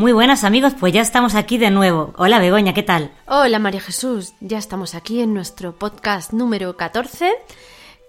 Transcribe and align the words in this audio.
Muy 0.00 0.12
buenas 0.12 0.44
amigos, 0.44 0.72
pues 0.80 0.94
ya 0.94 1.02
estamos 1.02 1.34
aquí 1.34 1.58
de 1.58 1.70
nuevo. 1.70 2.14
Hola 2.16 2.38
Begoña, 2.38 2.72
¿qué 2.72 2.82
tal? 2.82 3.10
Hola 3.26 3.58
María 3.58 3.82
Jesús, 3.82 4.32
ya 4.40 4.56
estamos 4.56 4.94
aquí 4.94 5.20
en 5.20 5.34
nuestro 5.34 5.78
podcast 5.78 6.32
número 6.32 6.74
14, 6.74 7.34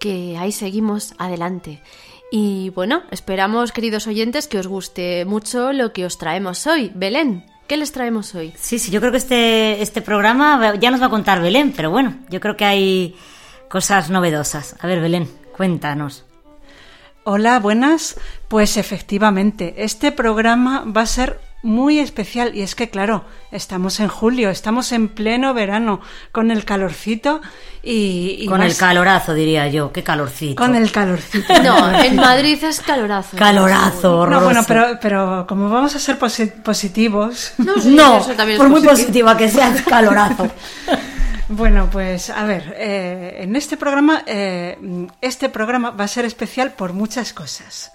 que 0.00 0.38
ahí 0.38 0.52
seguimos 0.52 1.12
adelante. 1.18 1.82
Y 2.30 2.70
bueno, 2.70 3.02
esperamos, 3.10 3.72
queridos 3.72 4.06
oyentes, 4.06 4.48
que 4.48 4.58
os 4.58 4.68
guste 4.68 5.26
mucho 5.26 5.74
lo 5.74 5.92
que 5.92 6.06
os 6.06 6.16
traemos 6.16 6.66
hoy. 6.66 6.90
Belén, 6.94 7.44
¿qué 7.66 7.76
les 7.76 7.92
traemos 7.92 8.34
hoy? 8.34 8.54
Sí, 8.56 8.78
sí, 8.78 8.90
yo 8.90 9.00
creo 9.00 9.12
que 9.12 9.18
este, 9.18 9.82
este 9.82 10.00
programa 10.00 10.76
ya 10.76 10.90
nos 10.90 11.02
va 11.02 11.06
a 11.06 11.10
contar 11.10 11.42
Belén, 11.42 11.74
pero 11.76 11.90
bueno, 11.90 12.16
yo 12.30 12.40
creo 12.40 12.56
que 12.56 12.64
hay 12.64 13.16
cosas 13.68 14.08
novedosas. 14.08 14.76
A 14.80 14.86
ver, 14.86 15.02
Belén, 15.02 15.28
cuéntanos. 15.54 16.24
Hola, 17.24 17.60
buenas. 17.60 18.18
Pues 18.48 18.78
efectivamente, 18.78 19.74
este 19.84 20.10
programa 20.10 20.86
va 20.90 21.02
a 21.02 21.06
ser 21.06 21.51
muy 21.62 21.98
especial 22.00 22.56
y 22.56 22.62
es 22.62 22.74
que 22.74 22.90
claro, 22.90 23.24
estamos 23.52 24.00
en 24.00 24.08
julio, 24.08 24.50
estamos 24.50 24.90
en 24.92 25.08
pleno 25.08 25.54
verano 25.54 26.00
con 26.32 26.50
el 26.50 26.64
calorcito 26.64 27.40
y, 27.84 28.36
y 28.40 28.46
Con 28.46 28.58
más- 28.58 28.70
el 28.72 28.76
calorazo, 28.76 29.34
diría 29.34 29.68
yo. 29.68 29.92
Qué 29.92 30.02
calorcito. 30.02 30.56
con 30.62 30.74
el 30.74 30.90
calorcito. 30.90 31.62
No, 31.62 31.98
en 32.00 32.16
Madrid 32.16 32.62
es 32.64 32.80
calorazo. 32.80 33.36
Calorazo, 33.36 34.26
No, 34.26 34.40
bueno, 34.40 34.62
pero, 34.66 34.98
pero 35.00 35.44
como 35.48 35.68
vamos 35.70 35.94
a 35.94 35.98
ser 35.98 36.18
posi- 36.18 36.50
positivos, 36.62 37.52
No, 37.58 37.74
sí, 37.80 37.94
No, 37.94 38.18
eso 38.18 38.32
también 38.32 38.56
es 38.56 38.58
por 38.58 38.68
muy 38.68 38.80
positivo. 38.82 39.28
positiva 39.28 39.36
que 39.36 39.48
sea, 39.48 39.74
es 39.74 39.82
calorazo. 39.82 40.50
Bueno, 41.48 41.88
pues 41.92 42.30
a 42.30 42.44
ver, 42.44 42.74
eh, 42.78 43.36
en 43.40 43.56
este 43.56 43.76
programa, 43.76 44.22
eh, 44.26 44.78
este 45.20 45.50
programa 45.50 45.90
va 45.90 46.04
a 46.04 46.08
ser 46.08 46.24
especial 46.24 46.72
por 46.72 46.94
muchas 46.94 47.34
cosas. 47.34 47.92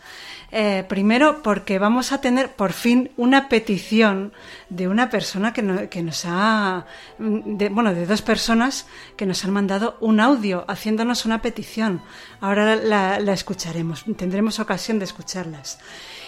Eh, 0.50 0.86
primero, 0.88 1.42
porque 1.44 1.78
vamos 1.78 2.14
a 2.14 2.22
tener 2.22 2.56
por 2.56 2.72
fin 2.72 3.12
una 3.18 3.50
petición 3.50 4.32
de 4.70 4.88
una 4.88 5.10
persona 5.10 5.52
que, 5.52 5.62
no- 5.62 5.90
que 5.90 6.02
nos 6.02 6.24
ha, 6.26 6.86
de, 7.20 7.68
bueno, 7.68 7.94
de 7.94 8.06
dos 8.06 8.22
personas 8.22 8.88
que 9.18 9.26
nos 9.26 9.44
han 9.44 9.52
mandado 9.52 9.98
un 10.00 10.22
audio 10.22 10.64
haciéndonos 10.70 11.26
una 11.26 11.42
petición. 11.42 12.02
Ahora 12.40 12.78
la, 12.78 13.20
la 13.20 13.34
escucharemos, 13.34 14.06
tendremos 14.16 14.60
ocasión 14.60 15.00
de 15.00 15.06
escucharlas. 15.06 15.80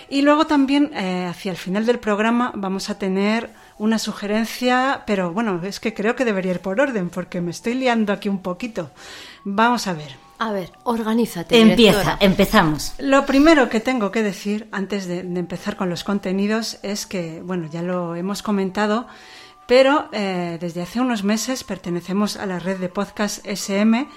Y 0.10 0.22
luego 0.24 0.48
también, 0.48 0.92
eh, 0.96 1.26
hacia 1.30 1.52
el 1.52 1.58
final 1.58 1.86
del 1.86 2.00
programa, 2.00 2.52
vamos 2.56 2.90
a 2.90 2.98
tener 2.98 3.52
una 3.78 4.00
sugerencia, 4.00 5.04
pero 5.06 5.32
bueno, 5.32 5.62
es 5.64 5.80
que 5.80 5.94
creo 5.94 6.16
que 6.16 6.26
debería 6.26 6.52
ir 6.54 6.60
por 6.60 6.82
orden, 6.82 7.10
porque 7.10 7.40
me 7.42 7.52
estoy 7.52 7.76
liando 7.76 8.12
aquí 8.12 8.28
un 8.28 8.40
poquito. 8.42 8.90
Vamos 9.46 9.88
a 9.88 9.94
ver. 9.94 10.29
A 10.40 10.52
ver, 10.52 10.72
organízate. 10.84 11.60
Empieza, 11.60 12.00
directora. 12.00 12.18
empezamos. 12.22 12.94
Lo 12.98 13.26
primero 13.26 13.70
que 13.70 13.82
tengo 13.82 14.10
que 14.12 14.24
decir 14.24 14.68
antes 14.72 15.06
de, 15.06 15.24
de 15.24 15.40
empezar 15.40 15.76
con 15.76 15.90
los 15.90 16.04
contenidos 16.04 16.80
es 16.82 17.06
que, 17.06 17.42
bueno, 17.44 17.68
ya 17.70 17.82
lo 17.82 18.16
hemos 18.16 18.42
comentado, 18.42 19.06
pero 19.68 20.10
eh, 20.14 20.58
desde 20.60 20.82
hace 20.82 21.00
unos 21.00 21.24
meses 21.24 21.64
pertenecemos 21.64 22.38
a 22.38 22.48
la 22.48 22.58
red 22.58 22.80
de 22.80 22.90
podcast 22.90 23.46
SM 23.46 24.08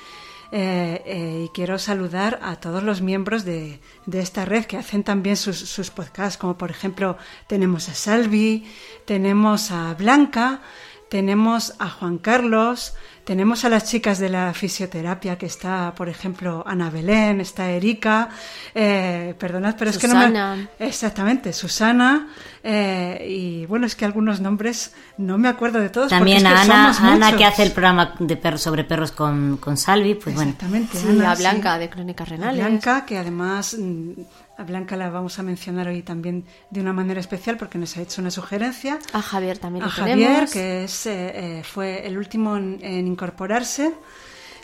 eh, 0.51 1.03
eh, 1.05 1.45
y 1.45 1.49
quiero 1.51 1.79
saludar 1.79 2.39
a 2.43 2.57
todos 2.57 2.83
los 2.83 3.03
miembros 3.03 3.45
de, 3.45 3.81
de 4.07 4.21
esta 4.21 4.45
red 4.45 4.65
que 4.65 4.77
hacen 4.77 5.03
también 5.03 5.37
sus, 5.37 5.59
sus 5.59 5.91
podcasts, 5.91 6.39
como 6.39 6.57
por 6.57 6.71
ejemplo 6.71 7.19
tenemos 7.49 7.89
a 7.89 7.95
Salvi, 7.95 8.65
tenemos 9.05 9.71
a 9.71 9.93
Blanca, 9.95 10.63
tenemos 11.11 11.75
a 11.79 11.91
Juan 11.91 12.17
Carlos, 12.17 12.95
tenemos 13.25 13.65
a 13.65 13.69
las 13.69 13.85
chicas 13.85 14.19
de 14.19 14.29
la 14.29 14.53
fisioterapia 14.55 15.39
que 15.39 15.47
está, 15.47 15.95
por 15.97 16.09
ejemplo, 16.09 16.65
Ana 16.67 16.91
Belén, 16.91 17.41
está 17.41 17.71
Erika, 17.71 18.29
eh, 18.75 19.35
perdonad, 19.39 19.77
pero 19.79 19.91
es 19.91 19.99
que 19.99 20.09
no 20.09 20.15
Susana. 20.15 20.57
me... 20.79 20.87
Exactamente, 20.87 21.53
Susana, 21.53 22.29
eh, 22.63 23.25
y 23.29 23.67
bueno, 23.67 23.87
es 23.87 23.95
que 23.97 24.05
algunos 24.05 24.41
nombres 24.41 24.95
no 25.19 25.39
me 25.39 25.49
acuerdo 25.49 25.79
de 25.81 25.89
todos. 25.91 26.09
También 26.11 26.43
porque 26.43 26.55
a 26.55 26.63
es 26.63 26.67
que 26.67 26.73
Ana, 26.73 26.95
somos 26.95 27.13
Ana 27.13 27.37
que 27.37 27.45
hace 27.45 27.63
el 27.63 27.73
programa 27.73 28.15
de 28.19 28.37
perros 28.37 28.63
sobre 28.63 28.85
perros 28.85 29.13
con, 29.13 29.57
con 29.59 29.77
Salvi, 29.77 30.15
pues 30.15 30.35
bueno. 30.35 30.51
Exactamente, 30.51 30.99
Sí, 30.99 31.07
Ana, 31.09 31.37
sí. 31.37 31.43
Blanca 31.43 31.79
de 31.79 31.89
Crónicas 31.91 32.27
A 32.29 32.31
Renales. 32.31 32.65
Blanca, 32.65 33.05
que 33.07 33.19
además 33.19 33.77
mm, 33.79 34.13
a 34.59 34.65
Blanca 34.65 34.97
la 34.97 35.11
vamos 35.11 35.39
a 35.39 35.43
mencionar 35.43 35.89
hoy 35.89 36.03
también 36.03 36.45
de 36.71 36.81
una 36.81 36.93
manera 36.93 37.21
especial 37.21 37.57
porque 37.57 37.79
nos 37.79 37.97
ha 37.97 38.03
hecho 38.03 38.21
una 38.21 38.31
sugerencia. 38.31 38.99
A 39.13 39.23
Javier 39.23 39.59
también 39.59 39.83
a 39.85 39.87
lo 39.87 39.93
Javier, 39.93 40.17
tenemos. 40.29 40.51
que 40.53 40.85
es, 40.85 41.07
eh, 41.07 41.59
eh, 41.59 41.63
fue 41.65 42.07
el 42.07 42.19
último 42.19 42.57
en, 42.57 42.79
en 42.83 43.12
incorporarse. 43.13 43.95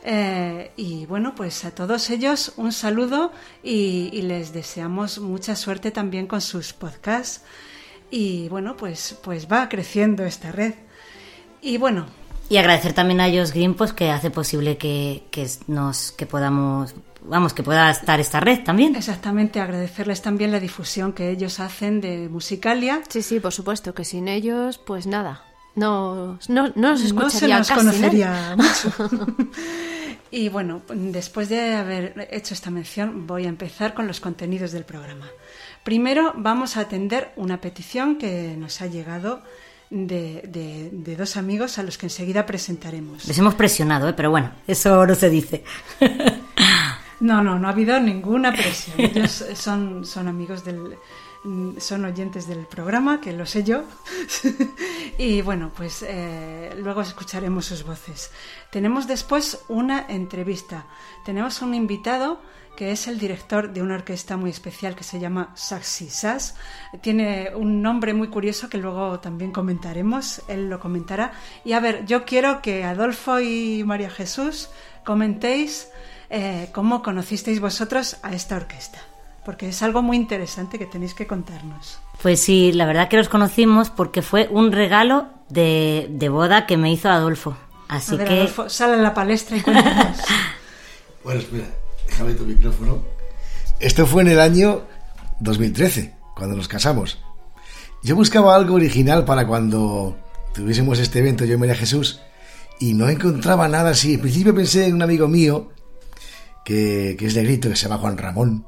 Eh, 0.05 0.71
y 0.77 1.07
bueno, 1.07 1.35
pues 1.35 1.65
a 1.65 1.71
todos 1.73 2.11
ellos 2.11 2.53
un 2.57 2.73
saludo 2.73 3.33
y, 3.63 4.11
y 4.13 4.23
les 4.23 4.53
deseamos 4.53 5.19
mucha 5.19 5.55
suerte 5.57 5.91
también 5.91 6.27
con 6.27 6.41
sus 6.41 6.73
podcasts. 6.73 7.43
Y 8.11 8.49
bueno, 8.49 8.77
pues, 8.77 9.19
pues 9.23 9.47
va 9.47 9.69
creciendo 9.69 10.25
esta 10.25 10.51
red. 10.53 10.75
Y 11.61 11.77
bueno, 11.79 12.07
Y 12.51 12.57
agradecer 12.57 12.93
también 12.95 13.21
a 13.21 13.27
ellos 13.27 13.53
Green 13.53 13.75
pues, 13.75 13.93
que 13.93 14.11
hace 14.11 14.31
posible 14.31 14.79
que, 14.79 15.25
que 15.31 15.47
nos 15.67 16.13
que 16.13 16.27
podamos 16.27 16.95
vamos 17.23 17.53
que 17.53 17.63
pueda 17.63 17.91
estar 17.91 18.21
esta 18.21 18.41
red 18.41 18.61
también. 18.65 18.97
exactamente 18.97 19.61
agradecerles 19.61 20.23
también 20.23 20.51
la 20.53 20.61
difusión 20.61 21.13
que 21.13 21.31
ellos 21.31 21.61
hacen 21.61 22.01
de 22.01 22.29
Musicalia. 22.29 23.03
Sí, 23.09 23.23
sí, 23.23 23.41
por 23.41 23.53
supuesto, 23.53 23.95
que 23.95 24.05
sin 24.05 24.29
ellos, 24.29 24.79
pues 24.79 25.07
nada. 25.07 25.48
No, 25.79 26.39
no, 26.49 26.69
no 26.69 26.69
nos 26.69 26.77
no 26.77 26.97
se 26.99 27.07
escucharía 27.07 27.59
nos 27.59 27.69
casi 27.69 27.87
nadie. 27.87 27.99
conocería 28.01 28.57
mucho. 28.57 29.49
Y 30.31 30.49
bueno, 30.51 30.83
después 30.89 31.49
de 31.49 31.75
haber 31.75 32.29
hecho 32.31 32.53
esta 32.53 32.71
mención, 32.71 33.27
voy 33.27 33.47
a 33.47 33.49
empezar 33.49 33.95
con 33.95 34.07
los 34.07 34.21
contenidos 34.21 34.73
del 34.73 34.85
programa. 34.85 35.27
Primero 35.85 36.35
vamos 36.37 36.77
a 36.77 36.81
atender 36.81 37.33
una 37.37 37.61
petición 37.61 38.17
que 38.17 38.55
nos 38.59 38.83
ha 38.83 38.87
llegado 38.87 39.43
de, 39.89 40.91
dos 41.17 41.39
amigos 41.39 41.79
a 41.79 41.83
los 41.83 41.97
que 41.97 42.07
enseguida 42.07 42.45
presentaremos. 42.45 43.27
Les 43.27 43.39
hemos 43.39 43.55
presionado, 43.55 44.09
¿eh? 44.09 44.13
pero 44.13 44.31
bueno, 44.31 44.53
eso 44.67 45.07
no 45.07 45.15
se 45.15 45.31
dice. 45.31 45.65
no, 47.21 47.43
no, 47.43 47.59
no 47.59 47.67
ha 47.67 47.71
habido 47.71 47.99
ninguna 47.99 48.53
presión. 48.53 49.01
Ellos 49.01 49.47
son, 49.55 50.05
son 50.05 50.29
amigos 50.29 50.63
del, 50.63 50.99
son 51.79 52.05
oyentes 52.05 52.47
del 52.47 52.67
programa, 52.67 53.21
que 53.21 53.33
lo 53.33 53.47
sé 53.47 53.65
yo. 53.65 53.85
y 55.19 55.43
bueno, 55.43 55.71
pues 55.77 56.05
eh, 56.07 56.75
luego 56.79 57.01
escucharemos 57.01 57.67
sus 57.67 57.85
voces. 57.85 58.31
Tenemos 58.71 59.07
después 59.07 59.65
una 59.69 60.07
entrevista. 60.09 60.87
Tenemos 61.25 61.63
un 61.63 61.75
invitado 61.75 62.41
que 62.79 62.93
es 62.93 63.09
el 63.09 63.19
director 63.19 63.73
de 63.73 63.83
una 63.83 63.97
orquesta 63.97 64.37
muy 64.37 64.51
especial 64.51 64.95
que 64.95 65.03
se 65.03 65.19
llama 65.19 65.51
Saxi 65.57 66.09
Sass. 66.09 66.55
Tiene 67.01 67.51
un 67.57 67.83
nombre 67.83 68.15
muy 68.15 68.29
curioso 68.29 68.69
que 68.69 68.79
luego 68.79 69.19
también 69.19 69.51
comentaremos, 69.51 70.43
él 70.47 70.71
lo 70.71 70.79
comentará. 70.79 71.33
Y 71.65 71.73
a 71.73 71.81
ver, 71.81 72.07
yo 72.07 72.25
quiero 72.25 72.63
que 72.63 72.85
Adolfo 72.85 73.41
y 73.41 73.83
María 73.85 74.11
Jesús 74.11 74.71
comentéis 75.05 75.89
eh, 76.31 76.69
cómo 76.73 77.03
conocisteis 77.03 77.59
vosotros 77.59 78.19
a 78.23 78.33
esta 78.33 78.55
orquesta, 78.55 79.01
porque 79.49 79.71
es 79.71 79.83
algo 79.83 80.03
muy 80.03 80.19
interesante 80.19 80.79
que 80.79 80.85
tenéis 80.85 81.15
que 81.15 81.27
contarnos. 81.27 82.01
Pues 82.21 82.39
sí, 82.39 82.71
la 82.71 82.85
verdad 82.85 83.09
que 83.09 83.17
los 83.17 83.31
conocimos 83.31 83.89
porque 83.89 84.21
fue 84.21 84.47
un 84.51 84.73
regalo 84.73 85.27
de, 85.49 86.07
de 86.11 86.29
boda 86.29 86.67
que 86.67 86.77
me 86.77 86.93
hizo 86.93 87.09
Adolfo. 87.09 87.57
Así 87.89 88.19
que... 88.19 88.25
Adolfo, 88.25 88.69
sale 88.69 88.97
a 88.97 88.97
la 88.99 89.15
palestra 89.15 89.57
y 89.57 89.63
cuéntanos. 89.63 90.19
bueno, 91.25 91.41
espera 91.41 91.65
déjame 92.07 92.35
tu 92.35 92.45
micrófono. 92.45 92.99
Esto 93.81 94.05
fue 94.07 94.21
en 94.21 94.29
el 94.29 94.41
año 94.41 94.83
2013, 95.41 96.15
cuando 96.37 96.55
nos 96.55 96.69
casamos. 96.69 97.19
Yo 98.03 98.17
buscaba 98.17 98.55
algo 98.55 98.75
original 98.75 99.25
para 99.25 99.47
cuando 99.47 100.19
tuviésemos 100.53 100.99
este 100.99 101.21
evento, 101.21 101.47
yo 101.47 101.55
y 101.55 101.57
María 101.57 101.75
Jesús, 101.75 102.21
y 102.81 102.93
no 102.93 103.09
encontraba 103.09 103.67
nada 103.67 103.93
así. 103.93 104.13
En 104.13 104.21
principio 104.21 104.55
pensé 104.55 104.89
en 104.89 104.97
un 104.97 105.03
amigo 105.03 105.27
mío, 105.27 105.71
que, 106.67 107.17
que 107.19 107.25
es 107.25 107.35
negrito, 107.35 107.71
que 107.71 107.77
se 107.77 107.85
llama 107.85 107.97
Juan 107.97 108.19
Ramón, 108.19 108.67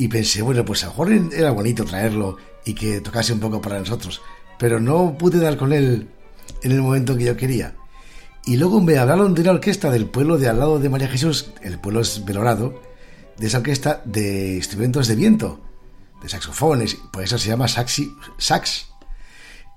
y 0.00 0.08
pensé, 0.08 0.40
bueno, 0.40 0.64
pues 0.64 0.82
a 0.82 0.94
lo 0.96 1.10
era 1.30 1.50
bonito 1.50 1.84
traerlo 1.84 2.38
y 2.64 2.72
que 2.72 3.02
tocase 3.02 3.34
un 3.34 3.38
poco 3.38 3.60
para 3.60 3.78
nosotros, 3.78 4.22
pero 4.58 4.80
no 4.80 5.18
pude 5.18 5.38
dar 5.38 5.58
con 5.58 5.74
él 5.74 6.08
en 6.62 6.72
el 6.72 6.80
momento 6.80 7.18
que 7.18 7.24
yo 7.24 7.36
quería. 7.36 7.74
Y 8.46 8.56
luego 8.56 8.80
me 8.80 8.96
hablaron 8.96 9.34
de 9.34 9.42
una 9.42 9.50
orquesta 9.50 9.90
del 9.90 10.06
pueblo 10.06 10.38
de 10.38 10.48
al 10.48 10.58
lado 10.58 10.78
de 10.78 10.88
María 10.88 11.06
Jesús, 11.06 11.50
el 11.60 11.78
pueblo 11.78 12.00
es 12.00 12.24
Belorado, 12.24 12.80
de 13.36 13.46
esa 13.46 13.58
orquesta 13.58 14.00
de 14.06 14.54
instrumentos 14.54 15.06
de 15.06 15.16
viento, 15.16 15.60
de 16.22 16.30
saxofones, 16.30 16.96
por 17.12 17.22
eso 17.22 17.36
se 17.36 17.48
llama 17.50 17.68
saxi, 17.68 18.10
sax. 18.38 18.86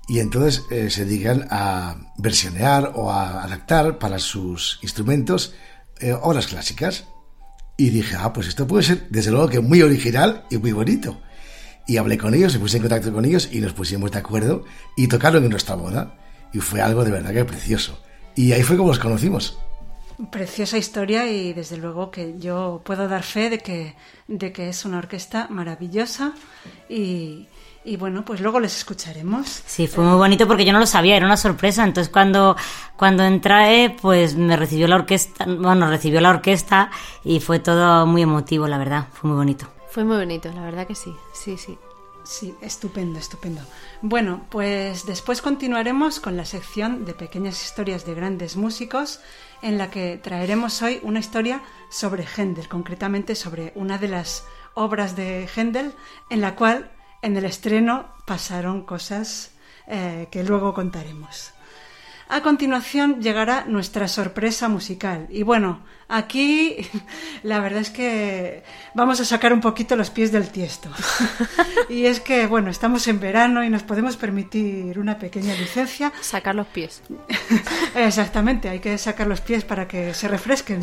Y 0.08 0.20
entonces 0.20 0.62
eh, 0.70 0.88
se 0.88 1.04
dedican 1.04 1.46
a 1.50 1.96
versionear 2.16 2.92
o 2.94 3.10
a 3.10 3.44
adaptar 3.44 3.98
para 3.98 4.18
sus 4.18 4.78
instrumentos 4.80 5.54
eh, 6.00 6.14
obras 6.14 6.46
clásicas. 6.46 7.04
Y 7.76 7.90
dije, 7.90 8.16
ah, 8.18 8.32
pues 8.32 8.48
esto 8.48 8.66
puede 8.66 8.84
ser 8.84 9.06
desde 9.10 9.30
luego 9.30 9.48
que 9.48 9.60
muy 9.60 9.82
original 9.82 10.44
y 10.50 10.58
muy 10.58 10.72
bonito. 10.72 11.20
Y 11.86 11.96
hablé 11.96 12.16
con 12.16 12.34
ellos, 12.34 12.54
me 12.54 12.60
puse 12.60 12.76
en 12.76 12.82
contacto 12.82 13.12
con 13.12 13.24
ellos 13.24 13.48
y 13.50 13.60
nos 13.60 13.72
pusimos 13.72 14.10
de 14.10 14.18
acuerdo 14.18 14.64
y 14.96 15.08
tocaron 15.08 15.44
en 15.44 15.50
nuestra 15.50 15.74
boda. 15.74 16.14
Y 16.52 16.60
fue 16.60 16.80
algo 16.80 17.04
de 17.04 17.10
verdad 17.10 17.32
que 17.32 17.44
precioso. 17.44 18.00
Y 18.36 18.52
ahí 18.52 18.62
fue 18.62 18.76
como 18.76 18.88
los 18.88 18.98
conocimos. 18.98 19.58
Preciosa 20.30 20.78
historia 20.78 21.28
y 21.28 21.52
desde 21.52 21.76
luego 21.76 22.10
que 22.10 22.38
yo 22.38 22.80
puedo 22.84 23.08
dar 23.08 23.24
fe 23.24 23.50
de 23.50 23.58
que, 23.58 23.96
de 24.28 24.52
que 24.52 24.68
es 24.68 24.84
una 24.84 24.98
orquesta 24.98 25.48
maravillosa 25.50 26.34
y, 26.88 27.48
y 27.84 27.96
bueno, 27.96 28.24
pues 28.24 28.40
luego 28.40 28.60
les 28.60 28.76
escucharemos. 28.76 29.62
Sí, 29.66 29.88
fue 29.88 30.04
muy 30.04 30.16
bonito 30.16 30.46
porque 30.46 30.64
yo 30.64 30.72
no 30.72 30.78
lo 30.78 30.86
sabía, 30.86 31.16
era 31.16 31.26
una 31.26 31.36
sorpresa. 31.36 31.84
Entonces 31.84 32.12
cuando, 32.12 32.56
cuando 32.96 33.24
entré, 33.24 33.94
pues 34.00 34.36
me 34.36 34.56
recibió 34.56 34.86
la 34.86 34.96
orquesta, 34.96 35.46
bueno, 35.46 35.88
recibió 35.88 36.20
la 36.20 36.30
orquesta 36.30 36.90
y 37.24 37.40
fue 37.40 37.58
todo 37.58 38.06
muy 38.06 38.22
emotivo, 38.22 38.68
la 38.68 38.78
verdad, 38.78 39.08
fue 39.12 39.30
muy 39.30 39.36
bonito. 39.36 39.66
Fue 39.90 40.04
muy 40.04 40.16
bonito, 40.16 40.50
la 40.52 40.62
verdad 40.62 40.86
que 40.86 40.94
sí, 40.94 41.12
sí, 41.32 41.58
sí. 41.58 41.76
Sí, 42.24 42.54
estupendo, 42.62 43.18
estupendo. 43.18 43.60
Bueno, 44.00 44.46
pues 44.48 45.04
después 45.04 45.42
continuaremos 45.42 46.20
con 46.20 46.38
la 46.38 46.46
sección 46.46 47.04
de 47.04 47.12
pequeñas 47.12 47.62
historias 47.62 48.06
de 48.06 48.14
grandes 48.14 48.56
músicos, 48.56 49.20
en 49.64 49.78
la 49.78 49.90
que 49.90 50.20
traeremos 50.22 50.82
hoy 50.82 51.00
una 51.02 51.20
historia 51.20 51.62
sobre 51.88 52.26
Händel, 52.26 52.68
concretamente 52.68 53.34
sobre 53.34 53.72
una 53.74 53.96
de 53.96 54.08
las 54.08 54.44
obras 54.74 55.16
de 55.16 55.48
Händel, 55.48 55.94
en 56.28 56.42
la 56.42 56.54
cual 56.54 56.92
en 57.22 57.34
el 57.38 57.46
estreno 57.46 58.12
pasaron 58.26 58.84
cosas 58.84 59.52
eh, 59.86 60.28
que 60.30 60.44
luego 60.44 60.74
contaremos. 60.74 61.53
A 62.28 62.42
continuación 62.42 63.20
llegará 63.20 63.64
nuestra 63.66 64.08
sorpresa 64.08 64.68
musical. 64.68 65.26
Y 65.30 65.42
bueno, 65.42 65.84
aquí 66.08 66.76
la 67.42 67.60
verdad 67.60 67.80
es 67.80 67.90
que 67.90 68.62
vamos 68.94 69.20
a 69.20 69.24
sacar 69.24 69.52
un 69.52 69.60
poquito 69.60 69.94
los 69.94 70.10
pies 70.10 70.32
del 70.32 70.48
tiesto. 70.50 70.90
y 71.88 72.06
es 72.06 72.20
que, 72.20 72.46
bueno, 72.46 72.70
estamos 72.70 73.06
en 73.08 73.20
verano 73.20 73.62
y 73.62 73.68
nos 73.68 73.82
podemos 73.82 74.16
permitir 74.16 74.98
una 74.98 75.18
pequeña 75.18 75.54
licencia. 75.54 76.12
Sacar 76.20 76.54
los 76.54 76.66
pies. 76.68 77.02
Exactamente, 77.94 78.68
hay 78.68 78.80
que 78.80 78.96
sacar 78.96 79.26
los 79.26 79.40
pies 79.40 79.64
para 79.64 79.86
que 79.86 80.14
se 80.14 80.26
refresquen. 80.26 80.80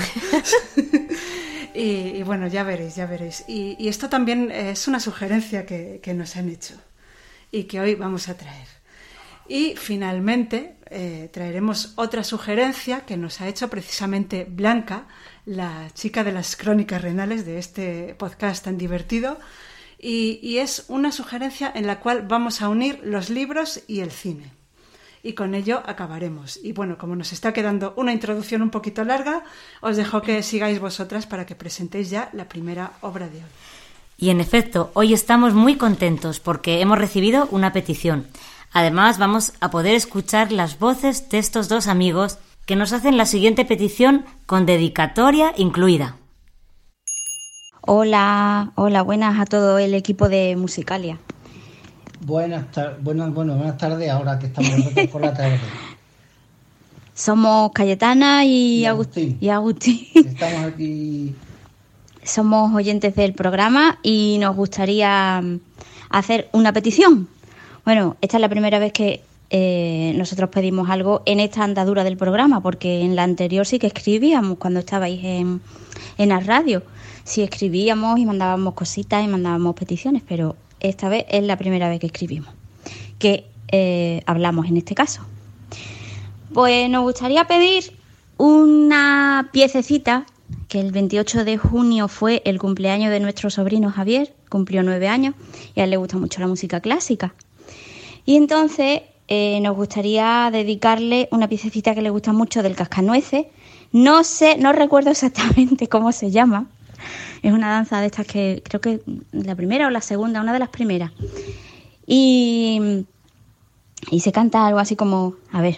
y, 1.74 2.22
bueno, 2.24 2.48
ya 2.48 2.64
veréis, 2.64 2.96
ya 2.96 3.08
veréis. 3.08 3.44
Y, 3.48 3.88
esto 3.88 4.10
también 4.10 4.52
es 4.52 4.88
una 4.88 5.00
sugerencia 5.00 5.66
que 5.66 6.14
nos 6.14 6.36
han 6.36 6.50
hecho 6.50 6.76
y 7.52 7.66
que 7.66 7.82
hoy 7.82 7.96
vamos 7.96 8.30
a 8.30 8.38
traer. 8.38 8.81
Y 9.52 9.76
finalmente 9.76 10.78
eh, 10.90 11.30
traeremos 11.34 11.92
otra 11.98 12.24
sugerencia 12.24 13.02
que 13.02 13.18
nos 13.18 13.42
ha 13.42 13.50
hecho 13.50 13.70
precisamente 13.70 14.48
Blanca, 14.50 15.08
la 15.46 15.90
chica 15.94 16.24
de 16.24 16.32
las 16.32 16.56
crónicas 16.56 17.02
renales 17.02 17.46
de 17.46 17.60
este 17.60 18.16
podcast 18.18 18.64
tan 18.64 18.78
divertido. 18.78 19.38
Y, 20.00 20.58
es 20.60 20.86
una 20.88 21.12
sugerencia 21.12 21.70
en 21.76 21.86
la 21.86 22.00
cual 22.00 22.26
vamos 22.26 22.62
a 22.62 22.70
unir 22.70 23.02
los 23.04 23.30
libros 23.30 23.84
y 23.88 24.00
el 24.00 24.12
cine. 24.12 24.54
Y 25.22 25.34
con 25.34 25.54
ello 25.54 25.84
acabaremos. 25.86 26.58
Y 26.64 26.72
bueno, 26.72 26.98
como 26.98 27.18
nos 27.18 27.34
está 27.34 27.52
quedando 27.52 27.94
una 27.98 28.14
introducción 28.14 28.62
un 28.62 28.70
poquito 28.70 29.04
larga, 29.04 29.44
os 29.82 29.98
dejo 29.98 30.22
que 30.22 30.44
sigáis 30.44 30.80
vosotras 30.80 31.28
para 31.28 31.46
que 31.46 31.56
presentéis 31.56 32.10
ya 32.10 32.30
la 32.32 32.48
primera 32.48 32.94
obra 33.02 33.28
de 33.28 33.40
hoy. 33.40 33.52
Y 34.18 34.30
en 34.30 34.40
efecto, 34.40 34.92
hoy 34.94 35.14
estamos 35.14 35.54
muy 35.54 35.76
contentos 35.76 36.40
porque 36.40 36.80
hemos 36.80 36.98
recibido 36.98 37.50
una 37.52 37.74
petición. 37.74 38.28
Además, 38.74 39.18
vamos 39.18 39.54
a 39.60 39.70
poder 39.70 39.96
escuchar 39.96 40.52
las 40.52 40.80
voces 40.80 41.30
de 41.30 41.40
estos 41.40 41.68
dos 41.68 41.88
amigos 41.88 42.38
que 42.66 42.76
nos 42.76 42.94
hacen 42.94 43.18
la 43.18 43.26
siguiente 43.26 43.66
petición 43.66 44.26
con 44.46 44.66
dedicatoria 44.66 45.54
incluida. 45.58 46.16
Hola, 47.82 48.72
hola, 48.76 49.02
buenas 49.02 49.40
a 49.40 49.46
todo 49.46 49.78
el 49.78 49.94
equipo 49.94 50.30
de 50.30 50.56
Musicalia. 50.56 51.18
Buenas, 52.22 52.66
buenas, 53.02 53.34
bueno, 53.34 53.56
buenas 53.56 53.78
tardes, 53.78 54.10
ahora 54.10 54.38
que 54.40 54.46
estamos 54.46 54.72
por 55.12 55.22
la 55.22 55.34
tarde. 55.34 55.60
Somos 57.14 57.72
Cayetana 57.74 58.46
y, 58.46 58.86
Agustín. 58.86 59.38
y 59.42 59.50
Agustín. 59.50 60.08
Estamos 60.16 60.66
aquí. 60.66 61.36
Somos 62.24 62.74
oyentes 62.74 63.16
del 63.16 63.34
programa 63.34 64.00
y 64.02 64.38
nos 64.40 64.56
gustaría 64.56 65.42
mm, 65.42 65.60
hacer 66.10 66.50
una 66.54 66.72
petición. 66.72 67.28
Bueno, 67.86 68.18
esta 68.22 68.38
es 68.38 68.42
la 68.42 68.50
primera 68.50 68.80
vez 68.80 68.94
que 68.94 69.22
eh, 69.50 70.14
nosotros 70.16 70.50
pedimos 70.50 70.90
algo 70.90 71.24
en 71.26 71.40
esta 71.40 71.64
andadura 71.64 72.04
del 72.04 72.16
programa, 72.16 72.62
porque 72.62 73.02
en 73.02 73.16
la 73.16 73.24
anterior 73.24 73.66
sí 73.66 73.80
que 73.80 73.88
escribíamos 73.88 74.58
cuando 74.58 74.80
estabais 74.80 75.24
en, 75.24 75.62
en 76.18 76.30
la 76.30 76.40
radio. 76.40 76.84
Sí 77.24 77.42
escribíamos 77.42 78.20
y 78.20 78.26
mandábamos 78.26 78.74
cositas 78.74 79.24
y 79.24 79.28
mandábamos 79.28 79.76
peticiones, 79.76 80.24
pero 80.28 80.56
esta 80.80 81.10
vez 81.10 81.26
es 81.30 81.44
la 81.44 81.58
primera 81.58 81.90
vez 81.90 82.00
que 82.00 82.08
escribimos, 82.08 82.54
que 83.20 83.46
eh, 83.72 84.22
hablamos 84.26 84.68
en 84.68 84.78
este 84.78 84.96
caso. 84.96 85.22
Pues 86.54 86.90
nos 86.90 87.04
gustaría 87.04 87.46
pedir 87.46 87.94
una 88.38 89.50
piececita, 89.52 90.26
que 90.68 90.80
el 90.80 90.92
28 90.92 91.46
de 91.46 91.58
junio 91.58 92.08
fue 92.08 92.42
el 92.46 92.60
cumpleaños 92.60 93.12
de 93.12 93.20
nuestro 93.20 93.50
sobrino 93.50 93.92
Javier, 93.92 94.34
cumplió 94.50 94.84
nueve 94.84 95.08
años, 95.08 95.36
y 95.76 95.82
a 95.82 95.84
él 95.84 95.92
le 95.92 95.98
gusta 95.98 96.18
mucho 96.18 96.42
la 96.42 96.48
música 96.48 96.80
clásica. 96.82 97.34
Y 98.26 98.36
entonces 98.36 99.02
eh, 99.28 99.60
nos 99.62 99.76
gustaría 99.76 100.50
dedicarle 100.52 101.28
una 101.32 101.48
piececita 101.48 101.96
que 101.96 102.02
le 102.02 102.10
gusta 102.10 102.34
mucho 102.34 102.64
del 102.64 102.76
cascanueces. 102.76 103.46
No 103.92 104.24
sé, 104.24 104.58
no 104.58 104.74
recuerdo 104.74 105.12
exactamente 105.12 105.88
cómo 105.90 106.12
se 106.12 106.32
llama. 106.32 106.68
Es 107.42 107.54
una 107.54 107.72
danza 107.72 108.00
de 108.00 108.08
estas 108.08 108.28
que 108.28 108.62
creo 108.64 108.82
que 108.82 109.02
la 109.32 109.56
primera 109.56 109.88
o 109.88 109.90
la 109.90 110.02
segunda, 110.02 110.42
una 110.42 110.54
de 110.54 110.60
las 110.60 110.70
primeras. 110.70 111.12
Y, 112.06 113.06
y 114.12 114.20
se 114.20 114.32
canta 114.32 114.68
algo 114.68 114.80
así 114.80 114.96
como, 114.96 115.36
a 115.52 115.62
ver. 115.62 115.78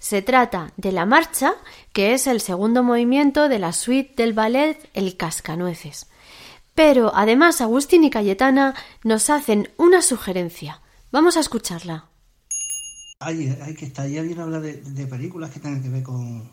se 0.00 0.22
trata 0.22 0.72
de 0.76 0.90
la 0.90 1.06
marcha, 1.06 1.54
que 1.92 2.14
es 2.14 2.26
el 2.26 2.40
segundo 2.40 2.82
movimiento 2.82 3.48
de 3.48 3.58
la 3.58 3.72
suite 3.72 4.14
del 4.16 4.32
ballet 4.32 4.90
El 4.94 5.16
Cascanueces. 5.16 6.08
Pero 6.74 7.12
además 7.14 7.60
Agustín 7.60 8.02
y 8.02 8.10
Cayetana 8.10 8.74
nos 9.04 9.28
hacen 9.28 9.70
una 9.76 10.00
sugerencia. 10.00 10.80
Vamos 11.12 11.36
a 11.36 11.40
escucharla. 11.40 12.06
Ay, 13.18 13.54
hay 13.62 13.74
que 13.74 13.84
estar 13.84 14.08
ya 14.08 14.22
bien 14.22 14.40
hablar 14.40 14.62
de, 14.62 14.78
de 14.78 15.06
películas 15.06 15.50
que 15.50 15.60
tengan 15.60 15.82
que 15.82 15.90
ver 15.90 16.02
con... 16.02 16.50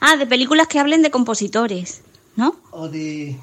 Ah, 0.00 0.16
de 0.16 0.26
películas 0.26 0.66
que 0.66 0.78
hablen 0.78 1.02
de 1.02 1.10
compositores, 1.10 2.00
¿no? 2.34 2.56
O 2.70 2.88
de... 2.88 3.38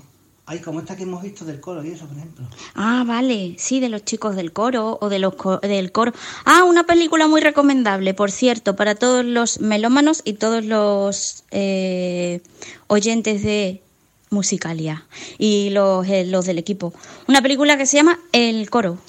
Ay, 0.48 0.60
como 0.60 0.80
esta 0.80 0.96
que 0.96 1.04
hemos 1.04 1.24
visto 1.24 1.44
del 1.44 1.60
coro 1.60 1.84
y 1.84 1.90
eso, 1.90 2.06
por 2.06 2.18
ejemplo. 2.18 2.46
Ah, 2.76 3.04
vale, 3.08 3.56
sí, 3.58 3.80
de 3.80 3.90
los 3.90 4.06
chicos 4.06 4.36
del 4.36 4.54
coro 4.54 5.00
o 5.02 5.10
de 5.10 5.18
los 5.18 5.34
co- 5.34 5.58
del 5.58 5.92
coro. 5.92 6.14
Ah, 6.46 6.64
una 6.66 6.84
película 6.86 7.28
muy 7.28 7.42
recomendable, 7.42 8.14
por 8.14 8.30
cierto, 8.30 8.76
para 8.76 8.94
todos 8.94 9.26
los 9.26 9.60
melómanos 9.60 10.22
y 10.24 10.34
todos 10.34 10.64
los 10.64 11.44
eh, 11.50 12.42
oyentes 12.86 13.42
de 13.42 13.82
Musicalia 14.30 15.06
y 15.40 15.72
los, 15.72 16.08
eh, 16.08 16.26
los 16.26 16.46
del 16.46 16.60
equipo. 16.60 16.94
Una 17.28 17.42
película 17.42 17.76
que 17.76 17.88
se 17.88 17.98
llama 17.98 18.20
El 18.32 18.70
coro. 18.70 19.00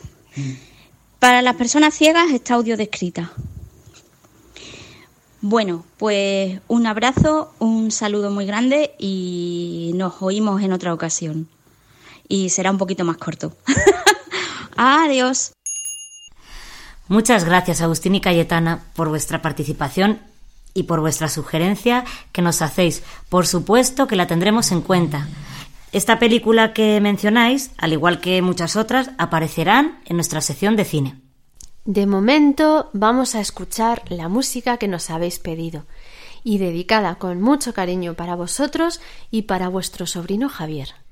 Para 1.18 1.42
las 1.42 1.56
personas 1.56 1.94
ciegas 1.94 2.30
está 2.30 2.54
audio 2.54 2.78
descrita. 2.78 3.32
Bueno, 5.48 5.84
pues 5.96 6.60
un 6.66 6.88
abrazo, 6.88 7.54
un 7.60 7.92
saludo 7.92 8.32
muy 8.32 8.46
grande 8.46 8.96
y 8.98 9.92
nos 9.94 10.20
oímos 10.20 10.60
en 10.60 10.72
otra 10.72 10.92
ocasión. 10.92 11.46
Y 12.26 12.48
será 12.48 12.72
un 12.72 12.78
poquito 12.78 13.04
más 13.04 13.16
corto. 13.16 13.52
Adiós. 14.76 15.52
Muchas 17.06 17.44
gracias, 17.44 17.80
Agustín 17.80 18.16
y 18.16 18.20
Cayetana, 18.20 18.86
por 18.96 19.08
vuestra 19.08 19.40
participación 19.40 20.18
y 20.74 20.82
por 20.82 20.98
vuestra 20.98 21.28
sugerencia 21.28 22.04
que 22.32 22.42
nos 22.42 22.60
hacéis. 22.60 23.04
Por 23.28 23.46
supuesto 23.46 24.08
que 24.08 24.16
la 24.16 24.26
tendremos 24.26 24.72
en 24.72 24.80
cuenta. 24.80 25.28
Esta 25.92 26.18
película 26.18 26.72
que 26.72 27.00
mencionáis, 27.00 27.70
al 27.78 27.92
igual 27.92 28.20
que 28.20 28.42
muchas 28.42 28.74
otras, 28.74 29.10
aparecerán 29.16 30.00
en 30.06 30.16
nuestra 30.16 30.40
sección 30.40 30.74
de 30.74 30.84
cine. 30.84 31.25
De 31.86 32.04
momento 32.04 32.90
vamos 32.94 33.36
a 33.36 33.40
escuchar 33.40 34.02
la 34.08 34.28
música 34.28 34.76
que 34.76 34.88
nos 34.88 35.08
habéis 35.08 35.38
pedido 35.38 35.84
y 36.42 36.58
dedicada 36.58 37.14
con 37.14 37.40
mucho 37.40 37.74
cariño 37.74 38.14
para 38.14 38.34
vosotros 38.34 39.00
y 39.30 39.42
para 39.42 39.68
vuestro 39.68 40.04
sobrino 40.04 40.48
Javier. 40.48 41.05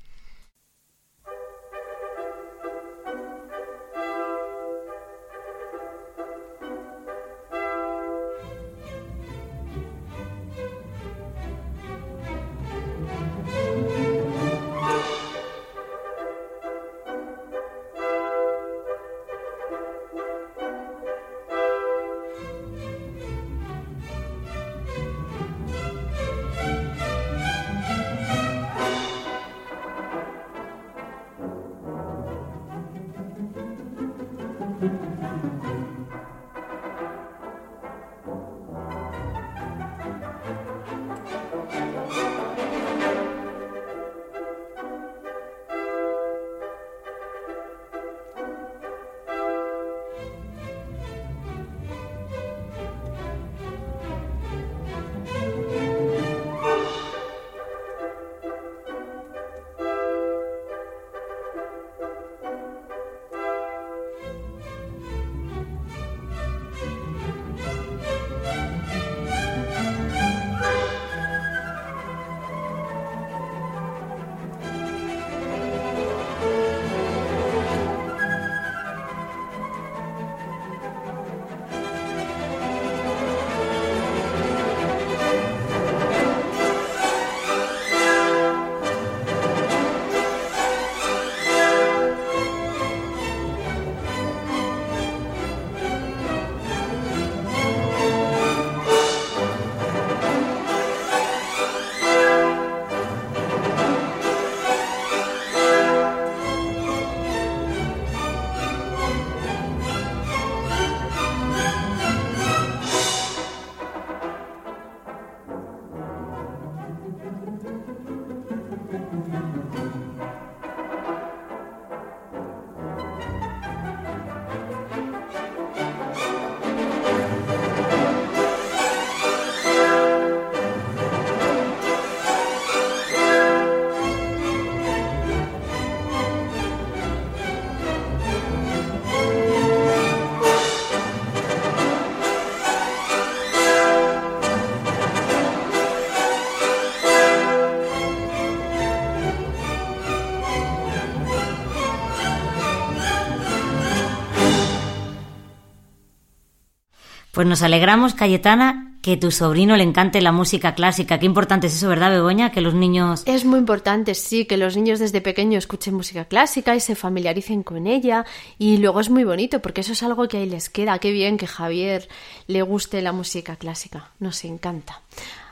Pues 157.35 157.45
nos 157.47 157.63
alegramos, 157.63 158.13
Cayetana, 158.13 158.93
que 159.01 159.17
tu 159.17 159.29
sobrino 159.29 159.75
le 159.75 159.83
encante 159.83 160.21
la 160.21 160.31
música 160.31 160.73
clásica. 160.73 161.19
Qué 161.19 161.25
importante 161.25 161.67
es 161.67 161.75
eso, 161.75 161.89
¿verdad, 161.89 162.09
Begoña? 162.09 162.53
Que 162.53 162.61
los 162.61 162.73
niños... 162.73 163.23
Es 163.25 163.43
muy 163.43 163.59
importante, 163.59 164.15
sí, 164.15 164.45
que 164.45 164.55
los 164.55 164.77
niños 164.77 164.99
desde 164.99 165.19
pequeños 165.19 165.65
escuchen 165.65 165.95
música 165.95 166.23
clásica 166.23 166.77
y 166.77 166.79
se 166.79 166.95
familiaricen 166.95 167.61
con 167.61 167.87
ella. 167.87 168.23
Y 168.57 168.77
luego 168.77 169.01
es 169.01 169.09
muy 169.09 169.25
bonito, 169.25 169.61
porque 169.61 169.81
eso 169.81 169.91
es 169.91 170.01
algo 170.01 170.29
que 170.29 170.37
ahí 170.37 170.45
les 170.45 170.69
queda. 170.69 170.97
Qué 170.99 171.11
bien 171.11 171.35
que 171.35 171.45
Javier 171.45 172.07
le 172.47 172.61
guste 172.61 173.01
la 173.01 173.11
música 173.11 173.57
clásica. 173.57 174.11
Nos 174.21 174.45
encanta. 174.45 175.01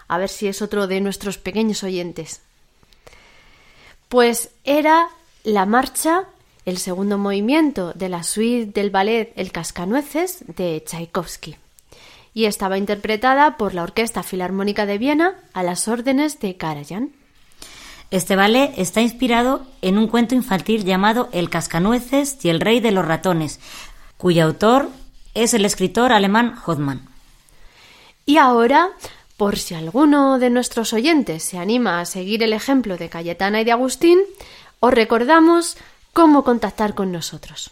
A 0.08 0.18
ver 0.18 0.30
si 0.30 0.48
es 0.48 0.62
otro 0.62 0.88
de 0.88 1.02
nuestros 1.02 1.38
pequeños 1.38 1.84
oyentes. 1.84 2.40
Pues 4.08 4.52
era 4.64 5.10
la 5.44 5.66
marcha, 5.66 6.24
el 6.66 6.78
segundo 6.78 7.18
movimiento 7.18 7.92
de 7.92 8.08
la 8.08 8.24
suite 8.24 8.72
del 8.72 8.90
ballet 8.90 9.34
El 9.36 9.52
Cascanueces 9.52 10.46
de 10.48 10.82
Tchaikovsky. 10.86 11.58
Y 12.34 12.46
estaba 12.46 12.78
interpretada 12.78 13.58
por 13.58 13.74
la 13.74 13.84
Orquesta 13.84 14.24
Filarmónica 14.24 14.86
de 14.86 14.98
Viena 14.98 15.36
a 15.54 15.64
las 15.64 15.88
órdenes 15.88 16.40
de 16.40 16.58
Karajan. 16.58 17.12
Este 18.12 18.36
ballet 18.36 18.74
está 18.78 19.02
inspirado 19.02 19.66
en 19.82 19.98
un 19.98 20.08
cuento 20.08 20.36
infantil 20.36 20.84
llamado 20.84 21.30
El 21.32 21.50
cascanueces 21.50 22.38
y 22.44 22.50
el 22.50 22.60
rey 22.60 22.80
de 22.80 22.92
los 22.92 23.06
ratones, 23.06 23.60
cuyo 24.18 24.44
autor 24.44 24.90
es 25.34 25.54
el 25.54 25.66
escritor 25.66 26.12
alemán 26.12 26.56
Hodman. 26.66 27.10
Y 28.26 28.38
ahora, 28.38 28.90
por 29.36 29.58
si 29.58 29.74
alguno 29.74 30.40
de 30.40 30.50
nuestros 30.50 30.94
oyentes 30.94 31.44
se 31.44 31.58
anima 31.58 32.00
a 32.00 32.06
seguir 32.06 32.44
el 32.44 32.54
ejemplo 32.54 32.98
de 32.98 33.10
Cayetana 33.10 33.62
y 33.62 33.66
de 33.66 33.72
Agustín, 33.72 34.20
os 34.80 34.94
recordamos 34.94 35.78
cómo 36.14 36.44
contactar 36.44 36.94
con 36.94 37.12
nosotros. 37.12 37.72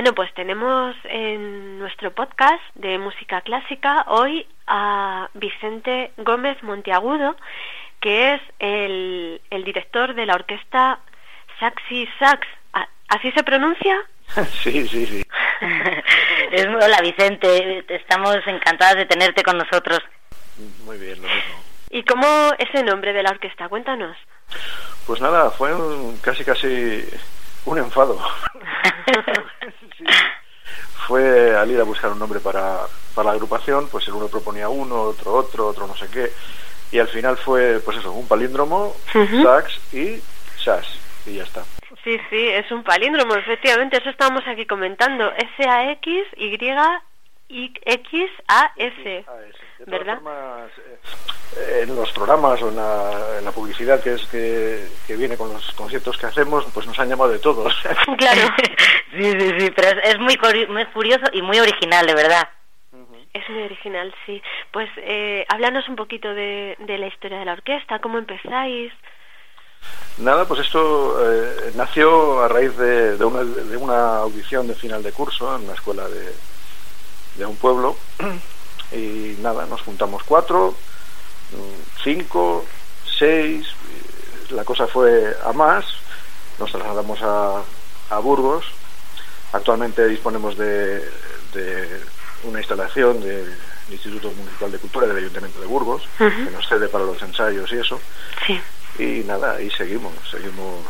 Bueno, 0.00 0.14
pues 0.14 0.32
tenemos 0.32 0.96
en 1.04 1.78
nuestro 1.78 2.10
podcast 2.14 2.62
de 2.74 2.96
música 2.96 3.42
clásica 3.42 4.06
hoy 4.08 4.46
a 4.66 5.28
Vicente 5.34 6.12
Gómez 6.16 6.56
Monteagudo, 6.62 7.36
que 8.00 8.32
es 8.32 8.40
el, 8.60 9.42
el 9.50 9.62
director 9.62 10.14
de 10.14 10.24
la 10.24 10.36
orquesta 10.36 11.00
Saxi 11.58 12.08
Sax. 12.18 12.48
¿Así 13.08 13.30
se 13.32 13.44
pronuncia? 13.44 13.94
Sí, 14.62 14.88
sí, 14.88 15.04
sí. 15.04 15.22
es, 16.50 16.66
hola 16.66 17.02
Vicente, 17.02 17.84
estamos 17.94 18.38
encantadas 18.46 18.96
de 18.96 19.04
tenerte 19.04 19.42
con 19.42 19.58
nosotros. 19.58 20.00
Muy 20.86 20.96
bien, 20.96 21.20
lo 21.20 21.28
mismo. 21.28 21.62
¿Y 21.90 22.04
cómo 22.04 22.54
ese 22.56 22.82
nombre 22.84 23.12
de 23.12 23.22
la 23.22 23.32
orquesta? 23.32 23.68
Cuéntanos. 23.68 24.16
Pues 25.06 25.20
nada, 25.20 25.50
fue 25.50 25.72
casi 26.22 26.42
casi 26.42 27.04
un 27.66 27.78
enfado. 27.78 28.18
Fue 31.06 31.56
al 31.56 31.70
ir 31.70 31.80
a 31.80 31.84
buscar 31.84 32.12
un 32.12 32.18
nombre 32.18 32.40
para, 32.40 32.80
para 33.14 33.30
la 33.30 33.32
agrupación, 33.32 33.88
pues 33.88 34.06
el 34.06 34.14
uno 34.14 34.28
proponía 34.28 34.68
uno, 34.68 35.02
otro 35.02 35.34
otro, 35.34 35.66
otro 35.68 35.86
no 35.86 35.96
sé 35.96 36.08
qué, 36.08 36.30
y 36.92 36.98
al 36.98 37.08
final 37.08 37.36
fue, 37.36 37.80
pues 37.84 37.98
eso, 37.98 38.12
un 38.12 38.28
palíndromo, 38.28 38.94
sax 39.12 39.94
y 39.94 40.22
sas, 40.62 40.86
y 41.26 41.34
ya 41.34 41.42
está. 41.42 41.64
Sí, 42.04 42.18
sí, 42.30 42.48
es 42.48 42.70
un 42.70 42.82
palíndromo, 42.84 43.34
efectivamente, 43.34 43.98
eso 43.98 44.10
estábamos 44.10 44.46
aquí 44.46 44.66
comentando, 44.66 45.32
S-A-X, 45.32 46.26
Y, 46.36 47.72
X, 47.84 48.30
A, 48.48 48.72
S. 48.76 49.24
¿Verdad? 49.86 50.20
Eh, 51.56 51.80
en 51.82 51.96
los 51.96 52.12
programas 52.12 52.60
o 52.62 52.68
en 52.68 52.76
la, 52.76 53.52
publicidad 53.52 54.00
que 54.00 54.14
es 54.14 54.26
que, 54.26 55.16
viene 55.16 55.36
con 55.36 55.52
los 55.52 55.72
conciertos 55.72 56.16
que 56.16 56.26
hacemos, 56.26 56.64
pues 56.72 56.86
nos 56.86 56.98
han 56.98 57.08
llamado 57.08 57.30
de 57.30 57.38
todos. 57.38 57.74
claro. 58.18 58.54
sí, 59.12 59.32
sí, 59.32 59.52
sí, 59.58 59.70
pero 59.74 60.00
es, 60.02 60.18
muy, 60.18 60.38
muy 60.68 60.84
curioso 60.86 61.24
y 61.32 61.42
muy 61.42 61.58
original, 61.58 62.06
de 62.06 62.14
verdad. 62.14 62.48
Es 63.32 63.48
muy 63.48 63.62
original, 63.62 64.14
sí. 64.26 64.42
Pues 64.72 64.88
eh, 64.96 65.44
háblanos 65.48 65.88
un 65.88 65.96
poquito 65.96 66.34
de, 66.34 66.76
de 66.80 66.98
la 66.98 67.06
historia 67.06 67.38
de 67.38 67.44
la 67.44 67.52
orquesta, 67.52 68.00
cómo 68.00 68.18
empezáis. 68.18 68.92
Nada, 70.18 70.46
pues 70.46 70.60
esto 70.60 71.16
eh, 71.24 71.72
nació 71.76 72.42
a 72.42 72.48
raíz 72.48 72.76
de, 72.76 73.16
de, 73.16 73.24
una, 73.24 73.42
de, 73.42 73.76
una, 73.76 74.16
audición 74.18 74.66
de 74.66 74.74
final 74.74 75.02
de 75.02 75.12
curso 75.12 75.56
en 75.56 75.64
una 75.64 75.74
escuela 75.74 76.06
de, 76.08 76.34
de 77.36 77.46
un 77.46 77.56
pueblo 77.56 77.96
y 78.92 79.36
nada, 79.40 79.66
nos 79.66 79.82
juntamos 79.82 80.22
cuatro, 80.24 80.74
cinco, 82.02 82.64
seis, 83.18 83.66
la 84.50 84.64
cosa 84.64 84.86
fue 84.86 85.36
a 85.44 85.52
más, 85.52 85.84
nos 86.58 86.70
trasladamos 86.70 87.20
a, 87.22 87.62
a 88.10 88.18
Burgos, 88.18 88.64
actualmente 89.52 90.06
disponemos 90.06 90.56
de, 90.56 91.00
de 91.54 92.00
una 92.44 92.58
instalación 92.58 93.20
del 93.20 93.54
Instituto 93.90 94.30
Municipal 94.30 94.72
de 94.72 94.78
Cultura 94.78 95.06
del 95.06 95.16
Ayuntamiento 95.18 95.60
de 95.60 95.66
Burgos, 95.66 96.02
que 96.18 96.50
nos 96.52 96.68
cede 96.68 96.88
para 96.88 97.04
los 97.04 97.20
ensayos 97.22 97.70
y 97.72 97.76
eso. 97.76 98.00
Sí. 98.46 98.60
Y 98.98 99.24
nada, 99.24 99.52
ahí 99.52 99.70
seguimos, 99.70 100.12
seguimos 100.30 100.84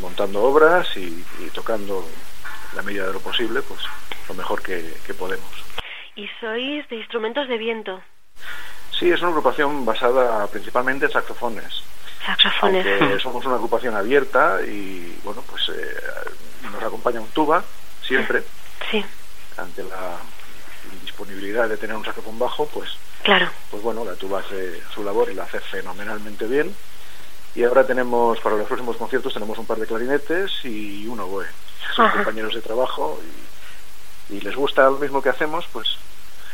montando 0.00 0.42
obras 0.42 0.86
y, 0.96 1.24
tocando 1.52 2.06
la 2.74 2.82
medida 2.82 3.06
de 3.06 3.14
lo 3.14 3.20
posible, 3.20 3.62
pues 3.62 3.80
lo 4.28 4.34
mejor 4.34 4.62
que, 4.62 4.94
que 5.06 5.14
podemos. 5.14 5.48
¿Y 6.16 6.28
sois 6.40 6.88
de 6.88 6.96
instrumentos 6.96 7.46
de 7.46 7.58
viento? 7.58 8.00
Sí, 8.98 9.10
es 9.10 9.20
una 9.20 9.28
agrupación 9.28 9.84
basada 9.84 10.46
principalmente 10.46 11.04
en 11.04 11.12
saxofones. 11.12 11.82
Saxofones. 12.24 13.02
Aunque 13.02 13.18
somos 13.22 13.44
una 13.44 13.56
agrupación 13.56 13.94
abierta 13.94 14.60
y, 14.62 15.18
bueno, 15.22 15.42
pues 15.42 15.68
eh, 15.68 15.96
nos 16.72 16.82
acompaña 16.82 17.20
un 17.20 17.28
tuba 17.28 17.62
siempre. 18.02 18.42
Sí. 18.90 19.04
Ante 19.58 19.84
la 19.84 20.16
indisponibilidad 20.90 21.68
de 21.68 21.76
tener 21.76 21.94
un 21.94 22.04
saxofón 22.04 22.38
bajo, 22.38 22.66
pues, 22.66 22.96
claro. 23.22 23.50
pues 23.70 23.82
bueno, 23.82 24.02
la 24.02 24.14
tuba 24.14 24.40
hace 24.40 24.80
su 24.94 25.04
labor 25.04 25.30
y 25.30 25.34
la 25.34 25.44
hace 25.44 25.60
fenomenalmente 25.60 26.46
bien. 26.46 26.74
Y 27.54 27.64
ahora 27.64 27.86
tenemos, 27.86 28.40
para 28.40 28.56
los 28.56 28.66
próximos 28.66 28.96
conciertos, 28.96 29.34
tenemos 29.34 29.58
un 29.58 29.66
par 29.66 29.78
de 29.78 29.86
clarinetes 29.86 30.64
y 30.64 31.06
un 31.06 31.20
oboe. 31.20 31.46
Son 31.94 32.10
compañeros 32.10 32.54
de 32.54 32.62
trabajo 32.62 33.20
y, 34.30 34.36
y 34.36 34.40
les 34.40 34.54
gusta 34.56 34.84
lo 34.84 34.98
mismo 34.98 35.22
que 35.22 35.28
hacemos, 35.28 35.66
pues 35.72 35.98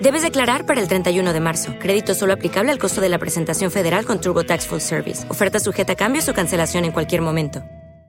Debes 0.00 0.22
declarar 0.22 0.64
para 0.64 0.80
el 0.80 0.86
31 0.86 1.32
de 1.32 1.40
marzo. 1.40 1.74
Crédito 1.80 2.14
solo 2.14 2.32
aplicable 2.32 2.70
al 2.70 2.78
costo 2.78 3.00
de 3.00 3.08
la 3.08 3.18
presentación 3.18 3.72
federal 3.72 4.06
con 4.06 4.20
TurboTax 4.20 4.68
Full 4.68 4.78
Service. 4.78 5.28
Oferta 5.28 5.58
sujeta 5.58 5.94
a 5.94 5.96
cambios 5.96 6.28
o 6.28 6.34
cancelación 6.34 6.84
en 6.84 6.92
cualquier 6.92 7.20
momento. 7.20 7.60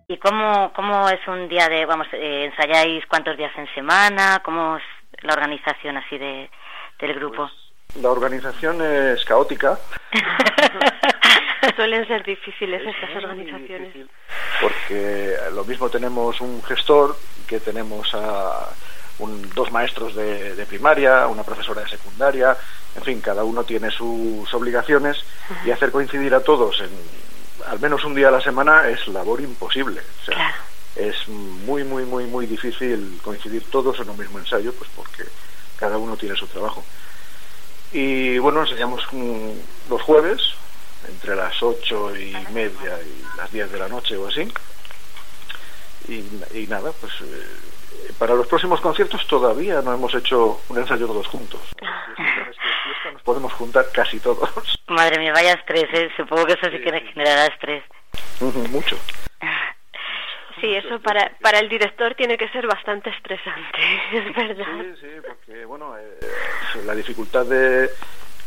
¿Y 0.07 0.17
cómo, 0.17 0.71
cómo 0.75 1.09
es 1.09 1.19
un 1.27 1.49
día 1.49 1.67
de, 1.67 1.85
vamos, 1.87 2.05
eh, 2.13 2.45
ensayáis 2.45 3.03
cuántos 3.07 3.37
días 3.37 3.51
en 3.57 3.67
semana? 3.73 4.39
¿Cómo 4.45 4.77
es 4.77 4.83
la 5.23 5.33
organización 5.33 5.97
así 5.97 6.19
de, 6.19 6.49
del 6.99 7.15
grupo? 7.15 7.49
Pues, 7.87 8.03
la 8.03 8.11
organización 8.11 8.83
es 8.83 9.25
caótica. 9.25 9.79
Suelen 11.75 12.07
ser 12.07 12.23
difíciles 12.23 12.83
estas 12.85 13.15
organizaciones. 13.15 14.07
porque 14.61 15.35
lo 15.53 15.65
mismo 15.65 15.89
tenemos 15.89 16.39
un 16.39 16.61
gestor 16.63 17.15
que 17.47 17.59
tenemos 17.59 18.13
a 18.13 18.69
un, 19.19 19.49
dos 19.53 19.71
maestros 19.71 20.15
de, 20.15 20.55
de, 20.55 20.65
primaria, 20.65 21.27
una 21.27 21.43
profesora 21.43 21.81
de 21.81 21.89
secundaria, 21.89 22.57
en 22.95 23.03
fin, 23.03 23.21
cada 23.21 23.43
uno 23.43 23.63
tiene 23.63 23.91
sus 23.91 24.51
obligaciones 24.53 25.23
y 25.65 25.71
hacer 25.71 25.91
coincidir 25.91 26.33
a 26.33 26.41
todos 26.41 26.79
en 26.81 26.89
al 27.65 27.79
menos 27.79 28.03
un 28.03 28.15
día 28.15 28.29
a 28.29 28.31
la 28.31 28.41
semana 28.41 28.87
es 28.87 29.07
labor 29.07 29.41
imposible. 29.41 30.01
O 30.21 30.25
sea, 30.25 30.55
es 30.95 31.27
muy, 31.27 31.83
muy, 31.83 32.03
muy, 32.05 32.25
muy 32.25 32.45
difícil 32.45 33.19
coincidir 33.21 33.63
todos 33.69 33.99
en 33.99 34.09
un 34.09 34.17
mismo 34.17 34.39
ensayo, 34.39 34.73
pues 34.73 34.89
porque 34.95 35.23
cada 35.77 35.97
uno 35.97 36.17
tiene 36.17 36.35
su 36.35 36.47
trabajo. 36.47 36.83
Y 37.91 38.37
bueno, 38.37 38.61
ensayamos 38.61 39.03
los 39.89 40.01
jueves, 40.01 40.41
entre 41.07 41.35
las 41.35 41.61
ocho 41.63 42.15
y 42.15 42.33
media 42.53 42.99
y 43.01 43.37
las 43.37 43.51
diez 43.51 43.71
de 43.71 43.79
la 43.79 43.87
noche 43.87 44.17
o 44.17 44.27
así. 44.27 44.51
Y, 46.07 46.65
nada, 46.67 46.91
pues 46.99 47.13
eh, 47.21 47.45
para 48.17 48.35
los 48.35 48.47
próximos 48.47 48.81
conciertos 48.81 49.25
todavía 49.27 49.81
no 49.81 49.93
hemos 49.93 50.13
hecho 50.15 50.61
un 50.69 50.77
ensayo 50.77 51.07
todos 51.07 51.27
juntos. 51.27 51.59
nos 53.13 53.21
podemos 53.23 53.53
juntar 53.53 53.85
casi 53.93 54.19
todos. 54.19 54.49
Madre 54.87 55.19
mía, 55.19 55.33
vaya 55.33 55.53
estrés, 55.53 55.87
¿eh? 55.93 56.09
supongo 56.17 56.45
que 56.45 56.53
eso 56.53 56.69
sí 56.71 56.79
que 56.79 57.01
generará 57.13 57.45
estrés. 57.45 57.83
Mucho. 58.71 58.97
Sí, 60.61 60.75
eso 60.75 60.99
para, 60.99 61.31
para 61.41 61.59
el 61.59 61.69
director 61.69 62.15
tiene 62.15 62.37
que 62.37 62.49
ser 62.49 62.67
bastante 62.67 63.09
estresante, 63.09 63.79
es 64.13 64.35
verdad. 64.35 64.65
Sí, 64.81 65.01
sí, 65.01 65.07
porque, 65.25 65.65
bueno, 65.65 65.95
eh, 65.97 66.19
la 66.85 66.95
dificultad 66.95 67.45
de, 67.45 67.89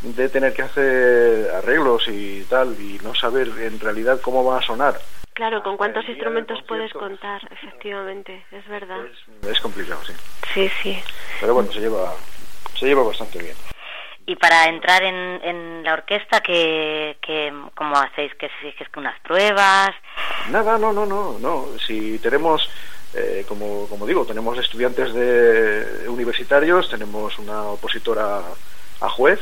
de 0.01 0.29
tener 0.29 0.53
que 0.53 0.61
hacer 0.61 1.49
arreglos 1.55 2.07
y 2.07 2.43
tal, 2.43 2.75
y 2.79 2.99
no 3.03 3.15
saber 3.15 3.47
en 3.59 3.79
realidad 3.79 4.19
cómo 4.21 4.43
va 4.43 4.59
a 4.59 4.61
sonar. 4.61 4.99
Claro, 5.33 5.63
con 5.63 5.77
cuántos 5.77 6.07
instrumentos 6.07 6.61
puedes 6.67 6.93
contar, 6.93 7.41
efectivamente, 7.51 8.45
es 8.51 8.67
verdad. 8.67 8.99
Es, 9.05 9.49
es, 9.49 9.59
complicado, 9.59 9.99
sí. 10.05 10.13
Sí, 10.53 10.69
sí. 10.81 11.03
Pero 11.39 11.55
bueno, 11.55 11.71
se 11.71 11.79
lleva, 11.79 12.13
se 12.77 12.85
lleva 12.85 13.03
bastante 13.03 13.39
bien. 13.39 13.55
Y 14.25 14.35
para 14.35 14.69
entrar 14.69 15.03
en, 15.03 15.41
en 15.43 15.83
la 15.83 15.93
orquesta, 15.93 16.39
que, 16.41 17.17
que, 17.21 17.51
¿cómo 17.75 17.95
hacéis? 17.97 18.33
¿Que 18.35 18.45
es, 18.45 18.89
que 18.89 18.99
unas 18.99 19.19
pruebas? 19.21 19.89
Nada, 20.49 20.77
no, 20.77 20.93
no, 20.93 21.05
no. 21.05 21.37
no. 21.39 21.65
Si 21.79 22.19
tenemos, 22.19 22.69
eh, 23.13 23.43
como, 23.47 23.87
como 23.89 24.05
digo, 24.05 24.25
tenemos 24.25 24.57
estudiantes 24.59 25.13
de 25.13 26.07
universitarios, 26.07 26.89
tenemos 26.89 27.37
una 27.39 27.63
opositora 27.63 28.41
a 29.01 29.09
juez, 29.09 29.41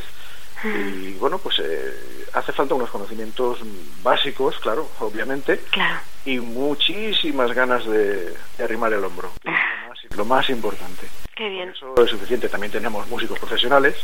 y 0.64 1.14
bueno, 1.14 1.38
pues 1.38 1.60
eh, 1.60 2.28
hace 2.34 2.52
falta 2.52 2.76
unos 2.76 2.90
conocimientos 2.90 3.60
básicos, 4.04 4.60
claro, 4.60 4.90
obviamente, 5.00 5.60
claro. 5.72 6.00
y 6.26 6.40
muchísimas 6.40 7.52
ganas 7.54 7.86
de, 7.86 8.34
de 8.58 8.64
arrimar 8.64 8.94
el 8.94 9.04
hombro. 9.04 9.32
Lo 9.44 9.52
más, 9.52 10.18
lo 10.18 10.26
más 10.26 10.50
importante. 10.50 11.08
Qué 11.36 11.50
bien. 11.50 11.70
Eso 11.70 11.96
es 11.98 12.10
suficiente. 12.12 12.50
También 12.50 12.72
tenemos 12.72 13.08
músicos 13.08 13.40
profesionales 13.40 13.96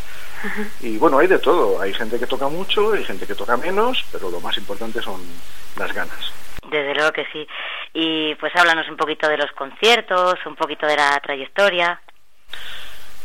y 0.82 0.98
bueno, 0.98 1.20
hay 1.20 1.28
de 1.28 1.40
todo. 1.40 1.80
Hay 1.80 1.94
gente 1.94 2.18
que 2.18 2.26
toca 2.26 2.48
mucho, 2.48 2.94
hay 2.94 3.04
gente 3.04 3.28
que 3.28 3.36
toca 3.36 3.56
menos, 3.58 4.04
pero 4.12 4.32
lo 4.32 4.40
más 4.40 4.58
importante 4.58 5.02
son 5.02 5.22
las 5.78 5.94
ganas. 5.94 6.34
Desde 6.72 6.96
luego 6.96 7.12
que 7.12 7.26
sí. 7.32 7.48
Y 7.94 8.36
pues 8.36 8.56
háblanos 8.56 8.90
un 8.90 8.98
poquito 8.98 9.28
de 9.28 9.38
los 9.38 9.52
conciertos, 9.52 10.36
un 10.46 10.56
poquito 10.56 10.88
de 10.88 10.96
la 10.96 11.20
trayectoria. 11.24 12.02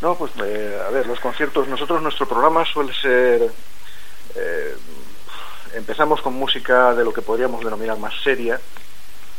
No, 0.02 0.16
pues 0.16 0.32
eh, 0.44 0.82
a 0.84 0.90
ver, 0.90 1.06
los 1.06 1.20
conciertos, 1.20 1.68
nosotros 1.68 2.02
nuestro 2.02 2.26
programa 2.26 2.64
suele 2.64 2.92
ser... 2.92 3.50
Eh, 4.34 4.76
empezamos 5.74 6.20
con 6.20 6.34
música 6.34 6.92
de 6.92 7.04
lo 7.04 7.12
que 7.12 7.22
podríamos 7.22 7.64
denominar 7.64 7.96
más 7.98 8.12
seria 8.22 8.60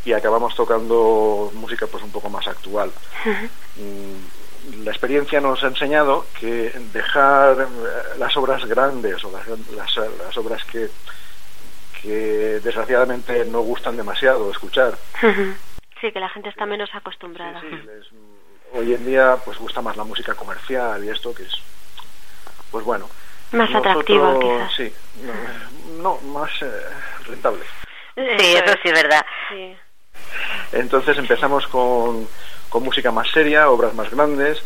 y 0.05 0.13
acabamos 0.13 0.55
tocando 0.55 1.51
música 1.53 1.85
pues 1.87 2.03
un 2.03 2.11
poco 2.11 2.29
más 2.29 2.47
actual. 2.47 2.91
la 4.83 4.91
experiencia 4.91 5.41
nos 5.41 5.63
ha 5.63 5.67
enseñado 5.67 6.25
que 6.39 6.71
dejar 6.93 7.61
eh, 7.61 8.17
las 8.17 8.35
obras 8.37 8.65
grandes 8.65 9.23
o 9.25 9.31
las, 9.31 9.45
las, 9.47 9.97
las 9.97 10.37
obras 10.37 10.63
que, 10.63 10.89
que 12.01 12.61
desgraciadamente 12.63 13.43
no 13.45 13.61
gustan 13.61 13.97
demasiado 13.97 14.49
escuchar. 14.49 14.97
Sí, 15.99 16.11
que 16.11 16.19
la 16.19 16.29
gente 16.29 16.49
está 16.49 16.65
menos 16.65 16.89
acostumbrada. 16.93 17.61
Sí, 17.61 17.67
sí, 17.69 17.75
les, 17.85 18.07
hoy 18.73 18.93
en 18.93 19.05
día 19.05 19.37
pues 19.43 19.57
gusta 19.57 19.81
más 19.81 19.95
la 19.95 20.03
música 20.03 20.33
comercial 20.33 21.03
y 21.03 21.09
esto 21.09 21.33
que 21.33 21.43
es, 21.43 21.53
pues 22.71 22.83
bueno. 22.83 23.09
Más 23.51 23.73
atractiva, 23.73 24.39
quizás. 24.39 24.73
Sí, 24.75 24.93
no, 25.21 26.01
no 26.01 26.33
más 26.33 26.51
eh, 26.61 26.71
rentable. 27.27 27.63
Sí, 28.15 28.55
eso 28.55 28.75
sí 28.81 28.89
es 28.89 28.93
verdad. 28.93 29.25
Sí. 29.49 29.75
Entonces 30.71 31.17
empezamos 31.17 31.67
con 31.67 32.27
con 32.69 32.83
música 32.83 33.11
más 33.11 33.29
seria, 33.29 33.69
obras 33.69 33.93
más 33.93 34.09
grandes. 34.09 34.59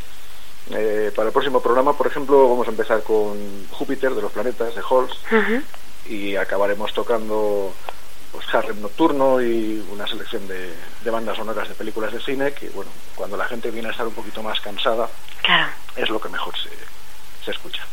Eh, 0.71 1.11
para 1.13 1.27
el 1.27 1.33
próximo 1.33 1.61
programa, 1.61 1.97
por 1.97 2.07
ejemplo, 2.07 2.47
vamos 2.47 2.65
a 2.67 2.71
empezar 2.71 3.03
con 3.03 3.67
Júpiter 3.71 4.11
de 4.11 4.21
los 4.21 4.31
planetas 4.31 4.75
de 4.75 4.81
Halls 4.81 5.11
uh 5.31 5.35
-huh. 5.35 5.63
y 6.07 6.35
acabaremos 6.37 6.93
tocando 6.93 7.73
pues 8.31 8.53
Harlem 8.53 8.81
Nocturno 8.81 9.41
y 9.41 9.85
una 9.91 10.07
selección 10.07 10.47
de, 10.47 10.73
de, 11.03 11.11
bandas 11.11 11.37
sonoras 11.37 11.67
de 11.69 11.75
películas 11.75 12.11
de 12.11 12.19
cine 12.19 12.53
que, 12.53 12.69
bueno, 12.69 12.91
cuando 13.15 13.37
la 13.37 13.45
gente 13.45 13.71
viene 13.71 13.89
a 13.89 13.91
estar 13.91 14.07
un 14.07 14.13
poquito 14.13 14.43
más 14.43 14.59
cansada, 14.61 15.09
claro. 15.41 15.71
es 15.95 16.09
lo 16.09 16.19
que 16.19 16.29
mejor 16.29 16.57
se, 16.57 16.69
se 17.43 17.51
escucha. 17.51 17.83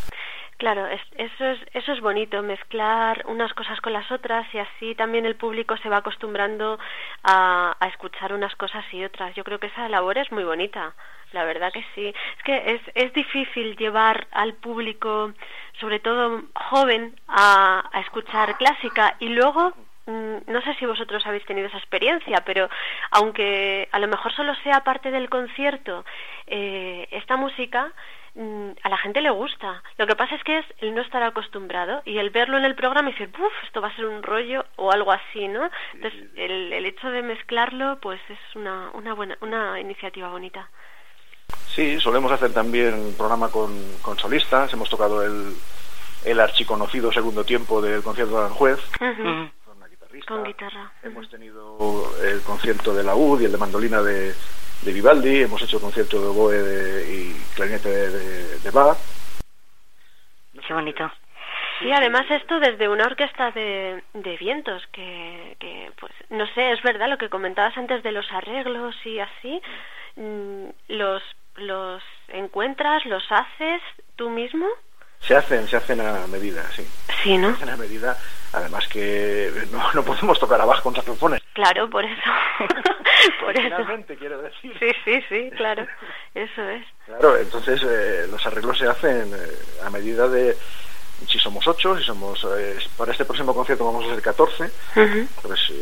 Claro, 0.57 0.87
es, 0.87 1.01
eso, 1.17 1.45
es, 1.45 1.59
eso 1.73 1.93
es 1.93 2.01
bonito, 2.01 2.41
mezclar 2.43 3.25
unas 3.27 3.53
cosas 3.55 3.81
con 3.81 3.93
las 3.93 4.11
otras 4.13 4.47
y 4.55 4.59
así 4.59 4.95
también 4.95 5.27
el 5.27 5.35
público 5.35 5.77
se 5.79 5.89
va 5.89 5.99
acostumbrando 5.99 6.79
a, 7.25 7.77
a 7.79 7.89
escuchar 7.89 8.33
unas 8.33 8.55
cosas 8.55 8.85
y 8.93 9.05
otras. 9.05 9.35
Yo 9.35 9.43
creo 9.43 9.59
que 9.59 9.67
esa 9.67 9.89
labor 9.89 10.17
es 10.17 10.31
muy 10.31 10.45
bonita, 10.45 10.95
la 11.33 11.45
verdad 11.45 11.73
que 11.73 11.85
sí. 11.95 12.07
Es 12.07 12.43
que 12.45 12.73
es, 12.75 12.81
es 12.95 13.13
difícil 13.13 13.77
llevar 13.77 14.29
al 14.31 14.55
público, 14.55 15.33
sobre 15.81 15.99
todo 15.99 16.45
joven, 16.55 17.15
a, 17.27 17.89
a 17.93 18.01
escuchar 18.01 18.57
clásica 18.57 19.17
y 19.19 19.29
luego 19.31 19.75
no 20.07 20.61
sé 20.63 20.75
si 20.75 20.87
vosotros 20.87 21.27
habéis 21.27 21.45
tenido 21.47 21.69
esa 21.69 21.79
experiencia, 21.79 22.43
pero 22.45 22.69
aunque 23.11 23.89
a 23.93 23.99
lo 23.99 24.09
mejor 24.09 24.33
solo 24.33 24.55
sea 24.63 24.81
parte 24.85 25.11
del 25.11 25.29
concierto, 25.29 26.05
eh, 26.47 27.09
esta 27.11 27.37
música 27.37 27.93
a 28.83 28.89
la 28.89 28.99
gente 28.99 29.21
le 29.21 29.31
gusta. 29.31 29.83
Lo 29.97 30.07
que 30.09 30.17
pasa 30.17 30.35
es 30.35 30.43
que 30.43 30.59
es 30.59 30.67
el 30.81 30.93
no 30.95 31.03
estar 31.03 31.23
acostumbrado 31.23 32.03
y 32.05 32.19
el 32.19 32.31
verlo 32.31 32.59
en 32.59 32.65
el 32.65 32.75
programa 32.75 33.09
y 33.09 33.13
decir, 33.13 33.31
uff, 33.39 33.53
esto 33.65 33.81
va 33.81 33.89
a 33.89 33.97
ser 33.97 34.07
un 34.07 34.25
rollo 34.25 34.65
o 34.77 34.91
algo 34.91 35.13
así, 35.13 35.47
¿no? 35.47 35.71
Entonces, 35.93 36.21
el, 36.35 36.73
el 36.73 36.85
hecho 36.85 37.11
de 37.11 37.23
mezclarlo, 37.23 37.99
pues 38.01 38.21
es 38.29 38.57
una, 38.57 38.91
una, 38.95 39.15
buena, 39.15 39.39
una 39.41 39.79
iniciativa 39.79 40.29
bonita. 40.31 40.69
Sí, 41.69 42.01
solemos 42.01 42.33
hacer 42.33 42.53
también 42.53 43.15
programa 43.17 43.51
con, 43.51 43.71
con 44.03 44.19
solistas. 44.19 44.73
Hemos 44.73 44.91
tocado 44.91 45.25
el, 45.25 45.55
el 46.25 46.41
archiconocido 46.41 47.13
segundo 47.13 47.45
tiempo 47.45 47.81
del 47.81 48.03
concierto 48.03 48.35
de 48.35 48.41
Aranjuez. 48.41 48.79
Uh 49.01 49.05
-huh. 49.05 49.51
Con 50.27 50.45
guitarra. 50.45 50.93
Hemos 51.03 51.29
tenido 51.29 51.79
el 52.23 52.41
concierto 52.43 52.95
de 52.95 53.05
la 53.05 53.15
UD 53.15 53.43
y 53.43 53.45
el 53.45 53.53
de 53.53 53.59
mandolina 53.59 54.01
de, 54.03 54.35
de 54.83 54.93
Vivaldi, 54.93 55.43
hemos 55.43 55.61
hecho 55.63 55.81
concierto 55.81 56.21
de 56.21 56.27
oboe 56.27 56.63
de, 56.63 57.15
y 57.15 57.33
clarinete 57.55 57.89
de, 57.89 58.11
de, 58.11 58.59
de 58.59 58.71
Bach. 58.71 58.97
Qué 60.67 60.73
bonito. 60.73 61.11
Sí, 61.81 61.91
además 61.93 62.25
esto 62.31 62.61
desde 62.61 62.89
una 62.89 63.05
orquesta 63.05 63.51
de, 63.51 64.03
de 64.15 64.37
vientos, 64.37 64.83
que, 64.93 65.57
que, 65.59 65.91
pues, 65.99 66.13
no 66.31 66.47
sé, 66.55 66.73
es 66.73 66.83
verdad 66.83 67.09
lo 67.09 67.19
que 67.19 67.29
comentabas 67.29 67.77
antes 67.77 68.03
de 68.03 68.13
los 68.13 68.31
arreglos 68.31 68.95
y 69.05 69.19
así, 69.19 69.61
mmm, 70.17 70.69
los, 70.89 71.23
los 71.57 72.03
encuentras, 72.29 73.05
los 73.07 73.25
haces 73.31 73.83
tú 74.17 74.31
mismo. 74.31 74.67
Se 75.19 75.35
hacen, 75.35 75.67
se 75.67 75.77
hacen 75.77 76.01
a 76.01 76.27
medida, 76.29 76.63
sí. 76.71 76.87
Sí, 77.23 77.37
¿no? 77.37 77.49
Se 77.49 77.65
hacen 77.65 77.71
a 77.71 77.77
medida, 77.77 78.17
además 78.55 78.87
que 78.89 79.51
no, 79.73 79.93
no 79.93 80.03
podemos 80.03 80.39
tocar 80.39 80.61
a 80.61 80.65
Bach 80.65 80.83
con 80.83 80.95
saxofones. 80.95 81.43
Claro, 81.53 81.89
por 81.91 82.05
eso. 82.05 82.23
por 83.41 83.57
eso. 83.59 84.17
quiero 84.19 84.43
decir. 84.43 84.73
Sí, 84.79 84.91
sí, 85.05 85.25
sí, 85.29 85.51
claro. 85.57 85.87
Eso 86.35 86.63
es. 86.63 86.85
Claro, 87.07 87.37
entonces 87.39 87.83
eh, 87.85 88.27
los 88.31 88.45
arreglos 88.47 88.79
se 88.79 88.89
hacen 88.89 89.33
eh, 89.35 89.83
a 89.85 89.91
medida 89.91 90.29
de 90.29 90.57
si 91.29 91.39
somos 91.39 91.67
ocho, 91.67 91.97
si 91.97 92.05
somos 92.05 92.45
eh, 92.59 92.79
para 92.97 93.13
este 93.13 93.25
próximo 93.25 93.55
concierto 93.55 93.85
vamos 93.85 94.05
a 94.05 94.15
ser 94.15 94.23
14, 94.23 94.65
uh 94.65 94.69
-huh. 95.01 95.29
pues 95.43 95.73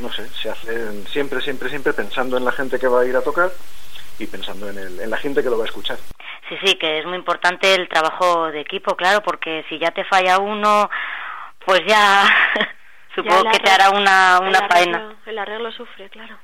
no 0.00 0.12
sé, 0.12 0.28
se 0.28 0.50
hacen 0.50 1.06
siempre, 1.06 1.40
siempre, 1.40 1.68
siempre 1.68 1.92
pensando 1.92 2.36
en 2.36 2.44
la 2.44 2.52
gente 2.52 2.78
que 2.78 2.88
va 2.88 3.00
a 3.00 3.06
ir 3.06 3.16
a 3.16 3.22
tocar 3.22 3.50
y 4.18 4.26
pensando 4.26 4.68
en, 4.68 4.78
el, 4.78 5.00
en 5.00 5.10
la 5.10 5.16
gente 5.16 5.42
que 5.42 5.50
lo 5.50 5.56
va 5.56 5.64
a 5.64 5.68
escuchar. 5.68 5.98
Sí, 6.48 6.56
sí, 6.64 6.74
que 6.74 6.98
es 6.98 7.06
muy 7.06 7.16
importante 7.16 7.74
el 7.74 7.88
trabajo 7.88 8.50
de 8.50 8.60
equipo, 8.60 8.94
claro, 8.96 9.22
porque 9.22 9.64
si 9.68 9.78
ya 9.78 9.90
te 9.92 10.04
falla 10.04 10.38
uno, 10.38 10.90
pues 11.64 11.80
ya 11.86 12.24
supongo 13.14 13.50
que 13.50 13.58
te 13.58 13.70
hará 13.70 13.90
una, 13.90 14.40
una 14.40 14.58
el 14.58 14.68
faena. 14.68 14.98
Arreglo, 14.98 15.16
el 15.26 15.38
arreglo 15.38 15.72
sufre, 15.72 16.08
claro. 16.10 16.38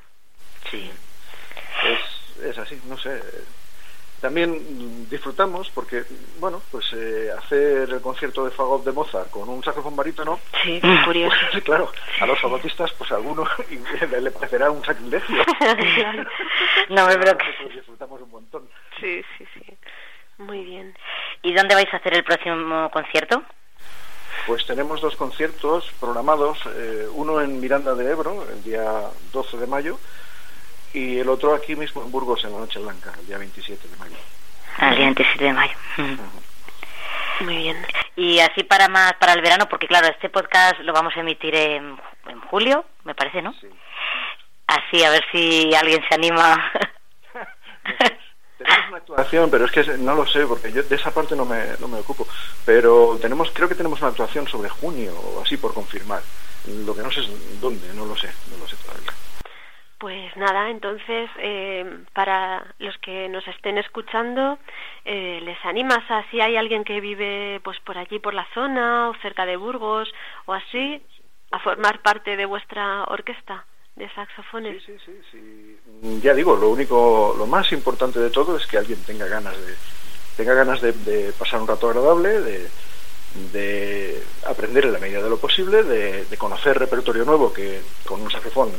Sí. 0.71 0.91
Es, 1.85 2.45
es 2.45 2.59
así, 2.59 2.81
no 2.87 2.99
sé. 2.99 3.21
también 4.21 5.09
disfrutamos 5.09 5.71
porque, 5.71 6.05
bueno, 6.41 6.61
pues 6.71 6.93
eh, 6.93 7.31
hacer 7.39 7.89
el 7.91 8.01
concierto 8.01 8.45
de 8.45 8.51
Fagot 8.51 8.85
de 8.85 8.93
Mozart 8.93 9.31
con 9.31 9.49
un 9.49 9.63
saxofón 9.63 9.95
barítono, 9.97 10.41
sí, 10.63 10.81
curioso. 11.05 11.37
Pues, 11.53 11.65
claro, 11.65 11.93
a 12.21 12.27
los 12.27 12.41
fagotistas, 12.41 12.93
pues 12.93 13.11
a 13.13 13.17
alguno 13.17 13.45
le 14.21 14.31
parecerá 14.31 14.71
un 14.71 14.85
sacrilegio. 14.85 15.45
no 16.89 17.07
me 17.07 17.17
creo 17.17 17.39
que 17.39 17.47
pues, 17.63 17.75
disfrutamos 17.75 18.21
un 18.21 18.31
montón. 18.31 18.69
Sí, 19.01 19.23
sí, 19.37 19.47
sí. 19.55 19.79
Muy 20.39 20.65
bien. 20.65 20.97
¿Y 21.43 21.53
dónde 21.53 21.75
vais 21.75 21.93
a 21.93 21.97
hacer 21.97 22.15
el 22.15 22.25
próximo 22.25 22.91
concierto? 22.91 23.43
Pues 24.47 24.67
tenemos 24.67 25.01
dos 25.01 25.17
conciertos 25.17 25.91
programados, 26.01 26.59
eh, 26.75 27.07
uno 27.13 27.41
en 27.41 27.61
Miranda 27.61 27.95
de 27.95 28.11
Ebro, 28.11 28.47
el 28.51 28.63
día 28.63 29.03
12 29.33 29.57
de 29.59 29.67
mayo, 29.67 29.99
y 30.93 31.19
el 31.19 31.29
otro 31.29 31.55
aquí 31.55 31.77
mismo 31.77 32.03
en 32.03 32.11
Burgos 32.11 32.45
en 32.45 32.53
la 32.53 32.61
Noche 32.61 32.79
Blanca, 32.79 33.13
el 33.19 33.27
día 33.27 33.39
27 33.39 33.89
de 33.89 33.97
mayo. 33.97 34.17
Ah, 34.79 34.91
el 34.91 34.97
día 34.97 35.05
27 35.07 35.45
de 35.45 35.53
mayo. 35.53 35.75
Muy 37.41 37.57
bien. 37.57 37.77
Y 38.17 38.41
así 38.41 38.65
para 38.65 38.89
más 38.89 39.13
para 39.15 39.35
el 39.35 39.43
verano, 39.43 39.69
porque 39.69 39.87
claro, 39.87 40.09
este 40.09 40.29
podcast 40.29 40.81
lo 40.81 40.93
vamos 40.93 41.17
a 41.17 41.21
emitir 41.21 41.55
en, 41.55 41.99
en 42.27 42.41
julio, 42.49 42.85
me 43.05 43.15
parece, 43.15 43.43
¿no? 43.43 43.53
Sí. 43.61 43.69
Así, 44.67 45.05
a 45.05 45.11
ver 45.11 45.25
si 45.33 45.75
alguien 45.75 46.03
se 46.09 46.15
anima. 46.15 46.73
tenemos 48.59 48.89
una 48.89 48.97
actuación, 48.99 49.51
pero 49.51 49.65
es 49.65 49.71
que 49.71 49.85
no 49.99 50.15
lo 50.15 50.27
sé, 50.27 50.47
porque 50.47 50.73
yo 50.73 50.83
de 50.83 50.97
esa 50.97 51.13
parte 51.13 51.37
no 51.37 51.45
me, 51.45 51.77
no 51.81 51.89
me 51.89 52.01
ocupo. 52.01 52.27
Pero 52.67 53.17
tenemos, 53.21 53.51
creo 53.53 53.69
que 53.69 53.75
tenemos 53.75 54.01
una 54.01 54.11
actuación 54.11 54.47
sobre 54.49 54.69
junio 54.69 55.15
o 55.15 55.43
así 55.43 55.57
por 55.57 55.73
confirmar. 55.73 56.23
Lo 56.85 56.95
que 56.95 57.03
no 57.03 57.11
sé 57.11 57.21
es 57.21 57.61
dónde, 57.61 57.95
no 57.95 58.05
lo 58.05 58.17
sé, 58.17 58.29
no 58.51 58.59
lo 58.59 58.69
sé 58.69 58.77
todavía. 58.77 59.13
Pues 59.99 60.37
nada, 60.37 60.71
entonces 60.71 61.29
eh, 61.39 62.05
para 62.13 62.65
los 62.79 62.97
que 62.99 63.29
nos 63.29 63.47
estén 63.49 63.79
escuchando, 63.79 64.59
eh, 65.05 65.41
les 65.43 65.65
animas 65.65 66.09
a 66.09 66.25
si 66.31 66.41
hay 66.41 66.57
alguien 66.57 66.85
que 66.85 67.01
vive 67.01 67.61
pues 67.65 67.81
por 67.81 67.99
allí 67.99 68.21
por 68.21 68.35
la 68.35 68.47
zona 68.55 69.09
o 69.09 69.15
cerca 69.23 69.45
de 69.45 69.57
Burgos 69.57 70.13
o 70.47 70.53
así 70.53 71.03
a 71.51 71.59
formar 71.59 72.01
parte 72.03 72.37
de 72.37 72.47
vuestra 72.47 73.05
orquesta 73.05 73.65
de 73.99 74.09
saxofones. 74.15 74.83
Sí, 74.85 74.97
sí, 75.05 75.13
sí, 75.31 75.39
sí. 76.03 76.21
Ya 76.23 76.33
digo, 76.33 76.57
lo 76.57 76.71
único, 76.71 77.35
lo 77.37 77.47
más 77.47 77.71
importante 77.73 78.21
de 78.21 78.31
todo 78.31 78.57
es 78.57 78.67
que 78.67 78.79
alguien 78.79 79.03
tenga 79.03 79.27
ganas 79.27 79.57
de 79.59 79.75
tenga 80.37 80.55
ganas 80.55 80.81
de, 80.81 80.93
de 80.93 81.33
pasar 81.33 81.61
un 81.61 81.67
rato 81.67 81.89
agradable, 81.89 82.41
de, 82.41 82.69
de 83.53 84.23
aprender 84.47 84.85
en 84.85 84.93
la 84.93 85.01
medida 85.01 85.21
de 85.21 85.29
lo 85.29 85.37
posible, 85.37 85.83
de, 85.83 86.25
de 86.27 86.37
conocer 86.37 86.79
repertorio 86.79 87.25
nuevo 87.25 87.53
que 87.53 87.83
con 88.07 88.23
un 88.23 88.31
saxofón 88.31 88.71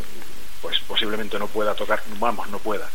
pues 0.61 0.79
posiblemente 0.81 1.37
no 1.37 1.47
pueda 1.47 1.73
tocar, 1.73 2.01
vamos, 2.17 2.49
no 2.49 2.59
pueda, 2.59 2.87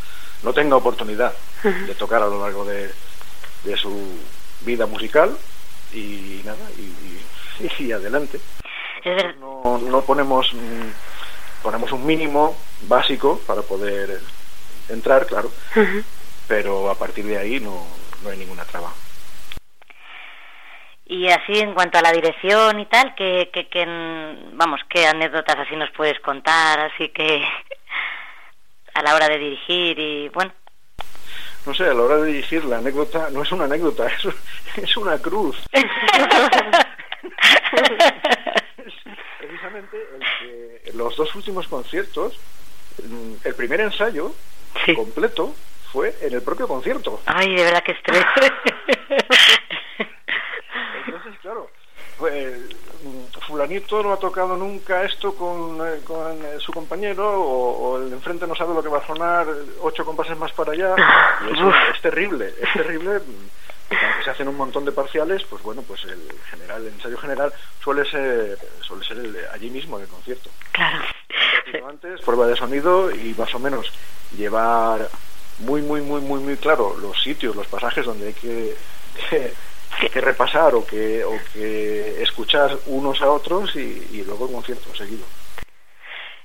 no 0.42 0.52
tenga 0.52 0.76
oportunidad 0.76 1.34
de 1.62 1.94
tocar 1.94 2.22
a 2.22 2.26
lo 2.26 2.40
largo 2.40 2.64
de, 2.64 2.90
de 3.64 3.76
su 3.76 4.18
vida 4.64 4.87
musical 4.87 5.37
y 5.92 6.40
nada, 6.44 6.66
y, 6.78 7.84
y, 7.84 7.92
adelante. 7.92 8.40
No, 9.38 9.78
no 9.78 10.00
ponemos, 10.00 10.54
ponemos 11.64 11.90
un 11.92 12.07
mínimo 12.07 12.55
básico 12.83 13.40
para 13.46 13.62
poder 13.62 14.20
entrar, 14.90 15.27
claro, 15.27 15.50
pero 16.46 16.90
a 16.90 16.94
partir 16.94 17.24
de 17.24 17.38
ahí 17.38 17.59
no, 17.59 17.87
no 18.22 18.29
hay 18.29 18.37
ninguna 18.37 18.64
traba. 18.66 18.92
Y 21.07 21.29
así 21.29 21.59
en 21.59 21.72
cuanto 21.72 21.98
a 21.98 22.03
la 22.03 22.12
dirección 22.12 22.81
y 22.81 22.87
tal, 22.87 23.14
que, 23.14 23.50
que, 23.53 23.68
que, 23.68 23.85
vamos, 24.53 24.81
qué 24.90 25.07
anécdotas 25.07 25.57
así 25.59 25.74
nos 25.74 25.90
puedes 25.90 26.20
contar, 26.20 26.81
así 26.81 27.09
que 27.09 27.42
a 28.94 29.03
la 29.03 29.14
hora 29.14 29.29
de 29.29 29.38
dirigir 29.38 29.98
y 29.98 30.29
bueno. 30.29 30.53
No 31.64 31.72
sé, 31.72 31.85
a 31.85 31.94
la 31.94 32.03
hora 32.03 32.18
de 32.18 32.27
dirigir 32.27 32.62
la 32.66 32.77
anécdota 32.77 33.31
no 33.31 33.42
es 33.42 33.50
una 33.53 33.64
anécdota, 33.64 34.07
es, 34.77 34.83
es 34.83 34.96
una 34.98 35.18
cruz. 35.18 35.57
precisamente 39.64 39.96
el 40.14 40.20
que 40.92 40.92
los 40.96 41.16
dos 41.16 41.35
últimos 41.35 41.66
conciertos, 41.68 42.38
el 43.44 43.55
primer 43.55 43.81
ensayo 43.81 44.35
sí. 44.85 44.94
completo 44.94 45.55
fue 45.92 46.14
en 46.20 46.35
el 46.35 46.42
propio 46.42 46.68
concierto. 46.68 47.20
Ay, 47.27 47.55
de 47.55 47.64
verdad 47.64 47.83
que 47.83 47.92
estrés. 47.92 48.24
Entonces, 51.07 51.35
claro, 51.40 51.70
pues, 52.18 52.59
fulanito 53.46 54.03
no 54.03 54.12
ha 54.12 54.18
tocado 54.18 54.57
nunca 54.57 55.05
esto 55.05 55.35
con, 55.35 55.79
eh, 55.87 56.00
con 56.05 56.33
eh, 56.44 56.59
su 56.59 56.72
compañero 56.72 57.40
o, 57.42 57.90
o, 57.90 57.98
el 57.98 58.11
de 58.11 58.16
enfrente 58.16 58.46
no 58.46 58.55
sabe 58.55 58.74
lo 58.74 58.83
que 58.83 58.88
va 58.88 58.98
a 58.98 59.07
sonar 59.07 59.46
ocho 59.83 60.05
compases 60.05 60.37
más 60.38 60.53
para 60.53 60.72
allá. 60.72 60.94
Y 61.48 61.53
eso 61.53 61.72
es 61.92 62.00
terrible, 62.00 62.55
es 62.61 62.72
terrible. 62.72 63.20
Aunque 64.02 64.24
se 64.24 64.30
hacen 64.30 64.48
un 64.48 64.57
montón 64.57 64.85
de 64.85 64.92
parciales, 64.92 65.44
pues 65.44 65.62
bueno, 65.62 65.83
pues 65.83 66.04
el 66.04 66.20
general, 66.50 66.83
el 66.83 66.94
ensayo 66.94 67.16
general 67.18 67.52
suele 67.83 68.09
ser, 68.09 68.59
suele 68.80 69.04
ser 69.04 69.18
el, 69.18 69.37
allí 69.52 69.70
mismo 69.70 69.96
en 69.96 70.04
el 70.04 70.09
concierto. 70.09 70.50
Claro. 70.72 71.04
Antes, 71.88 72.20
prueba 72.20 72.46
de 72.46 72.57
sonido 72.57 73.11
y 73.11 73.35
más 73.37 73.54
o 73.54 73.59
menos 73.59 73.90
llevar 74.37 75.09
muy, 75.61 75.83
muy, 75.83 76.00
muy, 76.00 76.20
muy, 76.20 76.40
muy 76.40 76.57
claro 76.57 76.96
los 77.00 77.20
sitios, 77.22 77.57
los 77.57 77.66
pasajes 77.66 78.04
donde 78.04 78.28
hay 78.28 78.35
que, 78.35 78.76
que, 79.30 79.52
que 80.09 80.20
repasar 80.20 80.74
o 80.74 80.87
que, 80.87 81.24
o 81.24 81.38
que 81.52 82.22
escuchar 82.22 82.76
unos 82.87 83.20
a 83.22 83.30
otros 83.30 83.74
y, 83.76 84.09
y 84.12 84.24
luego 84.24 84.46
el 84.46 84.52
concierto 84.52 84.94
seguido 84.94 85.24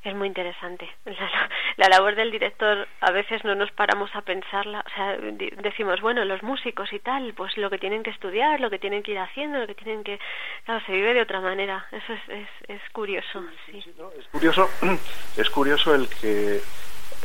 es 0.03 0.15
muy 0.15 0.27
interesante. 0.27 0.89
La, 1.05 1.87
la, 1.87 1.97
labor 1.97 2.15
del 2.15 2.31
director 2.31 2.87
a 3.01 3.11
veces 3.11 3.43
no 3.43 3.55
nos 3.55 3.71
paramos 3.71 4.09
a 4.13 4.21
pensarla, 4.21 4.83
o 4.85 4.89
sea, 4.95 5.17
decimos, 5.61 6.01
bueno, 6.01 6.23
los 6.25 6.43
músicos 6.43 6.91
y 6.93 6.99
tal, 6.99 7.33
pues 7.33 7.57
lo 7.57 7.69
que 7.69 7.77
tienen 7.77 8.03
que 8.03 8.09
estudiar, 8.09 8.59
lo 8.59 8.69
que 8.69 8.79
tienen 8.79 9.03
que 9.03 9.11
ir 9.11 9.19
haciendo, 9.19 9.59
lo 9.59 9.67
que 9.67 9.75
tienen 9.75 10.03
que... 10.03 10.19
Claro, 10.65 10.85
se 10.85 10.91
vive 10.91 11.13
de 11.13 11.21
otra 11.21 11.41
manera, 11.41 11.85
eso 11.91 12.13
es, 12.13 12.29
es, 12.29 12.49
es 12.67 12.81
curioso. 12.91 13.43
Sí, 13.65 13.73
sí. 13.73 13.81
Sí, 13.81 13.93
no, 13.97 14.11
es 14.11 14.27
curioso, 14.27 14.69
es 15.37 15.49
curioso 15.49 15.95
el 15.95 16.07
que... 16.09 16.61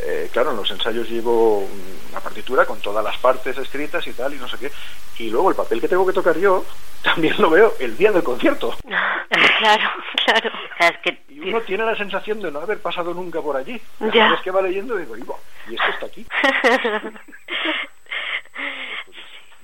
Eh, 0.03 0.29
claro, 0.33 0.51
en 0.51 0.57
los 0.57 0.71
ensayos 0.71 1.09
llevo 1.09 1.69
una 2.11 2.21
partitura 2.21 2.67
con 2.67 2.81
todas 2.81 3.05
las 3.05 3.17
partes 3.19 3.57
escritas 3.57 4.07
y 4.07 4.13
tal, 4.13 4.35
y 4.35 4.39
no 4.39 4.49
sé 4.49 4.59
qué, 4.59 4.73
y 5.19 5.31
luego 5.31 5.51
el 5.51 5.57
papel 5.57 5.81
que 5.81 5.89
tengo 5.89 6.07
que 6.07 6.13
tocar 6.13 6.37
yo 6.37 6.65
también 7.03 7.35
lo 7.39 7.51
veo 7.51 7.75
el 7.79 7.97
día 7.97 8.11
del 8.11 8.23
concierto. 8.23 8.77
claro, 8.85 9.91
claro. 10.25 10.51
Es 10.79 10.99
que 10.99 11.23
y 11.29 11.51
uno 11.51 11.61
tiene 11.61 11.85
la 11.85 11.97
sensación 11.97 12.41
de 12.41 12.51
no 12.51 12.61
haber 12.61 12.81
pasado 12.81 13.15
nunca 13.15 13.41
por 13.41 13.57
allí. 13.57 13.81
Ya. 14.13 14.35
Es 14.35 14.41
que 14.41 14.51
va 14.51 14.61
leyendo 14.61 14.99
y 14.99 15.05
digo, 15.05 15.39
y 15.69 15.75
esto 15.75 15.87
está 15.93 16.07
aquí. 16.07 16.27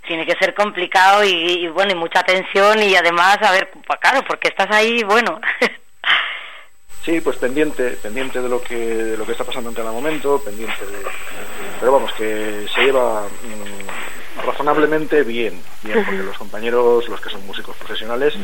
Tiene 0.07 0.27
que 0.27 0.37
ser 0.37 0.55
complicado 0.55 1.25
y, 1.25 1.31
y, 1.31 1.69
bueno, 1.69 1.93
y 1.93 1.95
mucha 1.95 2.23
tensión 2.23 2.83
y 2.83 2.97
además, 2.97 3.38
a 3.43 3.53
ver, 3.53 3.71
claro, 4.01 4.25
porque 4.27 4.49
estás 4.49 4.69
ahí, 4.71 5.03
bueno. 5.05 5.40
Sí, 7.11 7.20
pues 7.20 7.38
pendiente, 7.38 7.99
pendiente 8.01 8.40
de 8.40 8.49
lo 8.49 8.62
que 8.62 8.77
de 8.77 9.16
lo 9.16 9.27
que 9.27 9.33
está 9.33 9.42
pasando 9.42 9.68
en 9.68 9.75
cada 9.75 9.90
momento, 9.90 10.40
pendiente 10.44 10.87
de, 10.87 11.03
pero 11.81 11.90
vamos 11.90 12.12
que 12.12 12.68
se 12.73 12.85
lleva 12.85 13.23
mmm, 13.23 14.46
razonablemente 14.46 15.25
bien, 15.25 15.61
bien, 15.83 16.05
porque 16.05 16.23
los 16.23 16.38
compañeros, 16.38 17.09
los 17.09 17.20
que 17.20 17.31
son 17.31 17.44
músicos 17.49 17.77
profesionales, 17.79 18.37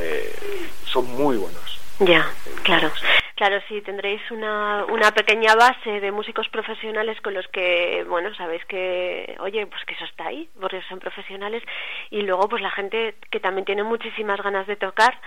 eh, 0.00 0.36
son 0.84 1.06
muy 1.16 1.38
buenos. 1.38 1.80
Ya, 2.00 2.30
claro. 2.62 2.90
Claro, 3.36 3.58
sí, 3.68 3.80
tendréis 3.80 4.20
una, 4.32 4.84
una 4.86 5.12
pequeña 5.12 5.54
base 5.54 6.00
de 6.00 6.12
músicos 6.12 6.48
profesionales 6.48 7.18
con 7.22 7.32
los 7.32 7.46
que, 7.48 8.04
bueno, 8.06 8.34
sabéis 8.34 8.64
que, 8.66 9.34
oye, 9.38 9.64
pues 9.66 9.82
que 9.86 9.94
eso 9.94 10.04
está 10.04 10.26
ahí, 10.26 10.46
porque 10.60 10.82
son 10.88 10.98
profesionales, 10.98 11.62
y 12.10 12.20
luego 12.22 12.48
pues 12.50 12.60
la 12.60 12.70
gente 12.70 13.14
que 13.30 13.40
también 13.40 13.64
tiene 13.64 13.84
muchísimas 13.84 14.42
ganas 14.42 14.66
de 14.66 14.76
tocar, 14.76 15.18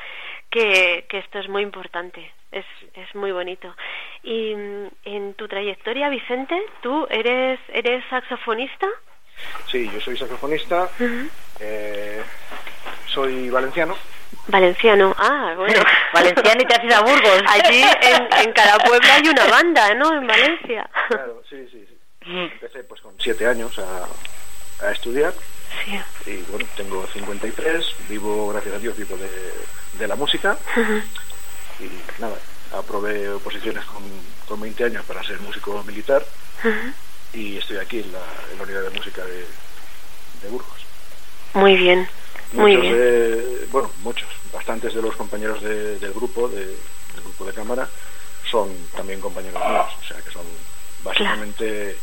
que, 0.51 1.05
que 1.09 1.19
esto 1.19 1.39
es 1.39 1.47
muy 1.47 1.63
importante, 1.63 2.31
es, 2.51 2.65
es 2.93 3.15
muy 3.15 3.31
bonito. 3.31 3.73
Y 4.23 4.51
en 5.05 5.33
tu 5.35 5.47
trayectoria, 5.47 6.09
Vicente, 6.09 6.55
¿tú 6.81 7.07
eres, 7.09 7.59
eres 7.73 8.03
saxofonista? 8.09 8.87
Sí, 9.67 9.89
yo 9.91 9.99
soy 10.01 10.17
saxofonista, 10.17 10.83
uh 10.83 11.03
-huh. 11.03 11.29
eh, 11.61 12.21
soy 13.07 13.49
valenciano, 13.49 13.95
Valenciano, 14.47 15.13
ah, 15.17 15.53
bueno. 15.57 15.81
Valenciano 16.13 16.61
y 16.61 16.65
te 16.65 16.75
has 16.75 16.83
ido 16.83 16.95
a 16.95 17.01
Burgos. 17.01 17.43
Allí 17.47 17.83
en, 18.01 18.47
en 18.47 18.53
cada 18.53 18.77
pueblo 18.79 19.07
hay 19.11 19.27
una 19.27 19.45
banda, 19.45 19.93
¿no? 19.93 20.13
En 20.13 20.27
Valencia. 20.27 20.89
Claro, 21.09 21.41
sí, 21.49 21.67
sí, 21.71 21.85
sí. 21.87 21.97
Empecé 22.25 22.83
pues 22.83 23.01
con 23.01 23.13
siete 23.19 23.45
años 23.47 23.77
a, 23.79 24.07
a 24.87 24.91
estudiar. 24.91 25.33
Sí. 25.85 26.31
Y 26.31 26.37
bueno, 26.51 26.65
tengo 26.75 27.05
53, 27.07 27.95
vivo, 28.09 28.49
gracias 28.49 28.75
a 28.75 28.79
Dios, 28.79 28.97
vivo 28.97 29.17
de, 29.17 29.29
de 29.99 30.07
la 30.07 30.15
música. 30.15 30.57
Uh 30.75 30.79
-huh. 30.79 31.03
Y 31.81 32.21
nada, 32.21 32.37
aprobé 32.73 33.29
oposiciones 33.29 33.83
con, 33.85 34.03
con 34.47 34.61
20 34.61 34.83
años 34.85 35.05
para 35.05 35.23
ser 35.23 35.39
músico 35.39 35.83
militar. 35.83 36.23
Uh 36.63 36.67
-huh. 36.67 36.93
Y 37.33 37.57
estoy 37.57 37.77
aquí 37.77 37.99
en 37.99 38.11
la, 38.11 38.23
en 38.51 38.57
la 38.57 38.63
unidad 38.63 38.83
de 38.83 38.89
música 38.91 39.25
de, 39.25 39.45
de 40.41 40.49
Burgos. 40.49 40.85
Muy 41.53 41.75
bien. 41.75 42.07
Muchos 42.53 42.61
Muy 42.61 42.75
bien. 42.77 42.93
De, 42.93 43.67
bueno, 43.71 43.89
muchos, 44.03 44.27
bastantes 44.53 44.93
de 44.93 45.01
los 45.01 45.15
compañeros 45.15 45.61
de, 45.61 45.97
del 45.99 46.13
grupo, 46.13 46.47
de, 46.49 46.65
del 46.65 47.23
grupo 47.23 47.45
de 47.45 47.53
cámara, 47.53 47.87
son 48.49 48.69
también 48.95 49.21
compañeros 49.21 49.61
míos, 49.65 49.87
o 50.01 50.05
sea 50.05 50.17
que 50.17 50.31
son 50.31 50.45
básicamente 51.03 51.97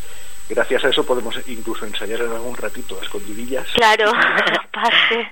gracias 0.48 0.84
a 0.84 0.88
eso 0.88 1.04
podemos 1.04 1.38
incluso 1.46 1.84
ensayar 1.84 2.22
en 2.22 2.32
algún 2.32 2.56
ratito 2.56 2.98
a 2.98 3.02
escondidillas. 3.02 3.66
Claro, 3.74 4.10
aparte. 4.64 5.30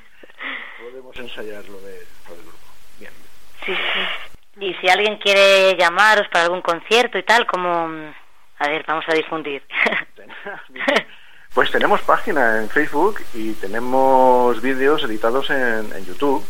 Podemos 0.79 1.17
ensayar 1.17 1.65
lo, 1.69 1.81
de, 1.81 2.07
lo 2.29 2.35
del 2.35 2.45
grupo. 2.45 2.67
Bien. 2.99 3.13
Sí, 3.65 3.73
sí. 3.73 4.01
Y 4.59 4.73
si 4.75 4.89
alguien 4.89 5.19
quiere 5.19 5.77
llamaros 5.77 6.29
para 6.29 6.45
algún 6.45 6.63
concierto 6.63 7.19
y 7.19 7.23
tal, 7.23 7.47
como... 7.47 8.15
A 8.59 8.69
ver, 8.69 8.85
vamos 8.87 9.05
a 9.09 9.15
difundir. 9.15 9.63
Pues 11.55 11.71
tenemos 11.71 12.03
página 12.03 12.59
en 12.59 12.69
Facebook 12.69 13.19
y 13.33 13.55
tenemos 13.55 14.61
vídeos 14.61 15.03
editados 15.05 15.49
en, 15.49 15.91
en 15.91 16.05
YouTube 16.05 16.45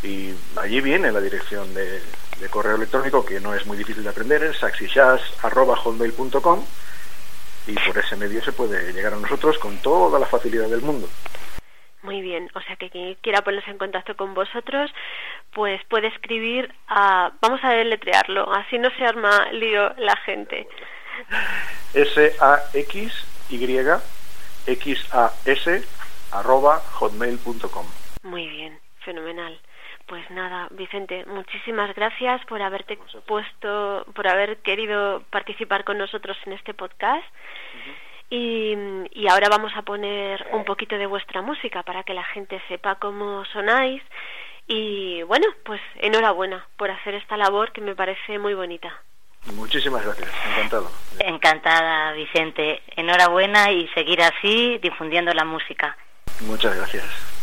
y 0.00 0.32
allí 0.56 0.80
viene 0.80 1.10
la 1.10 1.20
dirección 1.20 1.74
de, 1.74 2.00
de, 2.38 2.48
correo 2.48 2.76
electrónico 2.76 3.24
que 3.24 3.40
no 3.40 3.52
es 3.52 3.66
muy 3.66 3.76
difícil 3.76 4.04
de 4.04 4.10
aprender, 4.10 4.44
es 4.44 4.58
saxishas.hotmail.com 4.58 6.64
y 7.66 7.74
por 7.74 7.98
ese 7.98 8.14
medio 8.14 8.40
se 8.44 8.52
puede 8.52 8.92
llegar 8.92 9.14
a 9.14 9.18
nosotros 9.18 9.58
con 9.58 9.76
toda 9.78 10.20
la 10.20 10.26
facilidad 10.26 10.68
del 10.68 10.82
mundo. 10.82 11.08
Muy 12.02 12.22
bien, 12.22 12.48
o 12.54 12.60
sea 12.60 12.76
que 12.76 12.90
quien 12.90 13.16
quiera 13.16 13.42
ponerse 13.42 13.70
en 13.70 13.78
contacto 13.78 14.16
con 14.16 14.32
vosotros, 14.32 14.92
pues 15.58 15.82
puede 15.86 16.06
escribir 16.06 16.72
a... 16.86 17.32
Vamos 17.40 17.58
a 17.64 17.70
deletrearlo, 17.70 18.48
así 18.52 18.78
no 18.78 18.90
se 18.90 19.04
arma 19.04 19.50
lío 19.50 19.92
la 19.98 20.14
gente. 20.18 20.68
S-A-X-Y 21.94 23.66
arroba 26.30 26.76
hotmail.com. 26.76 27.86
Muy 28.22 28.46
bien, 28.46 28.78
fenomenal. 29.00 29.58
Pues 30.06 30.30
nada, 30.30 30.68
Vicente, 30.70 31.24
muchísimas 31.26 31.92
gracias 31.96 32.40
por 32.46 32.62
haberte 32.62 32.96
puesto, 33.26 34.06
por 34.14 34.28
haber 34.28 34.58
querido 34.58 35.24
participar 35.30 35.82
con 35.82 35.98
nosotros 35.98 36.36
en 36.46 36.52
este 36.52 36.72
podcast. 36.72 37.26
y, 38.30 38.76
y, 39.10 39.26
ahora 39.26 39.48
vamos 39.50 39.72
a 39.74 39.82
poner 39.82 40.46
un 40.52 40.64
poquito 40.64 40.96
de 40.96 41.06
vuestra 41.06 41.42
música 41.42 41.82
para 41.82 42.04
que 42.04 42.14
la 42.14 42.22
gente 42.22 42.62
sepa 42.68 42.94
cómo 42.94 43.44
sonáis. 43.46 44.04
Y 44.68 45.22
bueno, 45.22 45.46
pues 45.64 45.80
enhorabuena 45.96 46.66
por 46.76 46.90
hacer 46.90 47.14
esta 47.14 47.36
labor 47.36 47.72
que 47.72 47.80
me 47.80 47.96
parece 47.96 48.38
muy 48.38 48.52
bonita. 48.52 49.02
Muchísimas 49.54 50.04
gracias, 50.04 50.28
encantado. 50.50 50.90
Encantada, 51.18 52.12
Vicente. 52.12 52.82
Enhorabuena 52.96 53.72
y 53.72 53.88
seguir 53.88 54.22
así 54.22 54.78
difundiendo 54.82 55.32
la 55.32 55.44
música. 55.44 55.96
Muchas 56.40 56.76
gracias. 56.76 57.37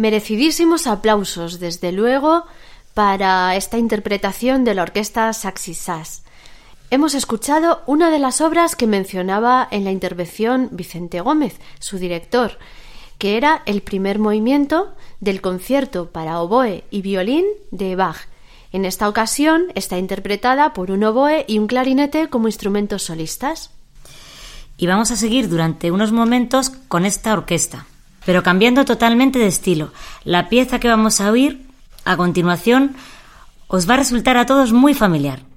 Merecidísimos 0.00 0.86
aplausos, 0.86 1.60
desde 1.60 1.92
luego, 1.92 2.46
para 2.94 3.54
esta 3.54 3.76
interpretación 3.76 4.64
de 4.64 4.72
la 4.72 4.80
orquesta 4.80 5.30
Saxy 5.34 5.74
Sass. 5.74 6.22
Hemos 6.88 7.14
escuchado 7.14 7.82
una 7.84 8.10
de 8.10 8.18
las 8.18 8.40
obras 8.40 8.76
que 8.76 8.86
mencionaba 8.86 9.68
en 9.70 9.84
la 9.84 9.90
intervención 9.90 10.70
Vicente 10.72 11.20
Gómez, 11.20 11.60
su 11.80 11.98
director, 11.98 12.56
que 13.18 13.36
era 13.36 13.60
el 13.66 13.82
primer 13.82 14.18
movimiento 14.18 14.94
del 15.20 15.42
concierto 15.42 16.08
para 16.08 16.40
oboe 16.40 16.82
y 16.90 17.02
violín 17.02 17.44
de 17.70 17.94
Bach. 17.94 18.26
En 18.72 18.86
esta 18.86 19.06
ocasión 19.06 19.66
está 19.74 19.98
interpretada 19.98 20.72
por 20.72 20.92
un 20.92 21.04
oboe 21.04 21.44
y 21.46 21.58
un 21.58 21.66
clarinete 21.66 22.28
como 22.30 22.48
instrumentos 22.48 23.02
solistas. 23.02 23.68
Y 24.78 24.86
vamos 24.86 25.10
a 25.10 25.16
seguir 25.16 25.50
durante 25.50 25.90
unos 25.90 26.10
momentos 26.10 26.70
con 26.88 27.04
esta 27.04 27.34
orquesta 27.34 27.84
pero 28.24 28.42
cambiando 28.42 28.84
totalmente 28.84 29.38
de 29.38 29.46
estilo. 29.46 29.92
La 30.24 30.48
pieza 30.48 30.78
que 30.78 30.88
vamos 30.88 31.20
a 31.20 31.30
oír 31.30 31.66
a 32.04 32.16
continuación 32.16 32.96
os 33.68 33.88
va 33.88 33.94
a 33.94 33.98
resultar 33.98 34.36
a 34.36 34.46
todos 34.46 34.72
muy 34.72 34.94
familiar. 34.94 35.49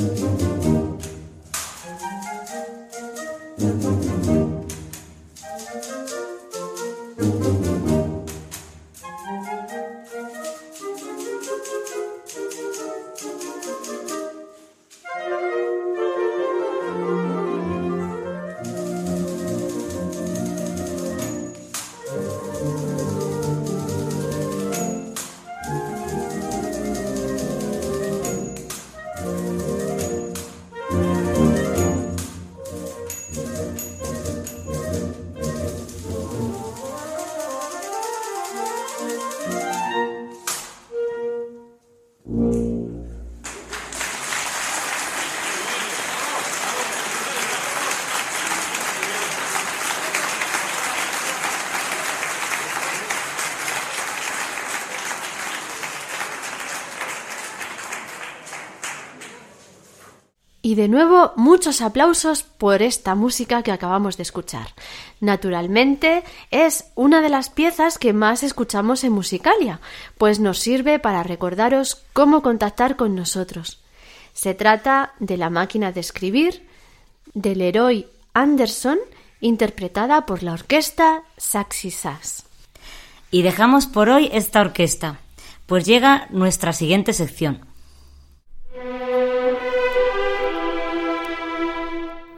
Y 0.00 0.49
de 60.80 60.88
nuevo, 60.88 61.34
muchos 61.36 61.82
aplausos 61.82 62.42
por 62.42 62.80
esta 62.80 63.14
música 63.14 63.62
que 63.62 63.70
acabamos 63.70 64.16
de 64.16 64.22
escuchar. 64.22 64.68
Naturalmente, 65.20 66.24
es 66.50 66.86
una 66.94 67.20
de 67.20 67.28
las 67.28 67.50
piezas 67.50 67.98
que 67.98 68.14
más 68.14 68.42
escuchamos 68.42 69.04
en 69.04 69.12
Musicalia, 69.12 69.78
pues 70.16 70.40
nos 70.40 70.58
sirve 70.58 70.98
para 70.98 71.22
recordaros 71.22 72.02
cómo 72.14 72.40
contactar 72.40 72.96
con 72.96 73.14
nosotros. 73.14 73.82
Se 74.32 74.54
trata 74.54 75.12
de 75.18 75.36
la 75.36 75.50
máquina 75.50 75.92
de 75.92 76.00
escribir 76.00 76.66
del 77.34 77.60
héroe 77.60 78.06
Anderson, 78.32 78.98
interpretada 79.42 80.24
por 80.24 80.42
la 80.42 80.54
orquesta 80.54 81.24
Saxy 81.36 81.90
Sass. 81.90 82.46
Y 83.30 83.42
dejamos 83.42 83.84
por 83.84 84.08
hoy 84.08 84.30
esta 84.32 84.62
orquesta, 84.62 85.18
pues 85.66 85.84
llega 85.84 86.26
nuestra 86.30 86.72
siguiente 86.72 87.12
sección. 87.12 87.66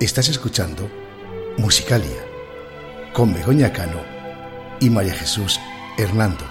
Estás 0.02 0.28
escuchando 0.28 0.90
Musicalia 1.58 2.26
con 3.12 3.32
Begoña 3.32 3.72
Cano 3.72 4.02
y 4.80 4.90
María 4.90 5.14
Jesús 5.14 5.60
Hernando. 5.96 6.44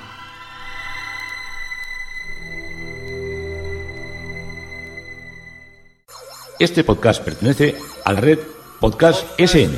Este 6.60 6.86
podcast 6.86 7.22
pertenece 7.26 7.76
a 8.06 8.14
la 8.14 8.22
red 8.22 8.40
Podcast 8.80 9.28
SN. 9.38 9.78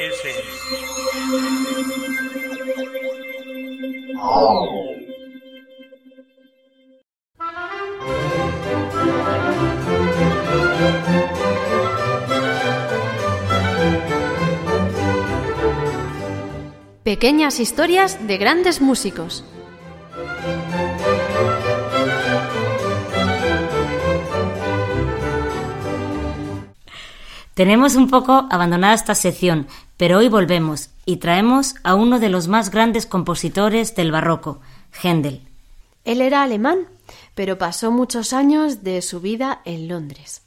SN. 0.00 0.46
Pequeñas 17.06 17.60
historias 17.60 18.26
de 18.26 18.36
grandes 18.36 18.80
músicos. 18.80 19.44
Tenemos 27.54 27.94
un 27.94 28.10
poco 28.10 28.48
abandonada 28.50 28.94
esta 28.94 29.14
sección, 29.14 29.68
pero 29.96 30.18
hoy 30.18 30.28
volvemos 30.28 30.90
y 31.04 31.18
traemos 31.18 31.76
a 31.84 31.94
uno 31.94 32.18
de 32.18 32.28
los 32.28 32.48
más 32.48 32.72
grandes 32.72 33.06
compositores 33.06 33.94
del 33.94 34.10
barroco, 34.10 34.60
Händel. 35.00 35.42
Él 36.02 36.20
era 36.20 36.42
alemán, 36.42 36.88
pero 37.36 37.56
pasó 37.56 37.92
muchos 37.92 38.32
años 38.32 38.82
de 38.82 39.00
su 39.00 39.20
vida 39.20 39.60
en 39.64 39.86
Londres. 39.86 40.42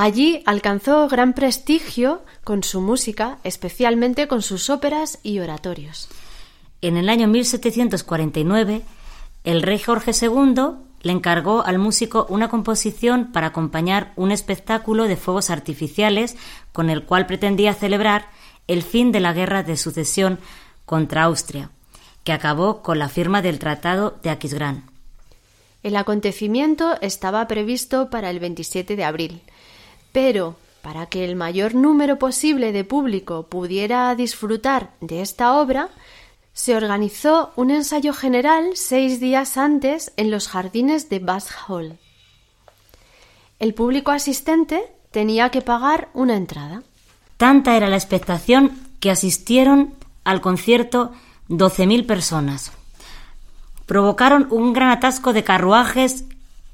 Allí 0.00 0.44
alcanzó 0.46 1.08
gran 1.08 1.32
prestigio 1.32 2.22
con 2.44 2.62
su 2.62 2.80
música, 2.80 3.38
especialmente 3.42 4.28
con 4.28 4.42
sus 4.42 4.70
óperas 4.70 5.18
y 5.24 5.40
oratorios. 5.40 6.08
En 6.80 6.96
el 6.96 7.08
año 7.08 7.26
1749, 7.26 8.82
el 9.42 9.60
rey 9.60 9.80
Jorge 9.80 10.12
II 10.12 10.54
le 11.02 11.12
encargó 11.12 11.64
al 11.66 11.80
músico 11.80 12.26
una 12.28 12.48
composición 12.48 13.32
para 13.32 13.48
acompañar 13.48 14.12
un 14.14 14.30
espectáculo 14.30 15.08
de 15.08 15.16
fuegos 15.16 15.50
artificiales 15.50 16.36
con 16.72 16.90
el 16.90 17.02
cual 17.02 17.26
pretendía 17.26 17.74
celebrar 17.74 18.28
el 18.68 18.84
fin 18.84 19.10
de 19.10 19.18
la 19.18 19.32
guerra 19.32 19.64
de 19.64 19.76
sucesión 19.76 20.38
contra 20.86 21.24
Austria, 21.24 21.72
que 22.22 22.30
acabó 22.30 22.82
con 22.82 23.00
la 23.00 23.08
firma 23.08 23.42
del 23.42 23.58
Tratado 23.58 24.16
de 24.22 24.30
Aquisgrán. 24.30 24.84
El 25.82 25.96
acontecimiento 25.96 26.96
estaba 27.00 27.48
previsto 27.48 28.10
para 28.10 28.30
el 28.30 28.38
27 28.38 28.94
de 28.94 29.04
abril, 29.04 29.42
pero 30.12 30.56
para 30.82 31.06
que 31.06 31.24
el 31.24 31.36
mayor 31.36 31.74
número 31.74 32.18
posible 32.18 32.72
de 32.72 32.84
público 32.84 33.44
pudiera 33.44 34.14
disfrutar 34.14 34.90
de 35.00 35.22
esta 35.22 35.60
obra, 35.60 35.90
se 36.52 36.76
organizó 36.76 37.52
un 37.56 37.70
ensayo 37.70 38.12
general 38.12 38.70
seis 38.74 39.20
días 39.20 39.56
antes 39.56 40.12
en 40.16 40.30
los 40.30 40.48
jardines 40.48 41.08
de 41.08 41.18
Bass 41.18 41.50
Hall. 41.66 41.98
El 43.58 43.74
público 43.74 44.12
asistente 44.12 44.82
tenía 45.10 45.50
que 45.50 45.62
pagar 45.62 46.08
una 46.14 46.36
entrada. 46.36 46.82
Tanta 47.36 47.76
era 47.76 47.88
la 47.88 47.96
expectación 47.96 48.78
que 49.00 49.10
asistieron 49.10 49.94
al 50.24 50.40
concierto 50.40 51.12
12.000 51.48 52.06
personas. 52.06 52.72
Provocaron 53.86 54.48
un 54.50 54.72
gran 54.72 54.90
atasco 54.90 55.32
de 55.32 55.44
carruajes 55.44 56.24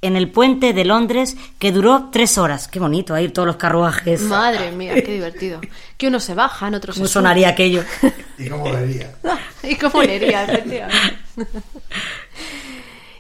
en 0.05 0.17
el 0.17 0.31
puente 0.31 0.73
de 0.73 0.85
Londres 0.85 1.37
que 1.59 1.73
duró 1.73 2.11
tres 2.13 2.39
horas. 2.39 2.69
Qué 2.69 2.79
bonito, 2.79 3.19
ir 3.19 3.33
todos 3.33 3.47
los 3.47 3.57
carruajes. 3.57 4.23
Madre 4.23 4.71
mía, 4.71 4.95
qué 4.95 5.13
divertido. 5.13 5.61
Que 5.97 6.09
unos 6.09 6.25
se 6.25 6.35
bajan, 6.35 6.75
otros 6.75 6.97
¿Cómo 6.97 7.07
se 7.07 7.13
sonaría 7.13 7.49
aquello? 7.49 7.83
¿Y 8.39 8.49
cómo 8.49 8.69
leería? 8.71 9.15
y 9.63 9.75
cómo 9.77 10.03
leería, 10.03 10.45
efectivamente. 10.45 11.19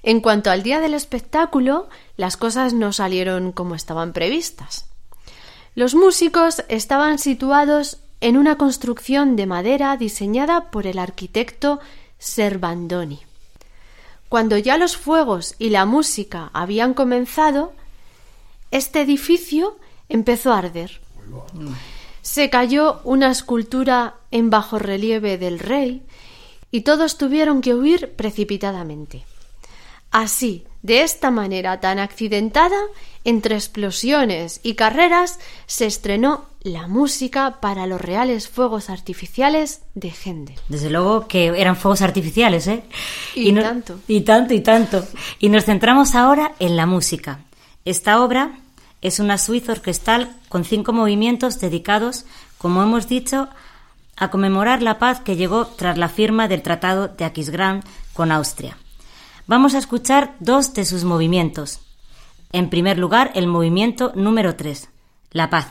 En 0.06 0.20
cuanto 0.20 0.50
al 0.50 0.62
día 0.62 0.80
del 0.80 0.92
espectáculo, 0.92 1.88
las 2.18 2.36
cosas 2.36 2.74
no 2.74 2.92
salieron 2.92 3.52
como 3.52 3.74
estaban 3.74 4.12
previstas. 4.12 4.84
Los 5.74 5.94
músicos 5.94 6.62
estaban 6.68 7.18
situados 7.18 8.00
en 8.20 8.36
una 8.36 8.56
construcción 8.56 9.34
de 9.34 9.46
madera 9.46 9.96
diseñada 9.96 10.70
por 10.70 10.86
el 10.86 10.98
arquitecto 10.98 11.80
Servandoni. 12.18 13.22
Cuando 14.34 14.58
ya 14.58 14.78
los 14.78 14.96
fuegos 14.96 15.54
y 15.60 15.68
la 15.68 15.86
música 15.86 16.50
habían 16.52 16.92
comenzado, 16.92 17.72
este 18.72 19.00
edificio 19.00 19.78
empezó 20.08 20.52
a 20.52 20.58
arder. 20.58 21.00
Se 22.20 22.50
cayó 22.50 23.00
una 23.04 23.30
escultura 23.30 24.16
en 24.32 24.50
bajo 24.50 24.80
relieve 24.80 25.38
del 25.38 25.60
rey 25.60 26.02
y 26.72 26.80
todos 26.80 27.16
tuvieron 27.16 27.60
que 27.60 27.76
huir 27.76 28.14
precipitadamente. 28.16 29.24
Así, 30.10 30.66
de 30.84 31.00
esta 31.02 31.30
manera 31.30 31.80
tan 31.80 31.98
accidentada, 31.98 32.76
entre 33.24 33.54
explosiones 33.54 34.60
y 34.62 34.74
carreras, 34.74 35.40
se 35.66 35.86
estrenó 35.86 36.44
la 36.62 36.86
música 36.88 37.58
para 37.62 37.86
los 37.86 38.00
reales 38.00 38.48
fuegos 38.48 38.90
artificiales 38.90 39.80
de 39.94 40.10
Händel. 40.12 40.56
Desde 40.68 40.90
luego 40.90 41.26
que 41.26 41.46
eran 41.46 41.76
fuegos 41.76 42.02
artificiales, 42.02 42.66
¿eh? 42.66 42.82
Y 43.34 43.52
no- 43.52 43.62
tanto. 43.62 43.98
Y 44.08 44.20
tanto, 44.20 44.52
y 44.52 44.60
tanto. 44.60 45.04
Y 45.38 45.48
nos 45.48 45.64
centramos 45.64 46.14
ahora 46.14 46.52
en 46.58 46.76
la 46.76 46.84
música. 46.84 47.40
Esta 47.86 48.22
obra 48.22 48.58
es 49.00 49.20
una 49.20 49.38
suite 49.38 49.72
orquestal 49.72 50.36
con 50.50 50.64
cinco 50.64 50.92
movimientos 50.92 51.60
dedicados, 51.60 52.26
como 52.58 52.82
hemos 52.82 53.08
dicho, 53.08 53.48
a 54.16 54.30
conmemorar 54.30 54.82
la 54.82 54.98
paz 54.98 55.20
que 55.20 55.36
llegó 55.36 55.66
tras 55.66 55.96
la 55.96 56.08
firma 56.10 56.46
del 56.46 56.60
Tratado 56.62 57.08
de 57.08 57.24
Aquisgrán 57.24 57.82
con 58.12 58.30
Austria. 58.30 58.76
Vamos 59.46 59.74
a 59.74 59.78
escuchar 59.78 60.36
dos 60.40 60.72
de 60.72 60.86
sus 60.86 61.04
movimientos. 61.04 61.80
En 62.52 62.70
primer 62.70 62.98
lugar, 62.98 63.30
el 63.34 63.46
movimiento 63.46 64.12
número 64.14 64.56
3, 64.56 64.88
La 65.32 65.50
paz. 65.50 65.68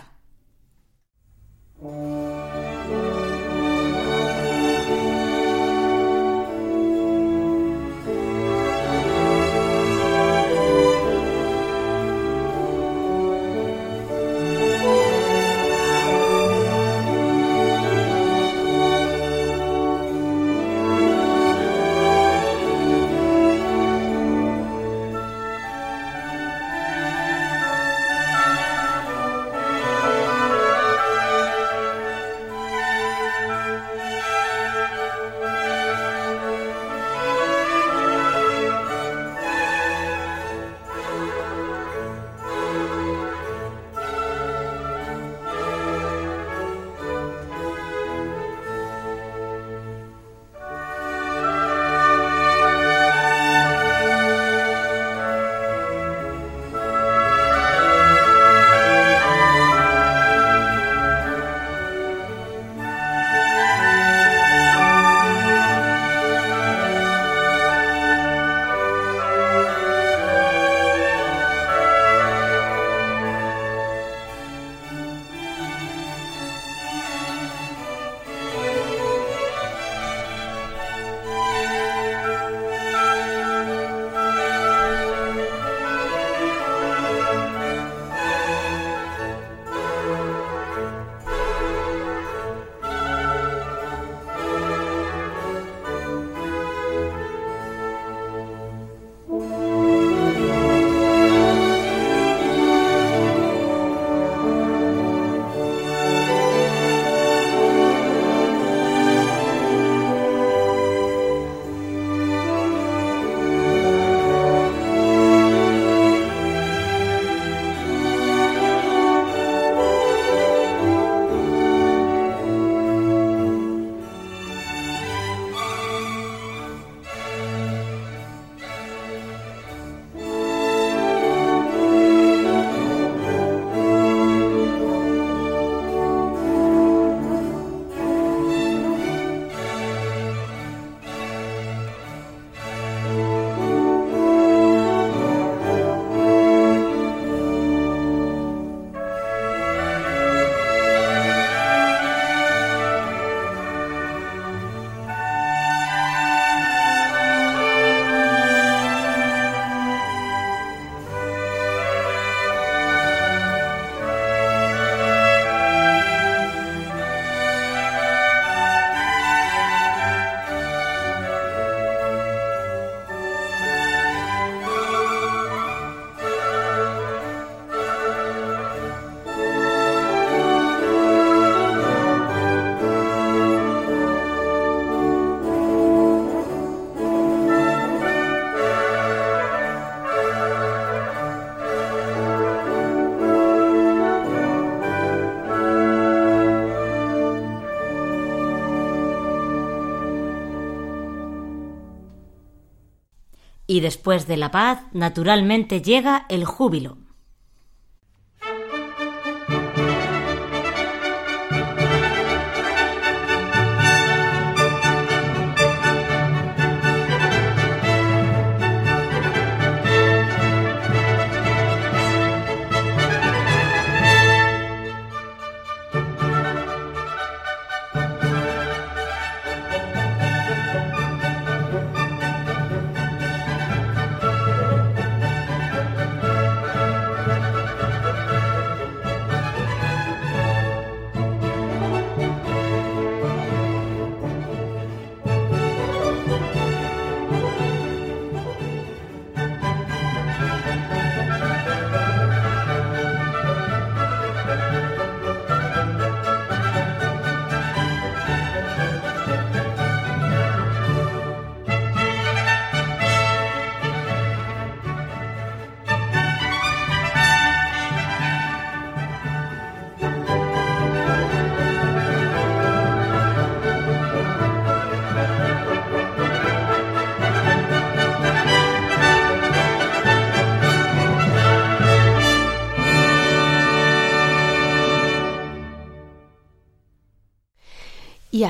Y 203.73 203.79
después 203.79 204.27
de 204.27 204.37
la 204.37 204.51
paz, 204.51 204.81
naturalmente 204.91 205.81
llega 205.81 206.27
el 206.29 206.45
júbilo. 206.45 207.02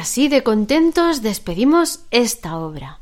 Así 0.03 0.27
de 0.27 0.43
contentos 0.43 1.21
despedimos 1.21 2.01
esta 2.11 2.57
obra. 2.57 2.99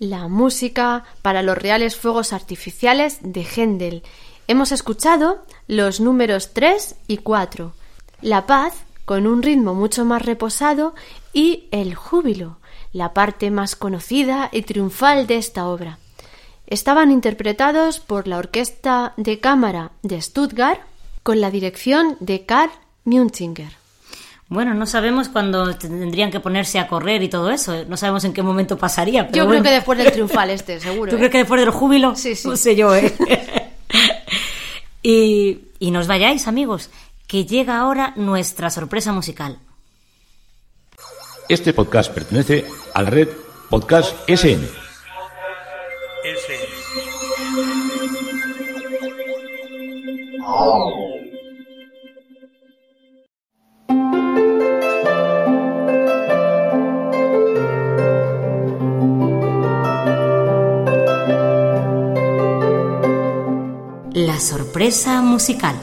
La 0.00 0.26
música 0.26 1.04
para 1.22 1.44
los 1.44 1.56
reales 1.56 1.94
fuegos 1.94 2.32
artificiales 2.32 3.18
de 3.22 3.44
Händel. 3.44 4.02
Hemos 4.48 4.72
escuchado 4.72 5.44
los 5.68 6.00
números 6.00 6.52
3 6.52 6.96
y 7.06 7.18
4. 7.18 7.72
La 8.20 8.46
paz, 8.46 8.74
con 9.04 9.28
un 9.28 9.44
ritmo 9.44 9.74
mucho 9.74 10.04
más 10.04 10.22
reposado, 10.22 10.96
y 11.32 11.68
el 11.70 11.94
júbilo, 11.94 12.58
la 12.92 13.14
parte 13.14 13.52
más 13.52 13.76
conocida 13.76 14.48
y 14.50 14.62
triunfal 14.62 15.28
de 15.28 15.36
esta 15.36 15.68
obra. 15.68 16.00
Estaban 16.66 17.12
interpretados 17.12 18.00
por 18.00 18.26
la 18.26 18.38
Orquesta 18.38 19.14
de 19.16 19.38
Cámara 19.38 19.92
de 20.02 20.20
Stuttgart 20.20 20.80
con 21.22 21.40
la 21.40 21.52
dirección 21.52 22.16
de 22.18 22.44
Karl 22.44 22.72
Munzinger. 23.04 23.83
Bueno, 24.54 24.72
no 24.72 24.86
sabemos 24.86 25.28
cuándo 25.28 25.76
tendrían 25.76 26.30
que 26.30 26.38
ponerse 26.38 26.78
a 26.78 26.86
correr 26.86 27.24
y 27.24 27.28
todo 27.28 27.50
eso. 27.50 27.84
No 27.86 27.96
sabemos 27.96 28.24
en 28.24 28.32
qué 28.32 28.40
momento 28.40 28.78
pasaría. 28.78 29.28
yo 29.32 29.48
creo 29.48 29.62
que 29.64 29.70
después 29.70 29.98
del 29.98 30.12
triunfal 30.12 30.48
este, 30.50 30.78
seguro. 30.80 31.10
¿Tú 31.10 31.16
crees 31.16 31.28
¿eh? 31.28 31.32
que 31.32 31.38
después 31.38 31.60
del 31.60 31.70
júbilo? 31.70 32.14
Sí, 32.14 32.36
sí. 32.36 32.46
No 32.46 32.56
sé 32.56 32.76
yo, 32.76 32.94
¿eh? 32.94 33.12
y, 35.02 35.58
y 35.80 35.90
nos 35.90 36.06
vayáis, 36.06 36.46
amigos, 36.46 36.90
que 37.26 37.44
llega 37.44 37.80
ahora 37.80 38.12
nuestra 38.14 38.70
sorpresa 38.70 39.12
musical. 39.12 39.58
Este 41.48 41.74
podcast 41.74 42.14
pertenece 42.14 42.64
a 42.94 43.02
la 43.02 43.10
red 43.10 43.28
Podcast 43.68 44.14
SN. 44.28 44.68
La 64.14 64.38
sorpresa 64.40 65.20
musical. 65.22 65.76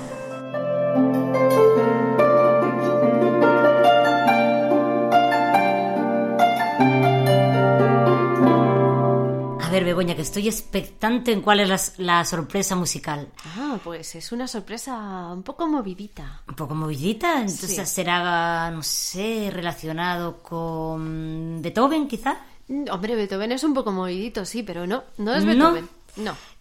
A 9.64 9.70
ver, 9.72 9.86
Begoña, 9.86 10.16
que 10.16 10.22
estoy 10.22 10.48
expectante 10.50 11.32
en 11.32 11.42
cuál 11.42 11.62
es 11.62 11.70
la, 11.98 12.06
la 12.18 12.26
sorpresa 12.26 12.76
musical. 12.76 13.30
Ah, 13.58 13.80
pues 13.82 14.16
es 14.16 14.32
una 14.34 14.46
sorpresa 14.48 15.30
un 15.32 15.44
poco 15.44 15.66
movidita. 15.68 16.42
Un 16.50 16.56
poco 16.56 16.76
movidita, 16.76 17.36
entonces 17.40 17.70
Sí. 17.78 17.86
será, 17.86 18.70
no 18.72 18.84
sé, 18.84 19.50
relacionado 19.54 20.42
con 20.44 21.60
Beethoven, 21.62 22.08
quizá. 22.10 22.38
Mm, 22.68 22.86
Hombre, 22.92 23.16
Beethoven 23.16 23.54
es 23.54 23.64
un 23.64 23.74
poco 23.74 23.92
movidito, 23.94 24.44
sí, 24.44 24.62
pero 24.64 24.86
no, 24.86 25.04
no 25.20 25.34
es. 25.36 25.46
Beethoven. 25.46 25.86
No. 25.86 26.01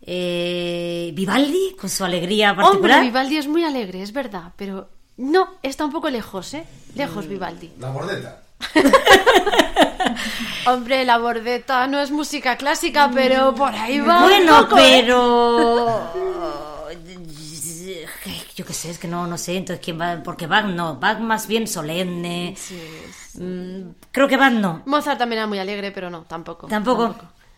Eh, 0.03 1.11
Vivaldi, 1.15 1.77
con 1.81 1.89
su 1.91 2.05
alegría 2.05 2.51
Hombre, 2.51 2.65
particular. 2.65 3.03
Vivaldi 3.03 3.37
es 3.37 3.47
muy 3.49 3.65
alegre, 3.65 4.03
es 4.03 4.13
verdad, 4.13 4.53
pero 4.57 4.89
no, 5.19 5.49
está 5.63 5.85
un 5.85 5.93
poco 5.93 6.09
lejos, 6.11 6.55
¿eh? 6.55 6.65
Lejos 6.95 7.27
Mm. 7.27 7.29
Vivaldi. 7.29 7.71
La 7.79 7.91
bordeta. 7.91 8.43
Hombre, 10.67 11.05
la 11.05 11.19
bordeta 11.19 11.87
no 11.87 12.01
es 12.01 12.11
música 12.11 12.57
clásica, 12.57 13.11
pero 13.13 13.55
por 13.55 13.75
ahí 13.75 14.01
va. 14.01 14.23
Bueno, 14.23 14.63
poco, 14.69 14.79
¿eh? 14.79 15.03
pero 15.07 16.11
yo 18.57 18.65
qué 18.67 18.73
sé, 18.75 18.91
es 18.91 18.99
que 18.99 19.09
no, 19.09 19.27
no 19.27 19.39
sé, 19.39 19.57
entonces 19.57 19.83
quién 19.85 20.01
va, 20.01 20.23
porque 20.23 20.47
Bach 20.47 20.67
no, 20.67 20.97
Bach 20.97 21.19
más 21.21 21.47
bien 21.47 21.67
solemne. 21.67 22.57
Mm, 23.35 23.91
creo 24.11 24.29
que 24.29 24.37
Bach 24.37 24.53
no. 24.53 24.83
Mozart 24.87 25.19
también 25.19 25.39
era 25.39 25.47
muy 25.47 25.59
alegre, 25.59 25.91
pero 25.93 26.11
no, 26.11 26.23
tampoco. 26.23 26.67
Tampoco. 26.67 27.15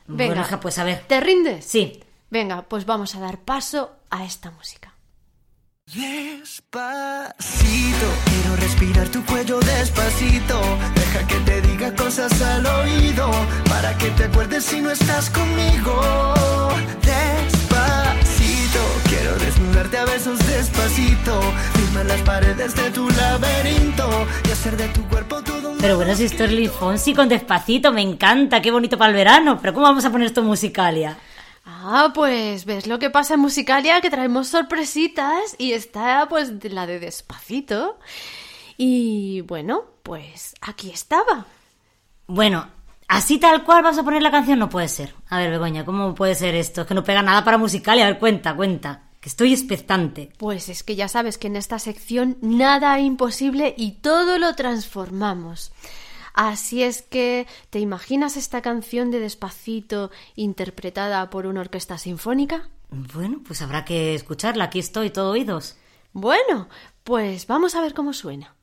Venga, 0.06 0.34
Bueno, 0.34 0.46
hija, 0.46 0.60
pues 0.60 0.78
a 0.78 0.84
ver. 0.84 1.04
¿te 1.06 1.20
rindes? 1.20 1.64
Sí. 1.64 2.02
Venga, 2.30 2.62
pues 2.62 2.86
vamos 2.86 3.14
a 3.14 3.20
dar 3.20 3.38
paso 3.38 3.92
a 4.10 4.24
esta 4.24 4.50
música. 4.50 4.94
Despacito, 5.94 7.36
quiero 8.24 8.56
respirar 8.56 9.08
tu 9.08 9.24
cuello 9.26 9.60
despacito. 9.60 10.60
Deja 10.94 11.26
que 11.26 11.34
te 11.40 11.60
diga 11.62 11.94
cosas 11.94 12.40
al 12.40 12.64
oído, 12.64 13.30
para 13.68 13.96
que 13.98 14.10
te 14.10 14.24
acuerdes 14.24 14.64
si 14.64 14.80
no 14.80 14.90
estás 14.90 15.28
conmigo. 15.30 16.72
Despacito, 17.02 18.80
quiero 19.08 19.34
desnudarte 19.36 19.98
a 19.98 20.04
besos 20.06 20.38
despacito. 20.46 21.40
Las 21.92 22.20
paredes 22.22 22.74
de 22.74 22.90
tu 22.90 23.08
laberinto 23.10 24.26
y 24.48 24.50
hacer 24.50 24.76
de 24.76 24.88
tu 24.88 25.06
cuerpo 25.08 25.40
todo 25.42 25.70
un 25.70 25.78
Pero 25.78 25.96
bueno, 25.96 26.16
si 26.16 26.24
esto 26.24 26.44
es 26.44 26.52
Luis 26.52 26.70
Fonsi 26.70 27.14
con 27.14 27.28
despacito, 27.28 27.92
me 27.92 28.00
encanta, 28.02 28.60
qué 28.60 28.72
bonito 28.72 28.98
para 28.98 29.10
el 29.10 29.16
verano. 29.16 29.58
Pero 29.60 29.72
¿cómo 29.72 29.86
vamos 29.86 30.04
a 30.04 30.10
poner 30.10 30.26
esto 30.26 30.40
en 30.40 30.48
musicalia? 30.48 31.16
Ah, 31.64 32.10
pues 32.12 32.64
ves 32.64 32.88
lo 32.88 32.98
que 32.98 33.10
pasa 33.10 33.34
en 33.34 33.40
Musicalia, 33.40 34.00
que 34.00 34.10
traemos 34.10 34.48
sorpresitas 34.48 35.54
y 35.58 35.72
está 35.72 36.26
pues 36.28 36.52
la 36.64 36.86
de 36.86 36.98
Despacito. 36.98 37.98
Y 38.76 39.42
bueno, 39.42 39.84
pues 40.02 40.54
aquí 40.60 40.90
estaba. 40.90 41.46
Bueno, 42.26 42.66
así 43.06 43.38
tal 43.38 43.62
cual 43.62 43.84
vas 43.84 43.98
a 43.98 44.02
poner 44.02 44.22
la 44.22 44.32
canción 44.32 44.58
no 44.58 44.68
puede 44.68 44.88
ser. 44.88 45.14
A 45.28 45.38
ver, 45.38 45.50
Begoña, 45.50 45.84
¿cómo 45.84 46.14
puede 46.16 46.34
ser 46.34 46.56
esto? 46.56 46.80
Es 46.80 46.86
que 46.88 46.94
no 46.94 47.04
pega 47.04 47.22
nada 47.22 47.44
para 47.44 47.58
musicalia. 47.58 48.06
A 48.06 48.08
ver, 48.08 48.18
cuenta, 48.18 48.56
cuenta. 48.56 49.11
Que 49.22 49.28
estoy 49.28 49.52
expectante. 49.52 50.32
Pues 50.36 50.68
es 50.68 50.82
que 50.82 50.96
ya 50.96 51.06
sabes 51.06 51.38
que 51.38 51.46
en 51.46 51.54
esta 51.54 51.78
sección 51.78 52.38
nada 52.40 52.98
imposible 52.98 53.72
y 53.78 53.92
todo 53.92 54.36
lo 54.36 54.56
transformamos. 54.56 55.70
Así 56.34 56.82
es 56.82 57.02
que, 57.02 57.46
¿te 57.70 57.78
imaginas 57.78 58.36
esta 58.36 58.62
canción 58.62 59.12
de 59.12 59.20
Despacito 59.20 60.10
interpretada 60.34 61.30
por 61.30 61.46
una 61.46 61.60
orquesta 61.60 61.98
sinfónica? 61.98 62.68
Bueno, 62.90 63.42
pues 63.46 63.62
habrá 63.62 63.84
que 63.84 64.16
escucharla. 64.16 64.64
Aquí 64.64 64.80
estoy, 64.80 65.10
todo 65.10 65.30
oídos. 65.30 65.76
Bueno, 66.12 66.68
pues 67.04 67.46
vamos 67.46 67.76
a 67.76 67.80
ver 67.80 67.94
cómo 67.94 68.12
suena. 68.14 68.56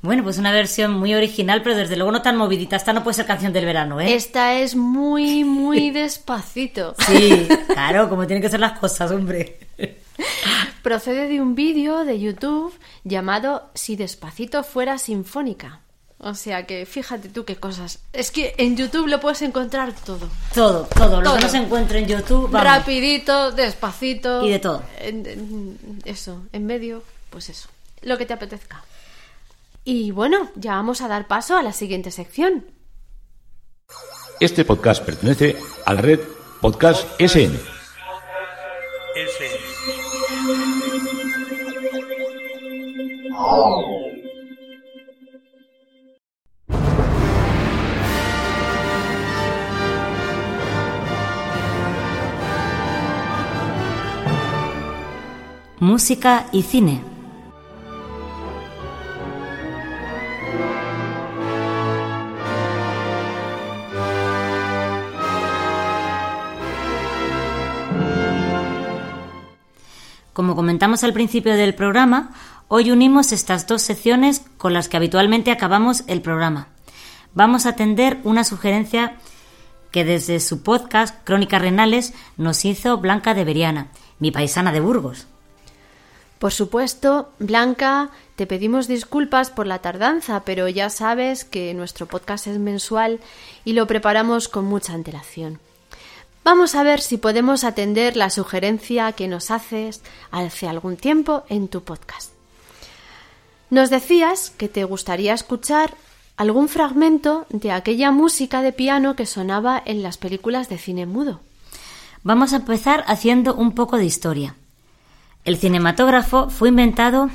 Bueno, 0.00 0.22
pues 0.22 0.38
una 0.38 0.52
versión 0.52 0.92
muy 0.92 1.12
original, 1.14 1.60
pero 1.62 1.74
desde 1.76 1.96
luego 1.96 2.12
no 2.12 2.22
tan 2.22 2.36
movidita. 2.36 2.76
Esta 2.76 2.92
no 2.92 3.02
puede 3.02 3.14
ser 3.16 3.26
canción 3.26 3.52
del 3.52 3.64
verano, 3.64 4.00
¿eh? 4.00 4.14
Esta 4.14 4.54
es 4.54 4.76
muy, 4.76 5.42
muy 5.44 5.90
despacito. 5.92 6.94
Sí, 7.06 7.48
claro, 7.66 8.08
como 8.08 8.26
tienen 8.26 8.42
que 8.42 8.48
ser 8.50 8.60
las 8.60 8.78
cosas, 8.78 9.10
hombre. 9.10 9.58
Procede 10.82 11.28
de 11.28 11.40
un 11.40 11.54
vídeo 11.54 12.04
de 12.04 12.18
YouTube 12.20 12.72
llamado 13.04 13.70
Si 13.74 13.96
despacito 13.96 14.62
fuera 14.62 14.98
sinfónica. 14.98 15.80
O 16.20 16.34
sea 16.34 16.66
que 16.66 16.84
fíjate 16.86 17.28
tú 17.28 17.44
qué 17.44 17.56
cosas. 17.56 18.00
Es 18.12 18.30
que 18.32 18.54
en 18.58 18.76
YouTube 18.76 19.06
lo 19.06 19.20
puedes 19.20 19.40
encontrar 19.42 19.92
todo. 19.92 20.28
Todo, 20.52 20.84
todo. 20.96 21.20
Lo 21.22 21.34
que 21.36 21.42
no 21.42 21.48
se 21.48 21.58
encuentra 21.58 21.98
en 21.98 22.06
YouTube, 22.08 22.50
vamos. 22.50 22.64
Rapidito, 22.64 23.52
despacito. 23.52 24.44
Y 24.44 24.50
de 24.50 24.58
todo. 24.58 24.82
En- 25.00 25.26
en- 25.26 25.78
eso, 26.04 26.42
en 26.52 26.66
medio, 26.66 27.04
pues 27.30 27.48
eso. 27.50 27.68
Lo 28.02 28.18
que 28.18 28.26
te 28.26 28.32
apetezca. 28.32 28.82
Y 29.90 30.10
bueno, 30.10 30.50
ya 30.54 30.72
vamos 30.72 31.00
a 31.00 31.08
dar 31.08 31.26
paso 31.26 31.56
a 31.56 31.62
la 31.62 31.72
siguiente 31.72 32.10
sección. 32.10 32.66
Este 34.38 34.66
podcast 34.66 35.02
pertenece 35.02 35.56
a 35.86 35.94
la 35.94 36.02
red 36.02 36.20
Podcast 36.60 37.08
SN. 37.18 37.58
Música 55.80 56.46
y 56.52 56.62
cine. 56.62 57.17
Como 70.38 70.54
comentamos 70.54 71.02
al 71.02 71.12
principio 71.12 71.56
del 71.56 71.74
programa, 71.74 72.30
hoy 72.68 72.92
unimos 72.92 73.32
estas 73.32 73.66
dos 73.66 73.82
secciones 73.82 74.44
con 74.56 74.72
las 74.72 74.88
que 74.88 74.96
habitualmente 74.96 75.50
acabamos 75.50 76.04
el 76.06 76.22
programa. 76.22 76.68
Vamos 77.34 77.66
a 77.66 77.70
atender 77.70 78.18
una 78.22 78.44
sugerencia 78.44 79.16
que 79.90 80.04
desde 80.04 80.38
su 80.38 80.62
podcast 80.62 81.24
Crónicas 81.24 81.60
Renales 81.60 82.14
nos 82.36 82.64
hizo 82.64 82.98
Blanca 82.98 83.34
de 83.34 83.42
Beriana, 83.42 83.88
mi 84.20 84.30
paisana 84.30 84.70
de 84.70 84.78
Burgos. 84.78 85.26
Por 86.38 86.52
supuesto, 86.52 87.32
Blanca, 87.40 88.10
te 88.36 88.46
pedimos 88.46 88.86
disculpas 88.86 89.50
por 89.50 89.66
la 89.66 89.80
tardanza, 89.80 90.44
pero 90.44 90.68
ya 90.68 90.88
sabes 90.88 91.44
que 91.44 91.74
nuestro 91.74 92.06
podcast 92.06 92.46
es 92.46 92.60
mensual 92.60 93.18
y 93.64 93.72
lo 93.72 93.88
preparamos 93.88 94.46
con 94.46 94.66
mucha 94.66 94.92
antelación. 94.92 95.58
Vamos 96.50 96.74
a 96.74 96.82
ver 96.82 97.02
si 97.02 97.18
podemos 97.18 97.62
atender 97.62 98.16
la 98.16 98.30
sugerencia 98.30 99.12
que 99.12 99.28
nos 99.28 99.50
haces 99.50 100.02
hace 100.30 100.66
algún 100.66 100.96
tiempo 100.96 101.44
en 101.50 101.68
tu 101.68 101.82
podcast. 101.82 102.32
Nos 103.68 103.90
decías 103.90 104.48
que 104.56 104.66
te 104.66 104.84
gustaría 104.84 105.34
escuchar 105.34 105.94
algún 106.38 106.70
fragmento 106.70 107.44
de 107.50 107.70
aquella 107.70 108.12
música 108.12 108.62
de 108.62 108.72
piano 108.72 109.14
que 109.14 109.26
sonaba 109.26 109.82
en 109.84 110.02
las 110.02 110.16
películas 110.16 110.70
de 110.70 110.78
cine 110.78 111.04
mudo. 111.04 111.40
Vamos 112.22 112.54
a 112.54 112.56
empezar 112.56 113.04
haciendo 113.08 113.54
un 113.54 113.72
poco 113.72 113.98
de 113.98 114.06
historia. 114.06 114.54
El 115.44 115.58
cinematógrafo 115.58 116.48
fue 116.48 116.70
inventado 116.70 117.28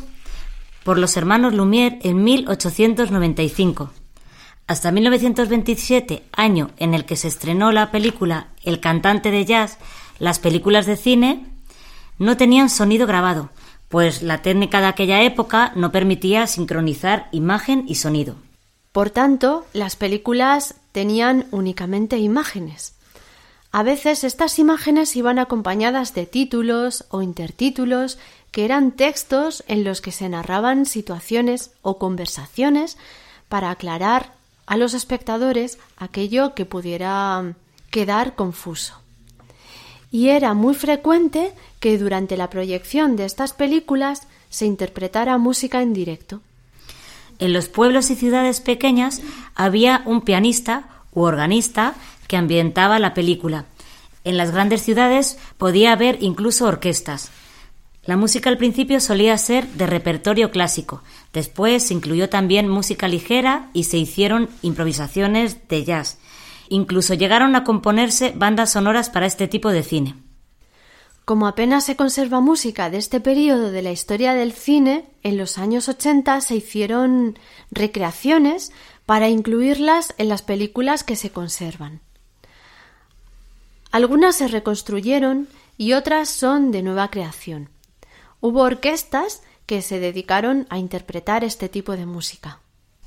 por 0.84 0.98
los 0.98 1.16
hermanos 1.18 1.54
Lumière 1.54 2.00
en 2.02 2.24
1895. 2.24 3.92
Hasta 4.66 4.92
1927, 4.92 6.24
año 6.32 6.72
en 6.78 6.94
el 6.94 7.06
que 7.06 7.18
se 7.18 7.28
estrenó 7.28 7.72
la 7.72 7.92
película 7.92 8.48
El 8.64 8.80
cantante 8.80 9.30
de 9.30 9.44
jazz, 9.44 9.78
las 10.20 10.40
películas 10.40 10.86
de 10.86 10.96
cine 10.96 11.46
no 12.18 12.38
tenían 12.38 12.70
sonido 12.70 13.06
grabado, 13.06 13.50
pues 13.90 14.22
la 14.22 14.42
técnica 14.42 14.80
de 14.80 14.88
aquella 14.88 15.22
época 15.24 15.74
no 15.76 15.92
permitía 15.92 16.48
sincronizar 16.48 17.28
imagen 17.32 17.84
y 17.88 17.96
sonido. 17.96 18.36
Por 18.94 19.10
tanto, 19.10 19.66
las 19.74 19.98
películas 19.98 20.76
tenían 20.94 21.48
únicamente 21.52 22.18
imágenes. 22.18 22.94
A 23.72 23.84
veces 23.84 24.24
estas 24.24 24.60
imágenes 24.60 25.16
iban 25.16 25.40
acompañadas 25.40 26.14
de 26.14 26.26
títulos 26.26 27.06
o 27.10 27.22
intertítulos 27.22 28.18
que 28.52 28.66
eran 28.66 28.92
textos 28.92 29.64
en 29.68 29.84
los 29.84 30.00
que 30.00 30.12
se 30.12 30.30
narraban 30.30 30.86
situaciones 30.86 31.72
o 31.82 31.98
conversaciones 31.98 32.98
para 33.50 33.72
aclarar 33.72 34.43
a 34.66 34.78
los 34.78 34.94
espectadores 34.94 35.78
aquello 35.98 36.56
que 36.56 36.66
pudiera 36.66 37.54
quedar 37.90 38.36
confuso. 38.36 38.96
Y 40.12 40.30
era 40.30 40.54
muy 40.54 40.76
frecuente 40.76 41.54
que 41.80 41.98
durante 41.98 42.38
la 42.38 42.50
proyección 42.50 43.16
de 43.16 43.26
estas 43.26 43.54
películas 43.54 44.28
se 44.50 44.66
interpretara 44.66 45.38
música 45.38 45.82
en 45.82 45.94
directo. 45.94 46.42
En 47.40 47.52
los 47.52 47.68
pueblos 47.68 48.12
y 48.12 48.16
ciudades 48.16 48.62
pequeñas 48.62 49.22
había 49.56 50.04
un 50.06 50.22
pianista 50.22 50.88
u 51.12 51.24
organista 51.24 51.96
que 52.28 52.38
ambientaba 52.38 53.00
la 53.00 53.14
película. 53.14 53.66
En 54.24 54.38
las 54.38 54.52
grandes 54.52 54.84
ciudades 54.84 55.38
podía 55.58 55.92
haber 55.92 56.22
incluso 56.22 56.66
orquestas. 56.66 57.32
La 58.06 58.18
música 58.18 58.50
al 58.50 58.58
principio 58.58 59.00
solía 59.00 59.38
ser 59.38 59.66
de 59.70 59.88
repertorio 59.88 60.52
clásico, 60.52 61.02
después 61.32 61.88
se 61.88 61.94
incluyó 61.94 62.28
también 62.28 62.68
música 62.68 63.08
ligera 63.08 63.70
y 63.72 63.86
se 63.86 63.98
hicieron 63.98 64.50
improvisaciones 64.62 65.70
de 65.70 65.86
jazz. 65.86 66.18
Incluso 66.68 67.14
llegaron 67.14 67.56
a 67.56 67.64
componerse 67.64 68.34
bandas 68.36 68.74
sonoras 68.74 69.10
para 69.10 69.26
este 69.26 69.48
tipo 69.48 69.70
de 69.72 69.84
cine. 69.84 70.16
Como 71.24 71.48
apenas 71.48 71.86
se 71.86 71.96
conserva 71.96 72.42
música 72.42 72.90
de 72.90 72.98
este 72.98 73.22
periodo 73.22 73.72
de 73.72 73.82
la 73.82 73.92
historia 73.92 74.34
del 74.34 74.52
cine, 74.52 75.06
en 75.24 75.38
los 75.38 75.58
años 75.58 75.88
80 75.88 76.42
se 76.42 76.58
hicieron 76.58 77.40
recreaciones 77.72 78.74
para 79.06 79.30
incluirlas 79.30 80.14
en 80.18 80.28
las 80.28 80.42
películas 80.42 81.06
que 81.06 81.16
se 81.16 81.30
conservan. 81.30 82.02
Algunas 83.92 84.36
se 84.36 84.50
reconstruyeron 84.50 85.48
y 85.78 85.94
otras 85.94 86.28
son 86.28 86.72
de 86.72 86.84
nueva 86.84 87.10
creación. 87.10 87.70
Hubo 88.46 88.64
orquestas 88.64 89.42
que 89.66 89.82
se 89.82 90.02
dedicaron 90.02 90.68
a 90.70 90.78
interpretar 90.78 91.46
este 91.46 91.70
tipo 91.70 91.94
de 91.94 92.06
música. 92.06 92.60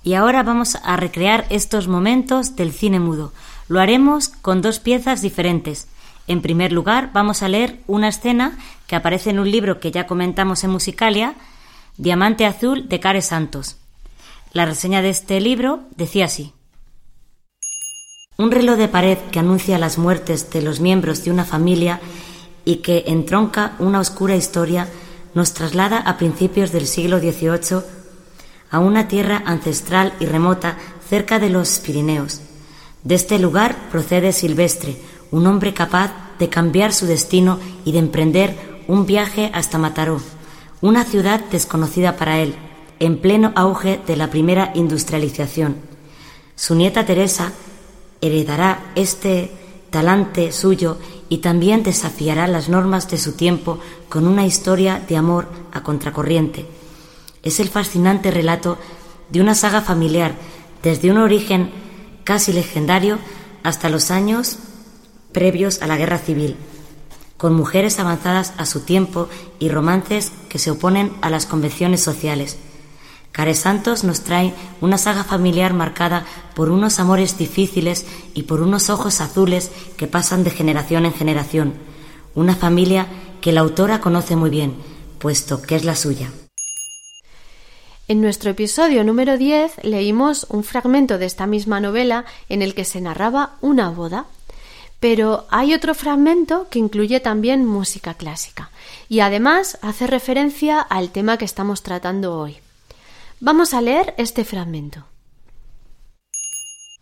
Y 0.03 0.15
ahora 0.15 0.43
vamos 0.43 0.79
a 0.83 0.97
recrear 0.97 1.45
estos 1.51 1.89
momentos 1.89 2.57
del 2.57 2.73
cine 2.73 3.01
mudo. 3.01 3.35
Lo 3.69 3.81
haremos 3.81 4.29
con 4.29 4.63
dos 4.63 4.79
piezas 4.79 5.21
diferentes. 5.21 5.89
En 6.27 6.41
primer 6.41 6.73
lugar, 6.73 7.11
vamos 7.13 7.43
a 7.43 7.49
leer 7.49 7.81
una 7.87 8.09
escena 8.09 8.57
que 8.87 8.97
aparece 8.97 9.29
en 9.29 9.39
un 9.39 9.51
libro 9.51 9.79
que 9.79 9.91
ya 9.91 10.07
comentamos 10.07 10.65
en 10.65 10.71
Musicalia, 10.71 11.35
Diamante 11.99 12.47
Azul 12.47 12.89
de 12.89 12.99
Care 12.99 13.21
Santos. 13.21 13.77
La 14.55 14.65
reseña 14.65 15.03
de 15.03 15.11
este 15.11 15.39
libro 15.43 15.81
decía 15.97 16.25
así. 16.25 16.55
Un 18.39 18.53
reloj 18.53 18.79
de 18.79 18.89
pared 18.89 19.19
que 19.31 19.41
anuncia 19.41 19.79
las 19.79 19.99
muertes 19.99 20.49
de 20.49 20.63
los 20.63 20.81
miembros 20.81 21.25
de 21.25 21.31
una 21.31 21.45
familia 21.45 22.01
y 22.65 22.77
que 22.77 23.05
entronca 23.09 23.77
una 23.79 24.01
oscura 24.01 24.35
historia 24.35 24.89
nos 25.37 25.53
traslada 25.53 25.99
a 25.99 26.17
principios 26.17 26.73
del 26.73 26.87
siglo 26.87 27.19
XVIII 27.19 27.83
a 28.71 28.79
una 28.79 29.07
tierra 29.07 29.43
ancestral 29.45 30.15
y 30.19 30.25
remota 30.25 30.79
cerca 31.11 31.39
de 31.39 31.51
los 31.51 31.79
Pirineos. 31.79 32.41
De 33.05 33.17
este 33.17 33.39
lugar 33.39 33.77
procede 33.93 34.33
Silvestre, 34.33 34.97
un 35.31 35.47
hombre 35.47 35.75
capaz 35.75 36.11
de 36.39 36.49
cambiar 36.49 36.95
su 36.95 37.05
destino 37.05 37.61
y 37.85 37.93
de 37.93 37.99
emprender 37.99 38.83
un 38.89 39.05
viaje 39.05 39.51
hasta 39.53 39.77
Mataró, 39.77 40.23
una 40.81 41.05
ciudad 41.05 41.41
desconocida 41.53 42.17
para 42.17 42.39
él, 42.39 42.55
en 42.99 43.21
pleno 43.21 43.53
auge 43.57 44.01
de 44.07 44.17
la 44.17 44.31
primera 44.31 44.73
industrialización. 44.75 45.77
Su 46.55 46.75
nieta 46.75 47.05
Teresa 47.05 47.53
heredará 48.23 48.91
este 48.95 49.51
talante 49.91 50.51
suyo 50.51 50.97
y 51.29 51.39
también 51.39 51.83
desafiará 51.83 52.47
las 52.47 52.69
normas 52.69 53.09
de 53.11 53.19
su 53.19 53.33
tiempo 53.33 53.79
con 54.09 54.27
una 54.27 54.47
historia 54.47 55.03
de 55.09 55.17
amor 55.17 55.49
a 55.73 55.83
contracorriente. 55.83 56.67
Es 57.43 57.61
el 57.61 57.69
fascinante 57.69 58.31
relato 58.31 58.79
de 59.31 59.41
una 59.41 59.55
saga 59.55 59.81
familiar 59.81 60.35
desde 60.83 61.11
un 61.11 61.19
origen 61.19 61.71
casi 62.25 62.53
legendario 62.53 63.19
hasta 63.63 63.89
los 63.89 64.11
años 64.11 64.59
previos 65.33 65.83
a 65.83 65.87
la 65.87 65.97
guerra 65.97 66.19
civil, 66.19 66.57
con 67.37 67.55
mujeres 67.55 67.99
avanzadas 67.99 68.53
a 68.57 68.67
su 68.67 68.81
tiempo 68.81 69.29
y 69.59 69.69
romances 69.69 70.33
que 70.49 70.59
se 70.59 70.71
oponen 70.71 71.13
a 71.21 71.31
las 71.31 71.47
convenciones 71.47 72.03
sociales. 72.03 72.57
Care 73.37 73.55
Santos 73.55 74.03
nos 74.03 74.23
trae 74.23 74.55
una 74.81 74.97
saga 74.97 75.23
familiar 75.23 75.75
marcada 75.75 76.25
por 76.55 76.71
unos 76.71 76.99
amores 76.99 77.37
difíciles 77.37 78.07
y 78.33 78.45
por 78.45 78.63
unos 78.63 78.89
ojos 78.89 79.21
azules 79.21 79.71
que 79.99 80.07
pasan 80.07 80.43
de 80.43 80.49
generación 80.49 81.05
en 81.05 81.13
generación. 81.13 81.75
Una 82.35 82.57
familia 82.57 83.09
que 83.43 83.53
la 83.53 83.61
autora 83.61 84.01
conoce 84.01 84.37
muy 84.37 84.49
bien, 84.49 84.75
puesto 85.19 85.61
que 85.61 85.77
es 85.77 85.85
la 85.85 85.97
suya. 85.97 86.31
En 88.09 88.23
nuestro 88.23 88.53
episodio 88.53 89.05
número 89.05 89.37
10 89.37 89.85
leímos 89.85 90.47
un 90.49 90.65
fragmento 90.65 91.19
de 91.19 91.27
esta 91.27 91.47
misma 91.47 91.79
novela 91.79 92.25
en 92.49 92.63
el 92.63 92.75
que 92.75 92.87
se 92.87 93.03
narraba 93.03 93.57
una 93.61 93.91
boda. 93.91 94.25
Pero 94.99 95.45
hay 95.51 95.75
otro 95.75 95.95
fragmento 95.95 96.69
que 96.71 96.79
incluye 96.79 97.21
también 97.21 97.67
música 97.67 98.15
clásica 98.15 98.71
y 99.11 99.21
además 99.21 99.77
hace 99.83 100.07
referencia 100.07 100.81
al 100.81 101.11
tema 101.11 101.37
que 101.37 101.45
estamos 101.45 101.83
tratando 101.83 102.39
hoy. 102.39 102.57
Vamos 103.41 103.75
a 103.75 103.83
leer 103.83 104.15
este 104.17 104.45
fragmento. 104.45 105.07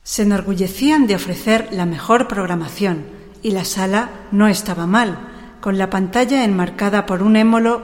Se 0.03 0.23
enorgullecían 0.23 1.07
de 1.07 1.15
ofrecer 1.15 1.69
la 1.71 1.87
mejor 1.87 2.27
programación 2.27 3.07
y 3.43 3.53
la 3.53 3.65
sala 3.65 4.11
no 4.33 4.49
estaba 4.49 4.87
mal, 4.87 5.19
con 5.61 5.79
la 5.79 5.91
pantalla 5.91 6.45
enmarcada 6.45 7.07
por 7.07 7.23
un 7.23 7.37
émolo 7.37 7.83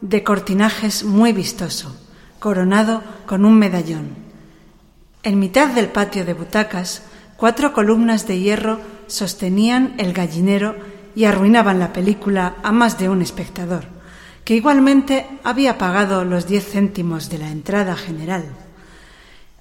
de 0.00 0.24
cortinajes 0.24 1.04
muy 1.04 1.32
vistoso 1.32 1.94
coronado 2.38 3.02
con 3.26 3.44
un 3.44 3.58
medallón. 3.58 4.16
En 5.22 5.38
mitad 5.38 5.68
del 5.68 5.86
patio 5.86 6.24
de 6.24 6.34
butacas, 6.34 7.02
cuatro 7.36 7.72
columnas 7.72 8.26
de 8.26 8.40
hierro 8.40 8.80
sostenían 9.06 9.94
el 9.98 10.12
gallinero 10.12 10.74
y 11.14 11.26
arruinaban 11.26 11.78
la 11.78 11.92
película 11.92 12.56
a 12.64 12.72
más 12.72 12.98
de 12.98 13.08
un 13.08 13.22
espectador, 13.22 13.84
que 14.44 14.54
igualmente 14.54 15.26
había 15.44 15.78
pagado 15.78 16.24
los 16.24 16.46
diez 16.46 16.72
céntimos 16.72 17.28
de 17.28 17.38
la 17.38 17.50
entrada 17.50 17.96
general. 17.96 18.44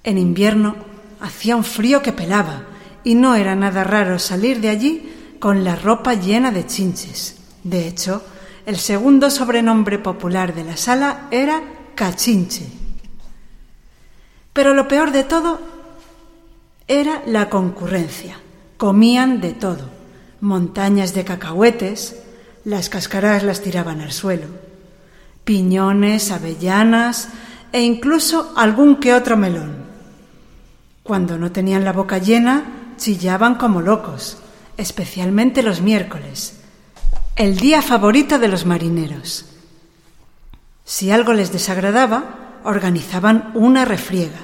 En 0.03 0.17
invierno 0.17 0.75
hacía 1.19 1.55
un 1.55 1.63
frío 1.63 2.01
que 2.01 2.13
pelaba 2.13 2.63
y 3.03 3.15
no 3.15 3.35
era 3.35 3.55
nada 3.55 3.83
raro 3.83 4.19
salir 4.19 4.59
de 4.59 4.69
allí 4.69 5.37
con 5.39 5.63
la 5.63 5.75
ropa 5.75 6.13
llena 6.13 6.51
de 6.51 6.65
chinches. 6.65 7.37
De 7.63 7.87
hecho, 7.87 8.23
el 8.65 8.77
segundo 8.77 9.29
sobrenombre 9.29 9.99
popular 9.99 10.53
de 10.53 10.63
la 10.63 10.77
sala 10.77 11.27
era 11.31 11.61
cachinche. 11.95 12.65
Pero 14.53 14.73
lo 14.73 14.87
peor 14.87 15.11
de 15.11 15.23
todo 15.23 15.61
era 16.87 17.23
la 17.25 17.49
concurrencia. 17.49 18.37
Comían 18.77 19.41
de 19.41 19.53
todo, 19.53 19.89
montañas 20.41 21.13
de 21.13 21.23
cacahuetes, 21.23 22.17
las 22.65 22.89
cáscaras 22.89 23.43
las 23.43 23.61
tiraban 23.61 24.01
al 24.01 24.11
suelo, 24.11 24.47
piñones, 25.51 26.31
avellanas 26.31 27.27
e 27.73 27.83
incluso 27.83 28.53
algún 28.55 29.03
que 29.03 29.13
otro 29.13 29.35
melón. 29.35 29.83
Cuando 31.03 31.37
no 31.37 31.51
tenían 31.51 31.83
la 31.83 31.91
boca 31.91 32.19
llena, 32.19 32.95
chillaban 32.95 33.55
como 33.55 33.81
locos, 33.81 34.37
especialmente 34.77 35.61
los 35.61 35.81
miércoles, 35.81 36.61
el 37.35 37.57
día 37.57 37.81
favorito 37.81 38.39
de 38.39 38.47
los 38.47 38.65
marineros. 38.65 39.43
Si 40.85 41.11
algo 41.11 41.33
les 41.33 41.51
desagradaba, 41.51 42.61
organizaban 42.63 43.51
una 43.53 43.83
refriega. 43.83 44.39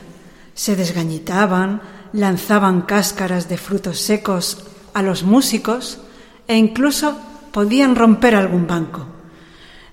Se 0.56 0.76
desgañitaban, 0.76 1.80
lanzaban 2.12 2.82
cáscaras 2.82 3.48
de 3.48 3.56
frutos 3.56 4.02
secos 4.02 4.68
a 4.94 5.02
los 5.02 5.24
músicos 5.24 6.00
e 6.50 6.58
incluso 6.58 7.18
podían 7.54 7.96
romper 7.96 8.36
algún 8.36 8.68
banco. 8.68 9.17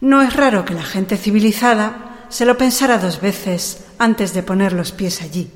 No 0.04 0.20
es 0.20 0.36
raro 0.36 0.66
que 0.66 0.74
la 0.74 0.82
gente 0.82 1.16
civilizada 1.16 2.26
se 2.28 2.44
lo 2.44 2.58
pensara 2.58 2.98
dos 2.98 3.22
veces 3.22 3.86
antes 3.98 4.34
de 4.34 4.42
poner 4.42 4.74
los 4.74 4.92
pies 4.92 5.22
allí. 5.22 5.50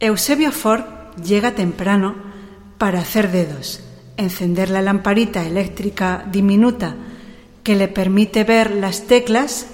Eusebio 0.00 0.50
Ford 0.50 0.84
llega 1.22 1.54
temprano 1.54 2.14
para 2.78 3.00
hacer 3.00 3.30
dedos, 3.30 3.80
encender 4.16 4.70
la 4.70 4.80
lamparita 4.80 5.46
eléctrica 5.46 6.24
diminuta 6.32 6.96
que 7.64 7.76
le 7.76 7.86
permite 7.86 8.44
ver 8.44 8.70
las 8.70 9.02
teclas 9.02 9.66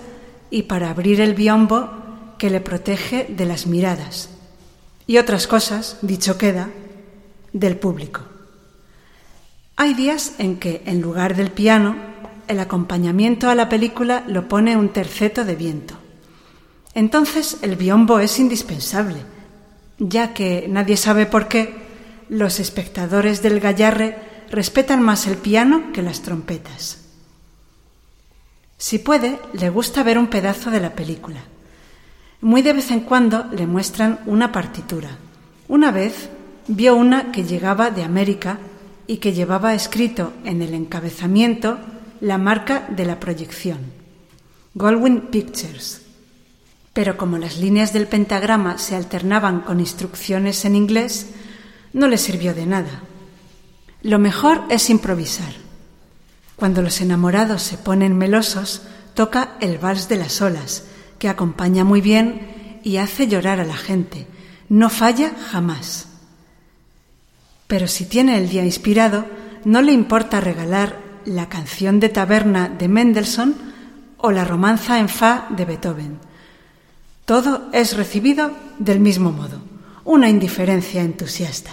y 0.51 0.65
para 0.65 0.91
abrir 0.91 1.21
el 1.21 1.35
biombo 1.35 2.35
que 2.39 2.51
le 2.51 2.61
protege 2.61 3.27
de 3.29 3.47
las 3.47 3.69
miradas 3.69 4.31
y 5.07 5.19
otras 5.19 5.47
cosas, 5.47 5.99
dicho 6.03 6.39
queda, 6.39 6.71
del 7.53 7.77
público. 7.77 8.23
Hay 9.77 9.95
días 9.95 10.33
en 10.39 10.57
que, 10.57 10.83
en 10.87 11.01
lugar 11.01 11.37
del 11.37 11.53
piano, 11.53 12.06
el 12.49 12.61
acompañamiento 12.61 13.49
a 13.49 13.55
la 13.55 13.69
película 13.69 14.25
lo 14.27 14.49
pone 14.49 14.77
un 14.77 14.91
terceto 14.91 15.45
de 15.45 15.57
viento. 15.57 15.95
Entonces 16.95 17.59
el 17.63 17.77
biombo 17.77 18.21
es 18.21 18.39
indispensable, 18.39 19.19
ya 19.99 20.33
que 20.33 20.67
nadie 20.69 20.97
sabe 20.97 21.27
por 21.27 21.49
qué 21.49 21.75
los 22.29 22.59
espectadores 22.59 23.43
del 23.43 23.61
gallarre 23.61 24.17
respetan 24.51 25.03
más 25.03 25.27
el 25.27 25.37
piano 25.37 25.93
que 25.93 26.03
las 26.03 26.23
trompetas. 26.23 27.03
Si 28.79 28.99
puede, 28.99 29.39
le 29.55 29.71
gusta 29.71 30.03
ver 30.03 30.19
un 30.19 30.29
pedazo 30.29 30.71
de 30.71 30.81
la 30.81 30.95
película. 30.95 31.41
Muy 32.41 32.63
de 32.63 32.75
vez 32.75 32.91
en 32.91 33.01
cuando 33.01 33.47
le 33.53 33.67
muestran 33.67 34.21
una 34.27 34.53
partitura. 34.53 35.11
Una 35.69 35.91
vez 35.91 36.29
vio 36.69 36.95
una 36.95 37.33
que 37.33 37.45
llegaba 37.45 37.91
de 37.91 38.05
América 38.05 38.59
y 39.07 39.19
que 39.19 39.33
llevaba 39.33 39.75
escrito 39.75 40.33
en 40.45 40.63
el 40.63 40.75
encabezamiento 40.75 41.79
la 42.21 42.39
marca 42.39 42.87
de 42.89 43.05
la 43.05 43.21
proyección, 43.21 43.79
Goldwyn 44.75 45.29
Pictures. 45.29 46.03
Pero 46.93 47.17
como 47.17 47.39
las 47.39 47.59
líneas 47.59 47.93
del 47.93 48.07
pentagrama 48.07 48.79
se 48.79 48.97
alternaban 48.97 49.61
con 49.61 49.81
instrucciones 49.81 50.65
en 50.65 50.77
inglés, 50.77 51.29
no 51.93 52.09
le 52.09 52.19
sirvió 52.19 52.55
de 52.55 52.67
nada. 52.67 53.03
Lo 54.03 54.19
mejor 54.19 54.65
es 54.71 54.89
improvisar. 54.89 55.53
Cuando 56.57 56.81
los 56.81 57.01
enamorados 57.01 57.63
se 57.63 57.77
ponen 57.77 58.17
melosos, 58.17 58.83
toca 59.15 59.57
el 59.61 59.79
vals 59.79 60.09
de 60.09 60.17
las 60.17 60.41
olas, 60.41 60.85
que 61.19 61.29
acompaña 61.29 61.85
muy 61.85 62.01
bien 62.01 62.81
y 62.83 62.97
hace 62.97 63.29
llorar 63.29 63.61
a 63.61 63.65
la 63.65 63.77
gente. 63.77 64.27
No 64.69 64.91
falla 64.91 65.33
jamás. 65.51 66.09
Pero 67.67 67.89
si 67.89 68.07
tiene 68.07 68.39
el 68.39 68.49
día 68.49 68.65
inspirado, 68.65 69.27
no 69.65 69.83
le 69.83 69.93
importa 69.93 70.41
regalar 70.41 71.06
la 71.27 71.49
canción 71.49 72.01
de 72.01 72.09
taberna 72.09 72.69
de 72.69 72.89
Mendelssohn 72.89 73.55
o 74.19 74.31
la 74.31 74.45
romanza 74.45 74.99
en 74.99 75.11
fa 75.11 75.47
de 75.51 75.65
Beethoven. 75.67 76.19
Todo 77.27 77.69
es 77.73 77.97
recibido 77.97 78.53
del 78.79 79.01
mismo 79.01 79.33
modo, 79.33 79.61
una 80.05 80.29
indiferencia 80.31 81.03
entusiasta. 81.03 81.73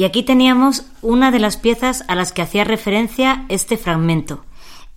Y 0.00 0.04
aquí 0.04 0.22
teníamos 0.22 0.86
una 1.02 1.30
de 1.30 1.38
las 1.38 1.58
piezas 1.58 2.04
a 2.08 2.14
las 2.14 2.32
que 2.32 2.40
hacía 2.40 2.64
referencia 2.64 3.44
este 3.50 3.76
fragmento. 3.76 4.42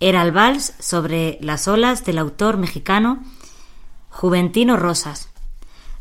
Era 0.00 0.22
el 0.22 0.32
vals 0.32 0.72
sobre 0.78 1.36
las 1.42 1.68
olas 1.68 2.06
del 2.06 2.16
autor 2.16 2.56
mexicano 2.56 3.22
Juventino 4.08 4.78
Rosas. 4.78 5.28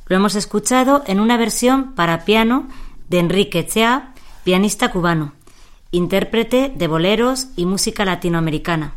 Lo 0.06 0.16
hemos 0.16 0.36
escuchado 0.36 1.04
en 1.06 1.20
una 1.20 1.36
versión 1.36 1.96
para 1.96 2.24
piano 2.24 2.70
de 3.10 3.20
Enrique 3.20 3.68
Chea, 3.68 4.14
pianista 4.46 4.90
cubano, 4.90 5.34
intérprete 5.92 6.72
de 6.74 6.88
boleros 6.88 7.48
y 7.58 7.66
música 7.66 8.06
latinoamericana. 8.06 8.96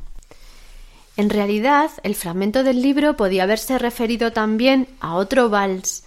En 1.17 1.31
realidad, 1.31 1.91
el 2.05 2.15
fragmento 2.15 2.63
del 2.63 2.81
libro 2.81 3.17
podía 3.17 3.43
haberse 3.43 3.77
referido 3.77 4.31
también 4.31 4.87
a 5.01 5.15
otro 5.15 5.51
vals, 5.51 6.05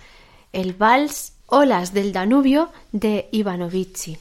el 0.54 0.72
vals 0.72 1.34
Olas 1.52 1.94
del 1.94 2.14
Danubio 2.14 2.70
de 2.92 3.30
Ivanovici, 3.32 4.18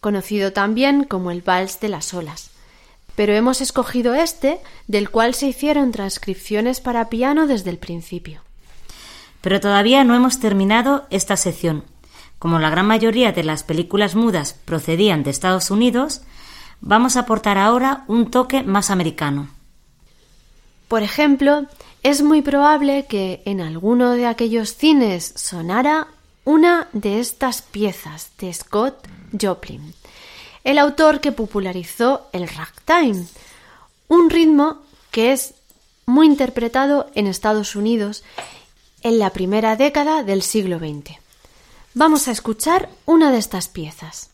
conocido 0.00 0.52
también 0.52 1.04
como 1.04 1.30
el 1.30 1.42
vals 1.42 1.80
de 1.80 1.88
las 1.88 2.14
olas. 2.14 2.50
Pero 3.16 3.34
hemos 3.34 3.60
escogido 3.60 4.14
este, 4.14 4.60
del 4.86 5.10
cual 5.10 5.34
se 5.34 5.48
hicieron 5.48 5.92
transcripciones 5.92 6.80
para 6.80 7.08
piano 7.08 7.46
desde 7.46 7.70
el 7.70 7.78
principio. 7.78 8.40
Pero 9.40 9.60
todavía 9.60 10.04
no 10.04 10.14
hemos 10.14 10.40
terminado 10.40 11.06
esta 11.10 11.36
sección. 11.36 11.84
Como 12.38 12.58
la 12.58 12.70
gran 12.70 12.86
mayoría 12.86 13.32
de 13.32 13.44
las 13.44 13.62
películas 13.62 14.14
mudas 14.14 14.54
procedían 14.64 15.22
de 15.22 15.30
Estados 15.30 15.70
Unidos, 15.70 16.22
vamos 16.80 17.16
a 17.16 17.20
aportar 17.20 17.58
ahora 17.58 18.04
un 18.06 18.30
toque 18.30 18.62
más 18.62 18.90
americano. 18.90 19.48
Por 20.88 21.02
ejemplo, 21.02 21.66
es 22.02 22.22
muy 22.22 22.42
probable 22.42 23.06
que 23.06 23.42
en 23.44 23.60
alguno 23.60 24.12
de 24.12 24.26
aquellos 24.26 24.74
cines 24.74 25.32
sonara 25.36 26.08
una 26.44 26.88
de 26.92 27.20
estas 27.20 27.62
piezas 27.62 28.30
de 28.38 28.52
Scott 28.52 29.06
Joplin, 29.38 29.94
el 30.64 30.78
autor 30.78 31.20
que 31.20 31.32
popularizó 31.32 32.28
el 32.32 32.48
ragtime, 32.48 33.26
un 34.08 34.30
ritmo 34.30 34.82
que 35.10 35.32
es 35.32 35.54
muy 36.06 36.26
interpretado 36.26 37.10
en 37.14 37.26
Estados 37.26 37.76
Unidos 37.76 38.24
en 39.02 39.18
la 39.18 39.30
primera 39.30 39.76
década 39.76 40.22
del 40.22 40.42
siglo 40.42 40.78
XX. 40.78 41.18
Vamos 41.94 42.28
a 42.28 42.32
escuchar 42.32 42.88
una 43.06 43.30
de 43.30 43.38
estas 43.38 43.68
piezas. 43.68 44.30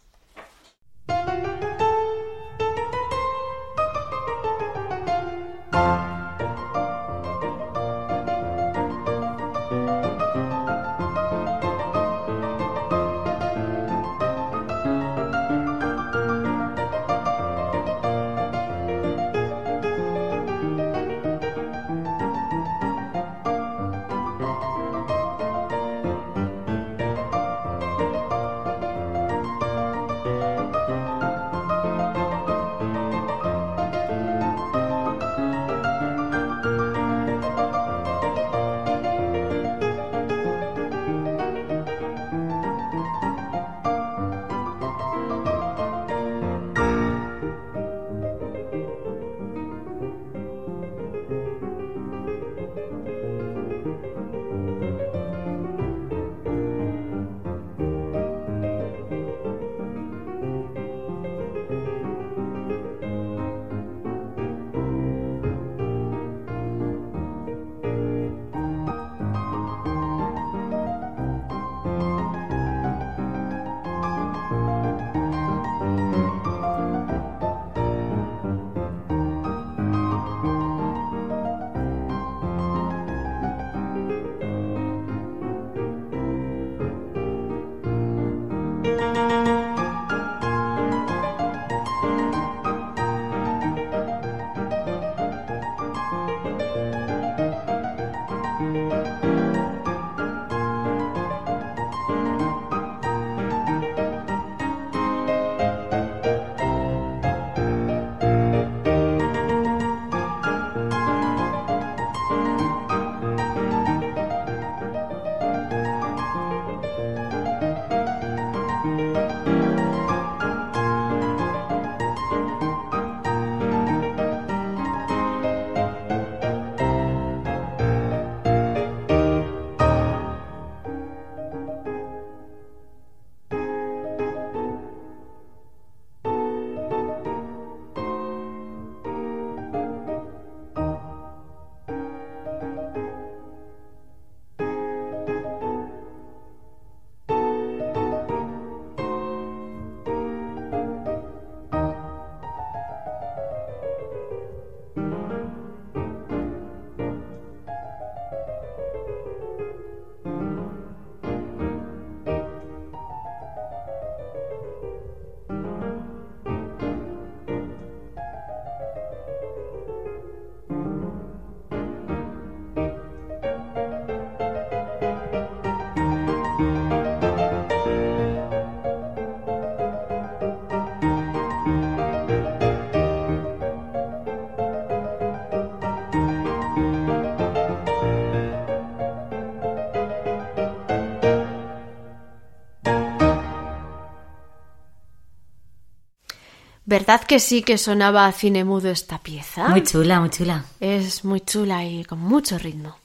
¿Verdad 196.98 197.24
que 197.24 197.40
sí 197.40 197.60
que 197.60 197.77
sonaba 197.77 198.24
a 198.24 198.32
cine 198.32 198.64
mudo 198.64 198.90
esta 198.90 199.18
pieza? 199.18 199.68
Muy 199.68 199.82
chula, 199.82 200.18
muy 200.18 200.31
chula. 200.31 200.64
Es 200.81 201.27
muy 201.27 201.43
chula 201.43 201.85
y 201.85 202.06
con 202.06 202.20
mucho 202.20 202.56
ritmo. 202.56 202.97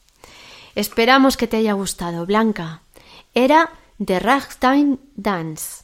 Esperamos 0.76 1.36
que 1.36 1.46
te 1.46 1.58
haya 1.58 1.74
gustado, 1.74 2.26
Blanca. 2.26 2.84
Era 3.34 3.70
The 4.02 4.22
Ragtime 4.22 4.98
Dance, 5.18 5.84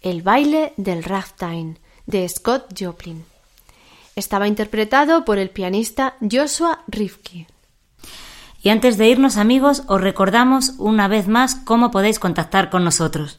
el 0.00 0.22
baile 0.22 0.72
del 0.76 1.04
ragtime, 1.04 1.76
de 2.04 2.28
Scott 2.28 2.74
Joplin. 2.76 3.24
Estaba 4.16 4.48
interpretado 4.48 5.24
por 5.24 5.38
el 5.38 5.50
pianista 5.50 6.16
Joshua 6.20 6.82
Rifkin. 6.88 7.46
Y 8.60 8.70
antes 8.70 8.98
de 8.98 9.08
irnos, 9.08 9.36
amigos, 9.36 9.84
os 9.86 10.00
recordamos 10.00 10.72
una 10.78 11.06
vez 11.06 11.28
más 11.28 11.54
cómo 11.54 11.92
podéis 11.92 12.18
contactar 12.18 12.70
con 12.70 12.82
nosotros. 12.82 13.38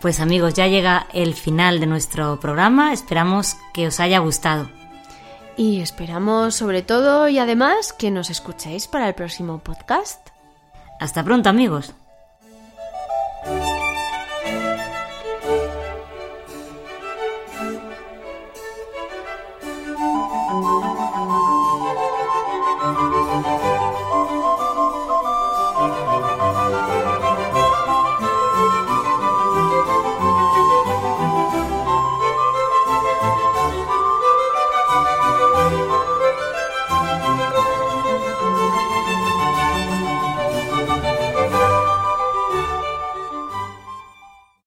Pues 0.00 0.20
amigos, 0.20 0.54
ya 0.54 0.68
llega 0.68 1.08
el 1.12 1.34
final 1.34 1.80
de 1.80 1.86
nuestro 1.86 2.38
programa. 2.38 2.92
Esperamos 2.92 3.56
que 3.74 3.88
os 3.88 3.98
haya 3.98 4.20
gustado. 4.20 4.70
Y 5.56 5.80
esperamos 5.80 6.54
sobre 6.54 6.82
todo 6.82 7.28
y 7.28 7.40
además 7.40 7.92
que 7.92 8.12
nos 8.12 8.30
escuchéis 8.30 8.86
para 8.86 9.08
el 9.08 9.14
próximo 9.14 9.58
podcast. 9.58 10.28
Hasta 11.00 11.24
pronto 11.24 11.48
amigos. 11.48 11.94